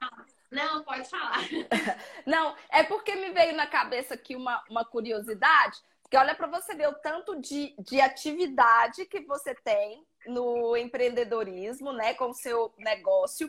Não, 0.50 0.82
pode 0.82 1.08
falar. 1.08 1.38
Não, 2.26 2.54
é 2.70 2.82
porque 2.82 3.14
me 3.14 3.30
veio 3.30 3.54
na 3.54 3.66
cabeça 3.66 4.14
aqui 4.14 4.34
uma, 4.34 4.62
uma 4.68 4.84
curiosidade. 4.84 5.78
Porque 6.02 6.16
olha 6.16 6.34
para 6.34 6.48
você 6.48 6.74
ver 6.74 6.88
o 6.88 6.94
tanto 6.94 7.40
de, 7.40 7.72
de 7.78 8.00
atividade 8.00 9.06
que 9.06 9.20
você 9.20 9.54
tem 9.54 10.04
no 10.26 10.76
empreendedorismo, 10.76 11.92
né, 11.92 12.14
com 12.14 12.30
o 12.30 12.34
seu 12.34 12.74
negócio. 12.78 13.48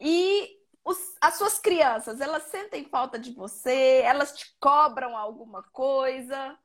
E 0.00 0.58
os, 0.84 0.98
as 1.20 1.34
suas 1.34 1.58
crianças, 1.58 2.20
elas 2.20 2.42
sentem 2.44 2.84
falta 2.84 3.16
de 3.16 3.32
você? 3.32 4.02
Elas 4.04 4.36
te 4.36 4.54
cobram 4.58 5.16
alguma 5.16 5.62
coisa? 5.62 6.58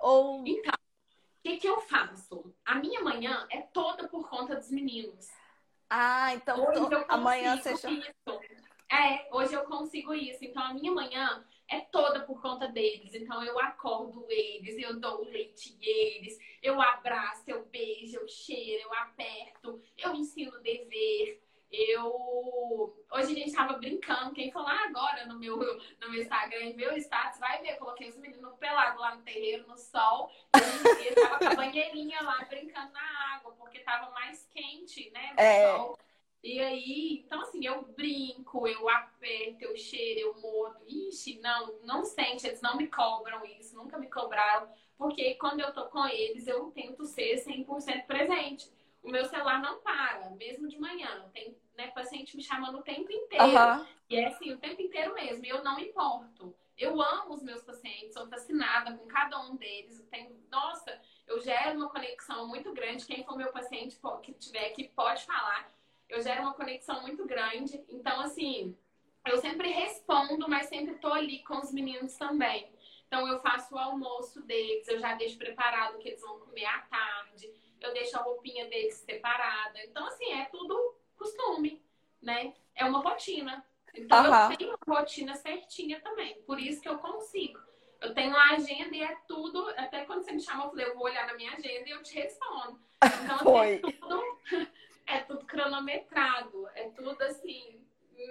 Ou... 0.00 0.44
Então, 0.46 0.72
o 0.74 1.42
que, 1.42 1.56
que 1.58 1.66
eu 1.66 1.80
faço? 1.80 2.54
A 2.64 2.74
minha 2.74 3.00
manhã 3.00 3.46
é 3.50 3.62
toda 3.62 4.08
por 4.08 4.28
conta 4.28 4.56
dos 4.56 4.70
meninos. 4.70 5.28
Ah, 5.88 6.34
então 6.34 6.68
hoje 6.68 7.04
amanhã 7.08 7.56
você 7.56 7.90
isso. 7.90 8.40
É, 8.90 9.28
hoje 9.32 9.54
eu 9.54 9.64
consigo 9.64 10.14
isso. 10.14 10.44
Então 10.44 10.62
a 10.62 10.74
minha 10.74 10.92
manhã 10.92 11.44
é 11.68 11.80
toda 11.80 12.20
por 12.20 12.40
conta 12.42 12.68
deles. 12.68 13.14
Então 13.14 13.42
eu 13.42 13.58
acordo 13.58 14.26
eles, 14.28 14.76
eu 14.78 14.98
dou 14.98 15.24
leite 15.24 15.76
eles, 15.80 16.38
eu 16.62 16.80
abraço, 16.80 17.44
eu 17.46 17.64
beijo, 17.66 18.18
eu 18.18 18.28
cheiro, 18.28 18.82
eu 18.84 18.94
aperto, 18.94 19.80
eu 19.96 20.14
ensino 20.14 20.60
dever. 20.60 21.42
Eu. 21.70 22.96
Hoje 23.12 23.32
a 23.32 23.34
gente 23.34 23.52
tava 23.52 23.74
brincando. 23.74 24.32
Quem 24.32 24.50
for 24.50 24.62
lá 24.62 24.84
agora 24.84 25.26
no 25.26 25.38
meu, 25.38 25.56
no 25.56 26.10
meu 26.10 26.20
Instagram 26.20 26.66
e 26.66 26.74
meu 26.74 26.96
status, 26.96 27.38
vai 27.38 27.60
ver. 27.62 27.72
Eu 27.72 27.76
coloquei 27.76 28.08
os 28.08 28.16
meninos 28.16 28.56
pelados 28.58 29.00
lá 29.00 29.14
no 29.14 29.22
terreiro, 29.22 29.66
no 29.68 29.76
sol. 29.76 30.30
E 30.56 31.06
eles 31.06 31.14
tava 31.14 31.38
com 31.38 31.44
a 31.44 31.54
banheirinha 31.54 32.20
lá 32.22 32.44
brincando 32.48 32.92
na 32.92 33.34
água, 33.34 33.52
porque 33.52 33.78
tava 33.80 34.10
mais 34.10 34.46
quente, 34.50 35.10
né? 35.10 35.32
No 35.32 35.40
é. 35.40 35.76
sol. 35.76 35.98
E 36.42 36.58
aí, 36.58 37.22
então 37.24 37.42
assim, 37.42 37.66
eu 37.66 37.82
brinco, 37.82 38.66
eu 38.66 38.88
aperto, 38.88 39.62
eu 39.62 39.76
cheiro, 39.76 40.20
eu 40.20 40.40
mordo. 40.40 40.80
Ixi, 40.86 41.38
não, 41.40 41.78
não 41.84 42.04
sente, 42.04 42.46
eles 42.46 42.62
não 42.62 42.76
me 42.76 42.88
cobram 42.88 43.44
isso, 43.44 43.76
nunca 43.76 43.98
me 43.98 44.08
cobraram. 44.08 44.68
Porque 44.96 45.34
quando 45.34 45.60
eu 45.60 45.72
tô 45.72 45.86
com 45.86 46.06
eles, 46.06 46.46
eu 46.46 46.70
tento 46.72 47.04
ser 47.04 47.44
100% 47.44 48.06
presente 48.06 48.70
o 49.02 49.10
meu 49.10 49.24
celular 49.24 49.60
não 49.60 49.80
para, 49.80 50.30
mesmo 50.30 50.68
de 50.68 50.78
manhã. 50.78 51.28
Tem 51.32 51.56
né, 51.76 51.88
paciente 51.88 52.36
me 52.36 52.42
chamando 52.42 52.78
o 52.78 52.82
tempo 52.82 53.10
inteiro. 53.10 53.44
Uhum. 53.44 53.86
E 54.08 54.16
é 54.16 54.26
assim, 54.26 54.52
o 54.52 54.58
tempo 54.58 54.80
inteiro 54.80 55.14
mesmo. 55.14 55.44
E 55.44 55.48
eu 55.48 55.64
não 55.64 55.78
importo. 55.78 56.54
Eu 56.76 57.00
amo 57.00 57.34
os 57.34 57.42
meus 57.42 57.62
pacientes, 57.62 58.14
sou 58.14 58.26
fascinada 58.28 58.96
com 58.96 59.06
cada 59.06 59.38
um 59.40 59.56
deles. 59.56 59.98
Eu 59.98 60.06
tenho, 60.06 60.36
nossa, 60.50 60.98
eu 61.26 61.40
gero 61.40 61.78
uma 61.78 61.90
conexão 61.90 62.48
muito 62.48 62.72
grande. 62.72 63.06
Quem 63.06 63.24
for 63.24 63.36
meu 63.36 63.52
paciente 63.52 63.98
que 64.22 64.32
tiver 64.34 64.66
aqui 64.66 64.88
pode 64.88 65.24
falar. 65.24 65.70
Eu 66.08 66.20
gero 66.22 66.42
uma 66.42 66.54
conexão 66.54 67.02
muito 67.02 67.24
grande. 67.26 67.82
Então, 67.88 68.20
assim, 68.20 68.76
eu 69.26 69.38
sempre 69.38 69.68
respondo, 69.68 70.48
mas 70.48 70.66
sempre 70.66 70.94
tô 70.96 71.12
ali 71.12 71.42
com 71.44 71.58
os 71.58 71.72
meninos 71.72 72.16
também. 72.16 72.72
Então, 73.06 73.26
eu 73.26 73.40
faço 73.40 73.74
o 73.74 73.78
almoço 73.78 74.40
deles, 74.42 74.86
eu 74.88 74.98
já 74.98 75.14
deixo 75.14 75.36
preparado 75.36 75.96
o 75.96 75.98
que 75.98 76.08
eles 76.08 76.20
vão 76.20 76.38
comer 76.40 76.64
à 76.64 76.78
tarde 76.82 77.52
eu 77.80 77.92
deixo 77.92 78.16
a 78.16 78.22
roupinha 78.22 78.66
deles 78.66 78.94
separada. 78.94 79.82
Então, 79.84 80.06
assim, 80.06 80.32
é 80.32 80.44
tudo 80.46 80.96
costume, 81.16 81.82
né? 82.20 82.54
É 82.74 82.84
uma 82.84 83.00
rotina. 83.00 83.64
Então, 83.94 84.30
uhum. 84.30 84.50
eu 84.50 84.56
tenho 84.56 84.78
uma 84.86 85.00
rotina 85.00 85.34
certinha 85.34 86.00
também. 86.00 86.40
Por 86.42 86.58
isso 86.60 86.80
que 86.80 86.88
eu 86.88 86.98
consigo. 86.98 87.58
Eu 88.00 88.14
tenho 88.14 88.30
uma 88.30 88.52
agenda 88.52 88.96
e 88.96 89.02
é 89.02 89.14
tudo. 89.26 89.68
Até 89.76 90.04
quando 90.04 90.22
você 90.22 90.32
me 90.32 90.40
chama, 90.40 90.64
eu 90.64 90.70
falei, 90.70 90.86
eu 90.86 90.94
vou 90.94 91.04
olhar 91.04 91.26
na 91.26 91.34
minha 91.34 91.52
agenda 91.52 91.88
e 91.88 91.90
eu 91.90 92.02
te 92.02 92.14
respondo. 92.14 92.80
Então, 93.04 93.58
assim, 93.58 93.74
é 93.74 93.78
tudo, 93.78 94.38
é 95.06 95.18
tudo 95.20 95.44
cronometrado. 95.44 96.68
É 96.74 96.88
tudo 96.90 97.20
assim, 97.22 97.80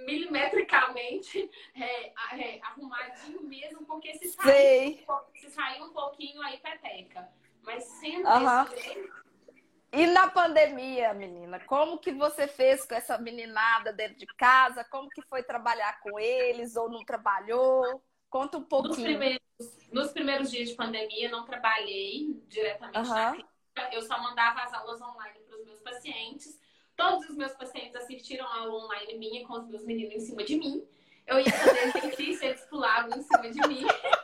milimetricamente 0.06 1.50
é, 1.76 2.08
é, 2.08 2.60
arrumadinho 2.64 3.44
mesmo, 3.44 3.86
porque 3.86 4.14
se 4.16 4.30
sair, 4.30 5.06
se 5.36 5.50
sair 5.50 5.82
um 5.82 5.92
pouquinho, 5.92 6.42
aí 6.42 6.58
peteca. 6.58 7.30
Mas 7.64 7.84
sendo 7.84 8.28
uhum. 8.28 8.64
desse 8.66 8.84
jeito, 8.84 9.14
e 9.92 10.06
na 10.06 10.30
pandemia, 10.30 11.14
menina, 11.14 11.60
como 11.62 11.98
que 11.98 12.12
você 12.12 12.48
fez 12.48 12.86
com 12.86 12.94
essa 12.94 13.18
meninada 13.18 13.92
dentro 13.92 14.18
de 14.18 14.28
casa? 14.28 14.84
Como 14.84 15.10
que 15.10 15.22
foi 15.24 15.42
trabalhar 15.42 16.00
com 16.02 16.20
eles 16.20 16.76
ou 16.76 16.90
não 16.90 17.04
trabalhou? 17.04 18.04
Conta 18.30 18.58
um 18.58 18.64
pouquinho. 18.64 18.96
Nos 18.96 19.04
primeiros, 19.04 19.42
nos 19.92 20.12
primeiros 20.12 20.52
dias 20.52 20.70
de 20.70 20.76
pandemia, 20.76 21.30
não 21.30 21.44
trabalhei 21.44 22.40
diretamente 22.48 23.10
uhum. 23.10 23.16
na 23.16 23.32
clínica. 23.32 23.50
Eu 23.92 24.02
só 24.04 24.22
mandava 24.22 24.62
as 24.62 24.74
aulas 24.74 25.02
online 25.02 25.40
para 25.48 25.58
os 25.58 25.66
meus 25.66 25.80
pacientes. 25.82 26.60
Todos 26.96 27.28
os 27.30 27.36
meus 27.36 27.54
pacientes 27.54 27.96
assistiram 27.96 28.46
a 28.46 28.60
aula 28.60 28.86
online 28.86 29.18
minha 29.18 29.48
com 29.48 29.54
os 29.54 29.68
meus 29.68 29.84
meninos 29.86 30.14
em 30.14 30.20
cima 30.20 30.44
de 30.44 30.58
mim. 30.58 30.88
Eu 31.26 31.40
ia 31.40 31.52
fazer 31.52 31.88
exercício, 31.88 32.46
eles 32.46 32.62
pulavam 32.66 33.18
em 33.18 33.22
cima 33.22 33.50
de 33.50 33.68
mim. 33.68 33.86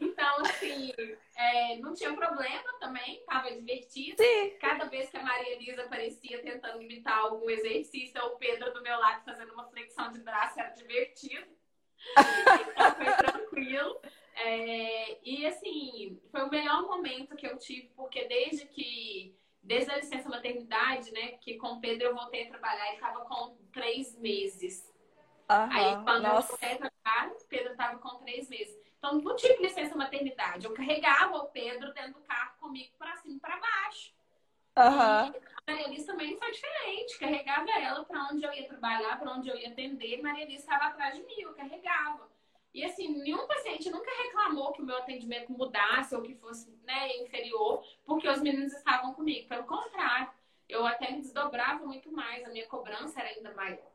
Então, 0.00 0.40
assim, 0.42 0.92
é, 1.36 1.76
não, 1.78 1.94
tinha 1.94 2.14
problema 2.14 2.72
também, 2.80 3.22
tava 3.26 3.50
divertido. 3.50 4.22
Sim. 4.22 4.56
Cada 4.60 4.84
vez 4.86 5.10
que 5.10 5.16
a 5.16 5.22
Maria 5.22 5.54
Elisa 5.54 5.82
aparecia 5.82 6.42
tentando 6.42 6.82
imitar 6.82 7.18
algum 7.18 7.48
exercício, 7.50 8.20
ou 8.22 8.34
o 8.34 8.38
Pedro 8.38 8.72
do 8.72 8.82
meu 8.82 8.98
lado 8.98 9.24
fazendo 9.24 9.52
uma 9.52 9.68
flexão 9.68 10.10
de 10.12 10.20
braço, 10.20 10.58
era 10.58 10.70
divertido. 10.70 11.46
então 12.16 12.94
foi 12.94 13.12
tranquilo. 13.14 14.00
É, 14.34 15.18
e 15.22 15.46
assim, 15.46 16.20
foi 16.30 16.42
o 16.42 16.50
melhor 16.50 16.82
momento 16.82 17.34
que 17.34 17.46
eu 17.46 17.58
tive, 17.58 17.88
porque 17.96 18.24
desde 18.26 18.66
que, 18.66 19.36
desde 19.62 19.90
a 19.90 19.96
licença 19.96 20.28
maternidade, 20.28 21.10
né, 21.10 21.32
que 21.40 21.56
com 21.56 21.74
o 21.74 21.80
Pedro 21.80 22.08
eu 22.08 22.14
voltei 22.14 22.44
a 22.44 22.48
trabalhar, 22.48 22.86
ele 22.86 22.94
estava 22.94 23.24
com 23.24 23.56
três 23.72 24.16
meses. 24.16 24.86
Uhum. 25.50 25.72
Aí 25.72 26.04
quando 26.04 26.22
Nossa. 26.22 26.52
eu 26.52 26.58
voltei 26.58 26.72
a 26.72 26.90
trabalhar, 26.90 27.32
o 27.32 27.48
Pedro 27.48 27.72
estava 27.72 27.98
com 27.98 28.18
três 28.18 28.48
meses. 28.48 28.87
Então 28.98 29.20
não 29.20 29.36
tive 29.36 29.62
licença 29.62 29.96
maternidade. 29.96 30.66
Eu 30.66 30.74
carregava 30.74 31.36
o 31.38 31.46
Pedro 31.46 31.92
dentro 31.94 32.14
do 32.14 32.20
carro 32.20 32.52
comigo 32.60 32.90
para 32.98 33.16
cima 33.16 33.36
e 33.36 33.40
para 33.40 33.56
baixo. 33.56 34.12
Aham. 34.76 35.32
E 35.34 35.38
a 35.38 35.72
Maria 35.72 35.86
Alice 35.86 36.06
também 36.06 36.36
foi 36.36 36.50
diferente. 36.50 37.18
Carregava 37.18 37.70
ela 37.70 38.04
para 38.04 38.28
onde 38.32 38.44
eu 38.44 38.52
ia 38.52 38.68
trabalhar, 38.68 39.18
para 39.18 39.32
onde 39.32 39.48
eu 39.48 39.56
ia 39.56 39.68
atender. 39.68 40.20
Maria 40.22 40.44
Alice 40.44 40.62
estava 40.62 40.86
atrás 40.86 41.14
de 41.14 41.22
mim, 41.22 41.40
eu 41.40 41.54
carregava. 41.54 42.28
E 42.74 42.84
assim, 42.84 43.08
nenhum 43.08 43.46
paciente 43.46 43.90
nunca 43.90 44.10
reclamou 44.22 44.72
que 44.72 44.82
o 44.82 44.84
meu 44.84 44.96
atendimento 44.98 45.50
mudasse 45.52 46.14
ou 46.14 46.22
que 46.22 46.34
fosse 46.34 46.70
né, 46.84 47.16
inferior, 47.18 47.82
porque 48.04 48.28
os 48.28 48.40
meninos 48.40 48.72
estavam 48.72 49.14
comigo. 49.14 49.48
Pelo 49.48 49.64
contrário, 49.64 50.28
eu 50.68 50.86
até 50.86 51.10
me 51.10 51.20
desdobrava 51.20 51.84
muito 51.84 52.12
mais, 52.12 52.44
a 52.44 52.50
minha 52.50 52.66
cobrança 52.66 53.20
era 53.20 53.30
ainda 53.30 53.52
maior. 53.54 53.90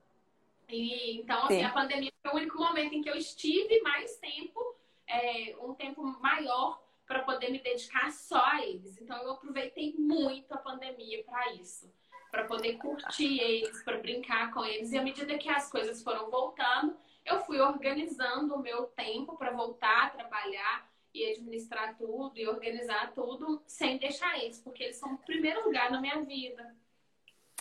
E, 0.67 1.19
então, 1.19 1.45
assim, 1.45 1.59
Sim. 1.59 1.63
a 1.65 1.69
pandemia 1.69 2.11
foi 2.21 2.31
o 2.31 2.35
único 2.35 2.57
momento 2.57 2.93
em 2.93 3.01
que 3.01 3.09
eu 3.09 3.15
estive 3.15 3.79
mais 3.81 4.17
tempo, 4.17 4.72
é, 5.13 5.55
um 5.59 5.73
tempo 5.73 6.03
maior, 6.21 6.81
para 7.05 7.23
poder 7.23 7.51
me 7.51 7.59
dedicar 7.59 8.11
só 8.11 8.43
a 8.43 8.65
eles. 8.65 8.97
Então, 8.99 9.17
eu 9.21 9.31
aproveitei 9.31 9.93
muito 9.97 10.53
a 10.53 10.57
pandemia 10.57 11.23
para 11.23 11.53
isso. 11.53 11.91
Para 12.31 12.45
poder 12.45 12.77
curtir 12.77 13.39
eles, 13.39 13.83
para 13.83 13.99
brincar 13.99 14.51
com 14.51 14.65
eles. 14.65 14.91
E 14.91 14.97
à 14.97 15.03
medida 15.03 15.37
que 15.37 15.49
as 15.49 15.69
coisas 15.69 16.01
foram 16.01 16.31
voltando, 16.31 16.97
eu 17.25 17.39
fui 17.41 17.59
organizando 17.59 18.55
o 18.55 18.61
meu 18.61 18.85
tempo 18.85 19.37
para 19.37 19.51
voltar 19.51 20.07
a 20.07 20.09
trabalhar 20.09 20.89
e 21.13 21.29
administrar 21.31 21.95
tudo 21.95 22.33
e 22.35 22.47
organizar 22.47 23.13
tudo 23.13 23.61
sem 23.67 23.99
deixar 23.99 24.39
eles, 24.39 24.59
porque 24.59 24.83
eles 24.83 24.95
são 24.95 25.13
o 25.13 25.17
primeiro 25.19 25.63
lugar 25.63 25.91
na 25.91 26.01
minha 26.01 26.23
vida. 26.23 26.75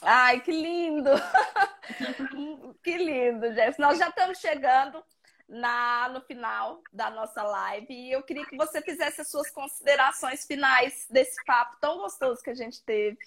Ai, 0.00 0.40
que 0.40 0.50
lindo! 0.50 1.10
que 2.82 2.96
lindo, 2.96 3.52
Jess. 3.52 3.76
Nós 3.78 3.98
já 3.98 4.08
estamos 4.08 4.38
chegando 4.38 5.04
na, 5.52 6.08
no 6.08 6.22
final 6.22 6.82
da 6.90 7.10
nossa 7.10 7.42
live 7.42 7.92
e 7.92 8.10
eu 8.10 8.22
queria 8.22 8.46
que 8.46 8.56
você 8.56 8.80
fizesse 8.80 9.20
as 9.20 9.30
suas 9.30 9.50
considerações 9.50 10.46
finais 10.46 11.06
desse 11.10 11.44
papo 11.44 11.76
tão 11.78 11.98
gostoso 11.98 12.42
que 12.42 12.48
a 12.48 12.54
gente 12.54 12.82
teve. 12.82 13.18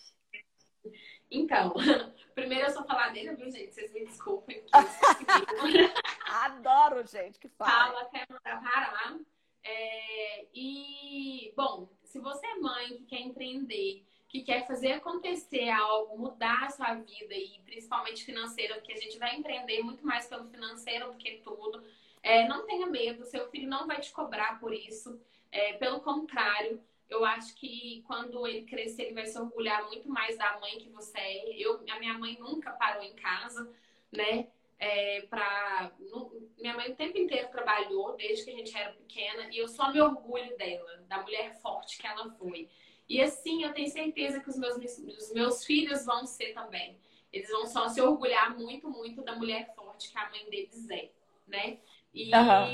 Então, 1.30 1.76
primeiro 2.34 2.66
eu 2.66 2.72
só 2.72 2.84
falar 2.84 3.10
dele, 3.10 3.36
viu, 3.36 3.52
gente? 3.52 3.74
Vocês 3.74 3.94
me 3.94 4.06
desculpem. 4.06 4.64
Adoro, 6.28 7.06
gente, 7.06 7.38
que 7.38 7.48
fala. 7.50 7.72
Fala 7.72 8.02
até 8.02 8.26
mandar 8.28 8.72
parar. 8.72 9.20
É, 9.64 10.48
e, 10.52 11.54
bom, 11.56 11.90
se 12.04 12.20
você 12.20 12.46
é 12.46 12.56
mãe 12.56 12.88
que 12.98 13.06
quer 13.06 13.20
empreender, 13.20 14.04
que 14.28 14.42
quer 14.42 14.66
fazer 14.66 14.94
acontecer 14.94 15.70
algo, 15.70 16.18
mudar 16.18 16.66
a 16.66 16.70
sua 16.72 16.96
vida 16.96 17.36
e 17.36 17.60
principalmente 17.66 18.26
financeira, 18.26 18.76
porque 18.76 18.94
a 18.94 19.00
gente 19.00 19.20
vai 19.20 19.36
empreender 19.36 19.84
muito 19.84 20.06
mais 20.06 20.26
pelo 20.28 20.46
financeiro 20.46 21.12
do 21.12 21.18
que 21.18 21.40
tudo. 21.44 21.84
É, 22.26 22.48
não 22.48 22.66
tenha 22.66 22.88
medo, 22.88 23.24
seu 23.26 23.48
filho 23.52 23.70
não 23.70 23.86
vai 23.86 24.00
te 24.02 24.12
cobrar 24.12 24.60
por 24.60 24.74
isso. 24.74 25.20
É, 25.52 25.74
pelo 25.74 26.00
contrário, 26.00 26.82
eu 27.08 27.24
acho 27.24 27.54
que 27.56 28.04
quando 28.08 28.48
ele 28.48 28.66
crescer, 28.66 29.04
ele 29.04 29.14
vai 29.14 29.28
se 29.28 29.38
orgulhar 29.40 29.86
muito 29.86 30.10
mais 30.10 30.36
da 30.38 30.60
mãe 30.60 30.80
que 30.80 30.90
você 30.90 31.18
é. 31.20 31.50
Eu, 31.56 31.84
a 31.90 32.00
minha 32.00 32.18
mãe 32.18 32.36
nunca 32.40 32.72
parou 32.72 33.04
em 33.04 33.14
casa, 33.14 33.72
né? 34.12 34.48
É, 34.80 35.22
pra, 35.30 35.92
nu- 36.00 36.50
minha 36.58 36.76
mãe 36.76 36.92
o 36.92 36.96
tempo 36.96 37.18
inteiro 37.18 37.48
trabalhou, 37.50 38.16
desde 38.18 38.44
que 38.46 38.52
a 38.52 38.56
gente 38.58 38.76
era 38.76 38.92
pequena, 38.92 39.48
e 39.54 39.58
eu 39.60 39.68
só 39.68 39.92
me 39.94 40.02
orgulho 40.02 40.58
dela, 40.58 40.98
da 41.08 41.22
mulher 41.22 41.54
forte 41.62 41.98
que 42.00 42.08
ela 42.08 42.30
foi. 42.32 42.68
E 43.08 43.22
assim, 43.22 43.64
eu 43.64 43.72
tenho 43.74 43.90
certeza 43.90 44.40
que 44.40 44.50
os 44.50 44.58
meus, 44.58 44.76
os 44.78 45.32
meus 45.34 45.64
filhos 45.64 46.06
vão 46.06 46.26
ser 46.26 46.54
também. 46.54 46.98
Eles 47.32 47.50
vão 47.50 47.68
só 47.68 47.88
se 47.88 48.02
orgulhar 48.02 48.58
muito, 48.58 48.90
muito 48.90 49.22
da 49.24 49.36
mulher 49.36 49.74
forte 49.76 50.12
que 50.12 50.18
a 50.18 50.30
mãe 50.30 50.50
deles 50.50 50.90
é, 50.90 51.10
né? 51.48 51.78
E, 52.16 52.34
Aham. 52.34 52.72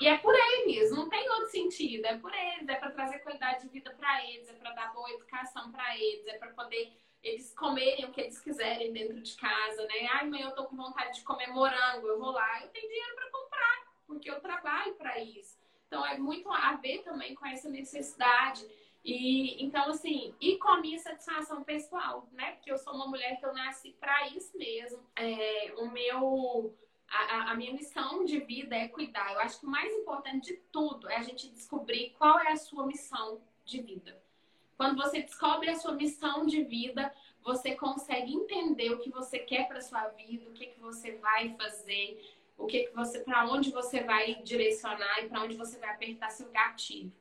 e 0.00 0.06
é 0.06 0.16
por 0.18 0.32
eles, 0.32 0.92
não 0.92 1.08
tem 1.08 1.28
outro 1.30 1.48
sentido. 1.48 2.06
É 2.06 2.16
por 2.16 2.32
eles, 2.32 2.68
é 2.68 2.76
para 2.76 2.92
trazer 2.92 3.18
qualidade 3.18 3.62
de 3.62 3.68
vida 3.68 3.90
para 3.90 4.24
eles, 4.24 4.48
é 4.48 4.52
para 4.52 4.70
dar 4.70 4.94
boa 4.94 5.10
educação 5.10 5.72
para 5.72 5.98
eles, 5.98 6.24
é 6.28 6.38
para 6.38 6.52
poder 6.52 6.92
eles 7.20 7.52
comerem 7.54 8.04
o 8.04 8.12
que 8.12 8.20
eles 8.20 8.40
quiserem 8.40 8.92
dentro 8.92 9.20
de 9.20 9.34
casa, 9.34 9.82
né? 9.86 10.08
Ai, 10.12 10.28
mãe, 10.28 10.42
eu 10.42 10.52
tô 10.52 10.66
com 10.66 10.76
vontade 10.76 11.18
de 11.18 11.24
comer 11.24 11.48
morango, 11.48 12.06
eu 12.06 12.20
vou 12.20 12.30
lá, 12.30 12.62
eu 12.62 12.68
tenho 12.68 12.88
dinheiro 12.88 13.16
para 13.16 13.30
comprar, 13.30 13.92
porque 14.06 14.30
eu 14.30 14.40
trabalho 14.40 14.94
para 14.94 15.18
isso. 15.18 15.58
Então 15.88 16.06
é 16.06 16.16
muito 16.16 16.48
a 16.52 16.76
ver 16.76 17.02
também 17.02 17.34
com 17.34 17.44
essa 17.46 17.68
necessidade. 17.68 18.64
E 19.04 19.64
então 19.64 19.90
assim, 19.90 20.32
e 20.40 20.56
com 20.58 20.68
a 20.68 20.80
minha 20.80 20.98
satisfação 21.00 21.64
pessoal, 21.64 22.28
né? 22.30 22.52
Porque 22.52 22.70
eu 22.70 22.78
sou 22.78 22.94
uma 22.94 23.08
mulher 23.08 23.40
que 23.40 23.44
eu 23.44 23.52
nasci 23.52 23.96
para 23.98 24.28
isso 24.28 24.56
mesmo. 24.56 25.04
É, 25.16 25.72
o 25.78 25.90
meu 25.90 26.72
a, 27.10 27.52
a- 27.52 27.54
minha 27.54 27.72
missão 27.72 28.24
de 28.24 28.38
vida 28.40 28.76
é 28.76 28.88
cuidar. 28.88 29.32
Eu 29.32 29.40
acho 29.40 29.60
que 29.60 29.66
o 29.66 29.70
mais 29.70 29.92
importante 29.94 30.52
de 30.52 30.56
tudo 30.72 31.08
é 31.08 31.16
a 31.16 31.22
gente 31.22 31.48
descobrir 31.48 32.14
qual 32.18 32.38
é 32.40 32.52
a 32.52 32.56
sua 32.56 32.86
missão 32.86 33.40
de 33.64 33.80
vida. 33.82 34.20
Quando 34.76 34.96
você 34.96 35.22
descobre 35.22 35.68
a 35.70 35.74
sua 35.76 35.92
missão 35.92 36.46
de 36.46 36.62
vida, 36.62 37.12
você 37.42 37.74
consegue 37.74 38.32
entender 38.32 38.90
o 38.92 38.98
que 38.98 39.10
você 39.10 39.38
quer 39.38 39.66
para 39.66 39.80
sua 39.80 40.06
vida, 40.08 40.48
o 40.48 40.52
que, 40.52 40.66
que 40.66 40.80
você 40.80 41.12
vai 41.16 41.54
fazer, 41.56 42.22
o 42.56 42.66
que, 42.66 42.84
que 42.84 42.94
você, 42.94 43.20
para 43.20 43.46
onde 43.50 43.70
você 43.70 44.02
vai 44.02 44.36
direcionar 44.42 45.18
e 45.24 45.28
para 45.28 45.42
onde 45.42 45.56
você 45.56 45.78
vai 45.78 45.90
apertar 45.90 46.30
seu 46.30 46.48
gatilho. 46.50 47.12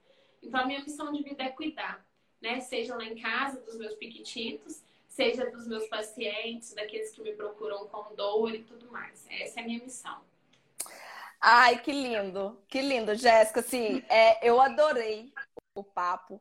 Então 0.42 0.60
a 0.62 0.66
minha 0.66 0.82
missão 0.82 1.12
de 1.12 1.24
vida 1.24 1.44
é 1.44 1.50
cuidar, 1.50 2.06
né? 2.42 2.60
Seja 2.60 2.96
lá 2.96 3.06
em 3.06 3.16
casa 3.16 3.60
dos 3.62 3.78
meus 3.78 3.96
piquititos, 3.96 4.84
seja 5.18 5.49
dos 5.49 5.68
meus 5.68 5.88
pacientes, 5.88 6.76
daqueles 6.76 7.09
que 7.09 7.22
me 7.24 7.34
procuram 7.34 7.88
com 7.88 8.13
dor 8.15 8.53
e 8.53 8.63
tudo 8.63 8.91
mais. 8.91 9.26
Essa 9.28 9.59
é 9.59 9.63
a 9.63 9.65
minha 9.65 9.84
missão. 9.84 10.22
Ai, 11.41 11.80
que 11.80 11.91
lindo, 11.91 12.61
que 12.68 12.82
lindo, 12.82 13.15
Jéssica. 13.15 13.61
Assim, 13.61 14.03
é, 14.09 14.47
eu 14.47 14.61
adorei 14.61 15.34
o 15.74 15.84
papo. 15.84 16.39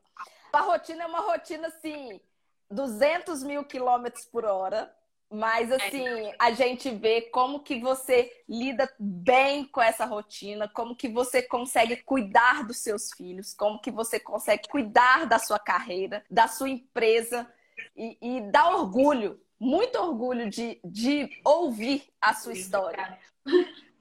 A 0.53 0.61
rotina 0.61 1.03
é 1.03 1.07
uma 1.07 1.21
rotina 1.21 1.67
assim, 1.67 2.21
200 2.69 3.43
mil 3.43 3.63
quilômetros 3.63 4.25
por 4.25 4.45
hora, 4.45 4.93
mas 5.29 5.71
assim, 5.71 6.05
a 6.39 6.51
gente 6.51 6.89
vê 6.91 7.21
como 7.21 7.61
que 7.61 7.79
você 7.79 8.31
lida 8.47 8.91
bem 8.99 9.65
com 9.65 9.81
essa 9.81 10.05
rotina, 10.05 10.69
como 10.69 10.95
que 10.95 11.09
você 11.09 11.41
consegue 11.41 11.97
cuidar 11.97 12.63
dos 12.63 12.77
seus 12.77 13.11
filhos, 13.11 13.53
como 13.53 13.81
que 13.81 13.91
você 13.91 14.19
consegue 14.19 14.67
cuidar 14.67 15.25
da 15.25 15.39
sua 15.39 15.59
carreira, 15.59 16.23
da 16.29 16.47
sua 16.47 16.69
empresa 16.69 17.47
e, 17.95 18.17
e 18.21 18.51
dá 18.51 18.69
orgulho, 18.69 19.39
muito 19.59 19.97
orgulho 19.97 20.49
de, 20.49 20.79
de 20.83 21.29
ouvir 21.43 22.07
a 22.21 22.33
sua 22.33 22.53
história. 22.53 23.17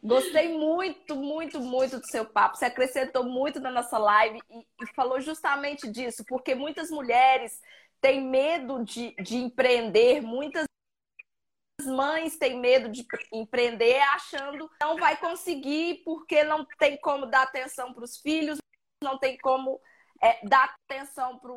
Gostei 0.02 0.56
muito, 0.56 1.16
muito, 1.16 1.60
muito 1.60 1.98
do 1.98 2.06
seu 2.06 2.24
papo. 2.24 2.56
Você 2.56 2.66
acrescentou 2.66 3.24
muito 3.24 3.58
na 3.58 3.70
nossa 3.70 3.98
live 3.98 4.38
e, 4.50 4.58
e 4.82 4.86
falou 4.94 5.20
justamente 5.20 5.90
disso, 5.90 6.24
porque 6.26 6.54
muitas 6.54 6.90
mulheres 6.90 7.60
têm 8.00 8.20
medo 8.20 8.84
de, 8.84 9.14
de 9.16 9.36
empreender, 9.36 10.20
muitas 10.20 10.64
mães 11.84 12.38
têm 12.38 12.58
medo 12.58 12.88
de 12.88 13.06
empreender 13.32 13.98
achando 14.14 14.68
que 14.68 14.76
não 14.80 14.96
vai 14.96 15.16
conseguir 15.16 16.02
porque 16.04 16.44
não 16.44 16.64
tem 16.78 16.98
como 16.98 17.26
dar 17.26 17.42
atenção 17.42 17.92
para 17.92 18.04
os 18.04 18.18
filhos, 18.18 18.58
não 19.02 19.18
tem 19.18 19.36
como 19.38 19.80
é, 20.22 20.46
dar 20.46 20.76
atenção 20.84 21.38
para 21.38 21.52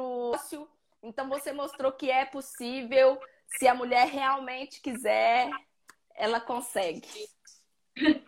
o 0.00 0.30
ócio. 0.32 0.68
Então 1.02 1.28
você 1.28 1.52
mostrou 1.52 1.92
que 1.92 2.10
é 2.10 2.24
possível, 2.24 3.20
se 3.46 3.66
a 3.68 3.74
mulher 3.74 4.08
realmente 4.08 4.80
quiser, 4.80 5.50
ela 6.14 6.40
consegue. 6.40 7.08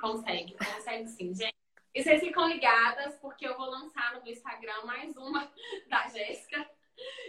Consegue, 0.01 0.57
consegue 0.57 1.09
sim, 1.09 1.35
gente. 1.35 1.55
E 1.95 2.03
vocês 2.03 2.21
ficam 2.21 2.49
ligadas, 2.49 3.17
porque 3.17 3.47
eu 3.47 3.57
vou 3.57 3.69
lançar 3.69 4.15
no 4.15 4.23
meu 4.23 4.33
Instagram 4.33 4.85
mais 4.85 5.17
uma 5.17 5.51
da 5.89 6.07
Jéssica. 6.09 6.69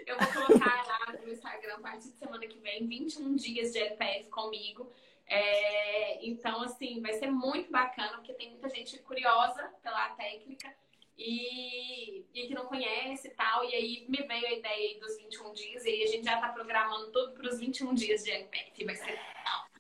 Eu 0.05 0.17
vou 0.17 0.27
colocar 0.27 0.85
lá 0.85 1.13
no 1.13 1.31
Instagram 1.31 1.75
a 1.75 1.79
partir 1.79 2.09
de 2.09 2.17
semana 2.17 2.45
que 2.45 2.59
vem 2.59 2.85
21 2.85 3.35
dias 3.35 3.71
de 3.71 3.79
LPF 3.79 4.29
comigo. 4.29 4.91
É, 5.25 6.25
então, 6.25 6.61
assim, 6.61 7.01
vai 7.01 7.13
ser 7.13 7.31
muito 7.31 7.71
bacana, 7.71 8.17
porque 8.17 8.33
tem 8.33 8.51
muita 8.51 8.69
gente 8.69 8.99
curiosa 8.99 9.63
pela 9.81 10.09
técnica 10.09 10.71
e, 11.18 12.26
e 12.34 12.47
que 12.47 12.53
não 12.53 12.66
conhece 12.66 13.28
e 13.28 13.32
tal. 13.32 13.64
E 13.66 13.76
aí 13.76 14.05
me 14.07 14.24
veio 14.24 14.47
a 14.47 14.51
ideia 14.53 14.99
dos 14.99 15.18
21 15.18 15.53
dias, 15.53 15.86
e 15.86 15.89
aí 15.89 16.03
a 16.03 16.07
gente 16.07 16.26
já 16.26 16.39
tá 16.39 16.49
programando 16.49 17.12
tudo 17.12 17.34
para 17.34 17.47
os 17.49 17.59
21 17.59 17.93
dias 17.93 18.24
de 18.24 18.32
LPF. 18.32 18.86
Vai 18.86 18.95
ser 18.95 19.20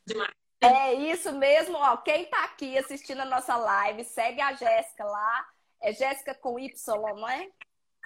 demais. 0.05 0.31
É 0.61 0.93
isso 0.93 1.33
mesmo, 1.33 1.75
ó. 1.75 1.97
Quem 1.97 2.25
tá 2.25 2.43
aqui 2.43 2.77
assistindo 2.77 3.21
a 3.21 3.25
nossa 3.25 3.57
live, 3.57 4.03
segue 4.03 4.39
a 4.39 4.53
Jéssica 4.53 5.03
lá. 5.03 5.49
É 5.81 5.91
Jéssica 5.91 6.35
com 6.35 6.59
Y, 6.59 6.71
não 7.15 7.27
é? 7.27 7.49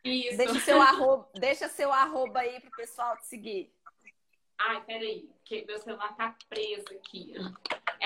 Isso. 0.06 0.38
Deixa 0.38 0.60
seu 0.62 0.82
arroba, 0.82 1.30
deixa 1.34 1.68
seu 1.68 1.92
arroba 1.92 2.40
aí 2.40 2.60
pro 2.62 2.72
pessoal 2.72 3.18
te 3.18 3.26
seguir. 3.26 3.74
Ai, 4.58 4.82
peraí, 4.86 5.30
que 5.44 5.66
meu 5.66 5.78
celular 5.80 6.16
tá 6.16 6.38
preso 6.48 6.86
aqui. 6.92 7.34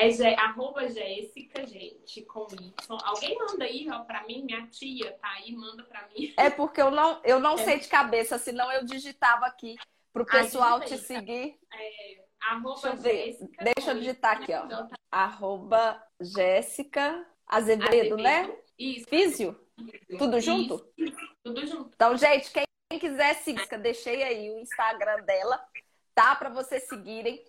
É 0.02 0.36
arroba 0.36 0.88
Jéssica, 0.88 1.66
gente, 1.68 2.22
com 2.24 2.48
Y. 2.52 2.74
Alguém 3.04 3.38
manda 3.38 3.66
aí, 3.66 3.88
ó, 3.92 4.00
pra 4.00 4.24
mim, 4.26 4.44
minha 4.44 4.66
tia 4.68 5.12
tá 5.22 5.30
aí, 5.32 5.52
manda 5.54 5.84
pra 5.84 6.08
mim. 6.08 6.34
É 6.38 6.50
porque 6.50 6.82
eu 6.82 6.90
não, 6.92 7.22
eu 7.24 7.40
não 7.40 7.54
É. 7.56 7.64
sei 7.64 7.80
de 7.80 7.88
cabeça, 7.88 8.38
senão 8.38 8.72
eu 8.72 8.86
digitava 8.86 9.46
aqui 9.46 9.76
pro 10.14 10.24
Ah, 10.24 10.32
pessoal 10.32 10.80
te 10.80 10.92
tá? 10.92 10.98
seguir. 10.98 11.58
É, 11.74 12.24
arroba 12.42 12.92
Deixa 12.96 13.44
eu. 13.44 13.50
Deixa 13.76 13.92
eu 13.92 13.96
digitar 14.00 14.38
aqui, 14.42 14.54
ó. 14.54 14.66
Então, 14.66 14.88
tá 14.88 14.96
Arroba 15.12 16.02
Jéssica 16.22 17.26
Azevedo, 17.48 18.16
né? 18.16 18.56
Isso. 18.78 19.08
Físio? 19.10 19.60
Tudo 20.18 20.40
junto? 20.40 20.88
Isso, 20.98 21.18
Tudo 21.44 21.66
junto. 21.66 21.92
Então, 21.96 22.16
gente, 22.16 22.52
quem 22.52 23.00
quiser 23.00 23.34
seguir, 23.36 23.78
deixei 23.80 24.24
aí 24.24 24.50
o 24.52 24.60
Instagram 24.60 25.24
dela, 25.24 25.60
tá? 26.14 26.36
Para 26.36 26.50
vocês 26.50 26.84
seguirem. 26.88 27.44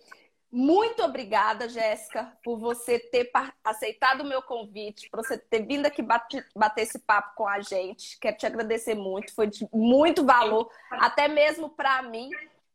Muito 0.51 1.01
obrigada, 1.01 1.69
Jéssica, 1.69 2.37
por 2.43 2.57
você 2.59 2.99
ter 2.99 3.31
aceitado 3.63 4.19
o 4.21 4.25
meu 4.25 4.41
convite, 4.41 5.09
por 5.09 5.23
você 5.23 5.37
ter 5.37 5.65
vindo 5.65 5.85
aqui 5.85 6.01
bate- 6.01 6.45
bater 6.53 6.81
esse 6.81 6.99
papo 6.99 7.35
com 7.35 7.47
a 7.47 7.61
gente. 7.61 8.19
Quero 8.19 8.35
te 8.35 8.45
agradecer 8.45 8.93
muito, 8.93 9.33
foi 9.33 9.47
de 9.47 9.65
muito 9.71 10.25
valor, 10.25 10.69
até 10.89 11.29
mesmo 11.29 11.69
para 11.69 12.01
mim, 12.01 12.29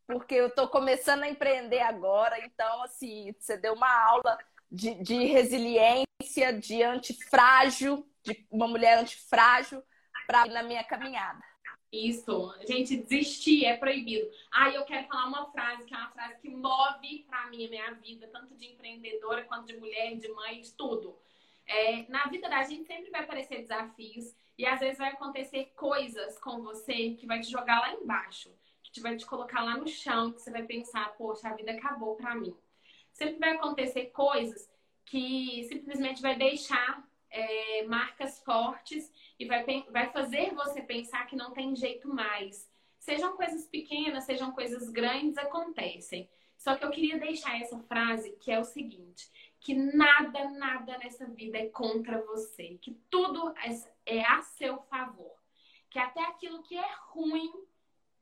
porque 0.06 0.34
eu 0.34 0.46
estou 0.46 0.68
começando 0.68 1.24
a 1.24 1.28
empreender 1.28 1.80
agora. 1.82 2.38
Então, 2.46 2.82
assim, 2.82 3.34
você 3.38 3.58
deu 3.58 3.74
uma 3.74 4.06
aula 4.08 4.38
de, 4.72 4.94
de 4.94 5.26
resiliência, 5.26 6.52
de 6.58 6.82
antifrágil, 6.82 8.08
de 8.22 8.46
uma 8.50 8.66
mulher 8.66 8.98
antifrágil 8.98 9.82
para 10.26 10.46
na 10.46 10.62
minha 10.62 10.82
caminhada. 10.82 11.44
Isso, 11.92 12.54
gente, 12.66 12.96
desistir 12.96 13.64
é 13.64 13.76
proibido. 13.76 14.28
Ah, 14.50 14.70
eu 14.70 14.84
quero 14.84 15.06
falar 15.06 15.26
uma 15.26 15.50
frase 15.50 15.84
que 15.84 15.94
é 15.94 15.96
uma 15.96 16.10
frase 16.10 16.40
que 16.40 16.48
move 16.48 17.24
pra 17.28 17.46
mim 17.46 17.66
a 17.66 17.70
minha 17.70 17.94
vida, 17.94 18.28
tanto 18.28 18.54
de 18.54 18.66
empreendedora 18.66 19.44
quanto 19.44 19.66
de 19.66 19.76
mulher, 19.76 20.16
de 20.16 20.28
mãe, 20.28 20.60
de 20.60 20.72
tudo. 20.72 21.16
É, 21.66 22.04
na 22.08 22.26
vida 22.26 22.48
da 22.48 22.62
gente 22.64 22.86
sempre 22.86 23.10
vai 23.10 23.22
aparecer 23.22 23.62
desafios 23.62 24.34
e 24.58 24.66
às 24.66 24.80
vezes 24.80 24.98
vai 24.98 25.10
acontecer 25.10 25.72
coisas 25.76 26.38
com 26.38 26.62
você 26.62 27.14
que 27.14 27.26
vai 27.26 27.40
te 27.40 27.50
jogar 27.50 27.80
lá 27.80 27.92
embaixo, 27.94 28.50
que 28.82 28.90
te 28.90 29.00
vai 29.00 29.16
te 29.16 29.26
colocar 29.26 29.62
lá 29.62 29.76
no 29.76 29.86
chão, 29.86 30.32
que 30.32 30.40
você 30.40 30.50
vai 30.50 30.64
pensar, 30.64 31.16
poxa, 31.16 31.48
a 31.48 31.54
vida 31.54 31.72
acabou 31.72 32.16
pra 32.16 32.34
mim. 32.34 32.56
Sempre 33.12 33.38
vai 33.38 33.52
acontecer 33.52 34.06
coisas 34.06 34.68
que 35.04 35.64
simplesmente 35.68 36.20
vai 36.20 36.36
deixar 36.36 37.06
é, 37.30 37.84
marcas 37.84 38.38
fortes 38.42 39.12
e 39.38 39.46
vai, 39.46 39.64
vai 39.90 40.10
fazer 40.10 40.54
você 40.54 40.82
pensar 40.82 41.26
que 41.26 41.36
não 41.36 41.52
tem 41.52 41.74
jeito 41.76 42.08
mais. 42.08 42.68
Sejam 42.98 43.36
coisas 43.36 43.66
pequenas, 43.66 44.24
sejam 44.24 44.52
coisas 44.52 44.90
grandes, 44.90 45.38
acontecem. 45.38 46.28
Só 46.56 46.74
que 46.74 46.84
eu 46.84 46.90
queria 46.90 47.18
deixar 47.18 47.60
essa 47.60 47.78
frase 47.80 48.32
que 48.40 48.50
é 48.50 48.58
o 48.58 48.64
seguinte: 48.64 49.30
que 49.60 49.74
nada, 49.74 50.50
nada 50.50 50.98
nessa 50.98 51.26
vida 51.26 51.58
é 51.58 51.66
contra 51.68 52.20
você, 52.22 52.78
que 52.80 52.92
tudo 53.10 53.54
é- 53.58 54.16
é 54.18 54.24
a 54.24 54.42
seu 54.42 54.78
favor, 54.82 55.36
que 55.90 55.98
até 55.98 56.22
aquilo 56.22 56.62
que 56.62 56.76
é 56.76 56.88
ruim 57.08 57.52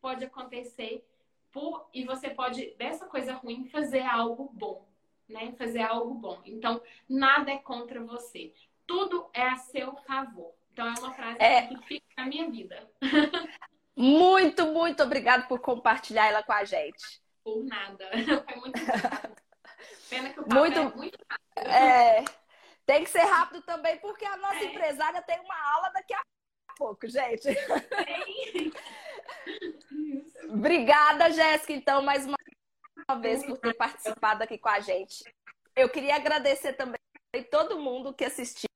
pode 0.00 0.24
acontecer 0.24 1.06
por 1.50 1.88
e 1.94 2.04
você 2.04 2.28
pode 2.28 2.74
dessa 2.74 3.06
coisa 3.06 3.34
ruim 3.34 3.64
fazer 3.68 4.02
algo 4.02 4.50
bom, 4.52 4.86
né? 5.28 5.52
Fazer 5.52 5.82
algo 5.82 6.14
bom. 6.14 6.42
Então 6.44 6.82
nada 7.08 7.52
é 7.52 7.58
contra 7.58 8.02
você 8.02 8.52
tudo 8.86 9.28
é 9.32 9.42
a 9.48 9.56
seu 9.56 9.94
favor. 10.06 10.52
Então 10.72 10.86
é 10.86 10.90
uma 10.98 11.12
frase 11.14 11.36
É. 11.40 11.66
que 11.68 11.76
fica 11.86 12.06
na 12.16 12.26
minha 12.26 12.50
vida. 12.50 12.90
Muito, 13.96 14.66
muito 14.66 15.02
obrigada 15.02 15.44
por 15.46 15.60
compartilhar 15.60 16.26
ela 16.26 16.42
com 16.42 16.52
a 16.52 16.64
gente. 16.64 17.22
Por 17.44 17.64
nada. 17.64 18.08
Foi 18.48 18.56
muito 18.56 18.78
rápido. 18.84 19.36
Pena 20.10 20.30
que 20.30 20.40
o 20.40 20.44
papo 20.44 20.54
Muito- 20.54 20.78
é 20.78 20.96
muito 20.96 21.18
rápido. 21.30 21.70
É, 21.72 22.24
tem 22.86 23.04
que 23.04 23.10
ser 23.10 23.22
rápido 23.22 23.62
também, 23.62 23.96
porque 23.98 24.24
a 24.24 24.36
nossa 24.36 24.56
É. 24.56 24.64
empresária 24.64 25.22
tem 25.22 25.38
uma 25.40 25.72
aula 25.74 25.90
daqui 25.90 26.12
a 26.14 26.22
pouco, 26.76 27.06
gente. 27.06 27.46
Obrigada, 30.50 31.30
Jéssica, 31.30 31.72
então, 31.72 32.02
mais 32.02 32.26
uma 32.26 32.36
vez 33.20 33.44
por 33.44 33.58
ter 33.58 33.74
participado 33.74 34.42
aqui 34.42 34.58
com 34.58 34.68
a 34.68 34.80
gente. 34.80 35.24
Eu 35.76 35.88
queria 35.88 36.16
agradecer 36.16 36.72
também 36.74 36.98
a 37.34 37.42
todo 37.44 37.78
mundo 37.78 38.12
que 38.14 38.24
assistiu, 38.24 38.68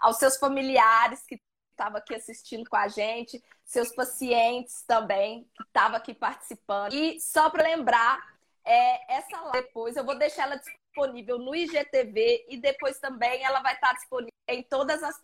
aos 0.00 0.18
seus 0.18 0.36
familiares 0.36 1.24
que 1.26 1.40
estavam 1.70 1.98
aqui 1.98 2.14
assistindo 2.14 2.68
com 2.68 2.76
a 2.76 2.88
gente, 2.88 3.42
seus 3.64 3.94
pacientes 3.94 4.82
também 4.86 5.48
que 5.56 5.62
estavam 5.64 5.96
aqui 5.96 6.14
participando. 6.14 6.92
E 6.92 7.20
só 7.20 7.50
para 7.50 7.64
lembrar, 7.64 8.18
é, 8.64 9.16
essa 9.16 9.40
live 9.40 9.66
depois 9.66 9.96
eu 9.96 10.04
vou 10.04 10.16
deixar 10.16 10.44
ela 10.44 10.56
disponível 10.56 11.38
no 11.38 11.54
IGTV 11.54 12.46
e 12.48 12.56
depois 12.56 12.98
também 12.98 13.44
ela 13.44 13.60
vai 13.60 13.74
estar 13.74 13.92
disponível 13.94 14.32
em 14.48 14.62
todas 14.62 15.02
as 15.02 15.20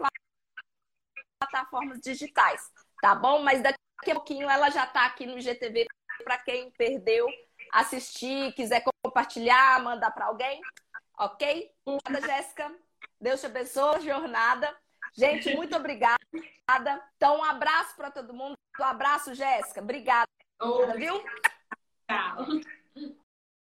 plataformas 1.38 2.00
digitais, 2.00 2.70
tá 3.00 3.14
bom? 3.14 3.42
Mas 3.42 3.62
daqui 3.62 4.10
a 4.10 4.14
pouquinho 4.14 4.50
ela 4.50 4.70
já 4.70 4.84
está 4.84 5.06
aqui 5.06 5.26
no 5.26 5.38
IGTV 5.38 5.86
para 6.24 6.38
quem 6.38 6.70
perdeu 6.72 7.26
assistir, 7.72 8.52
quiser 8.54 8.82
compartilhar, 9.02 9.82
mandar 9.82 10.10
para 10.10 10.26
alguém, 10.26 10.60
ok? 11.18 11.72
Obrigada, 11.84 12.26
Jéssica. 12.26 12.89
Deus 13.20 13.40
te 13.40 13.46
abençoe 13.46 13.96
a 13.96 14.00
jornada. 14.00 14.74
Gente, 15.12 15.50
muito 15.54 15.76
obrigada. 15.76 16.18
Então, 17.16 17.38
um 17.38 17.44
abraço 17.44 17.94
para 17.96 18.10
todo 18.10 18.32
mundo. 18.32 18.56
Um 18.78 18.84
abraço, 18.84 19.34
Jéssica. 19.34 19.80
Obrigada, 19.80 20.28
Ô, 20.60 20.86
viu? 20.96 21.20
tchau. 22.08 22.46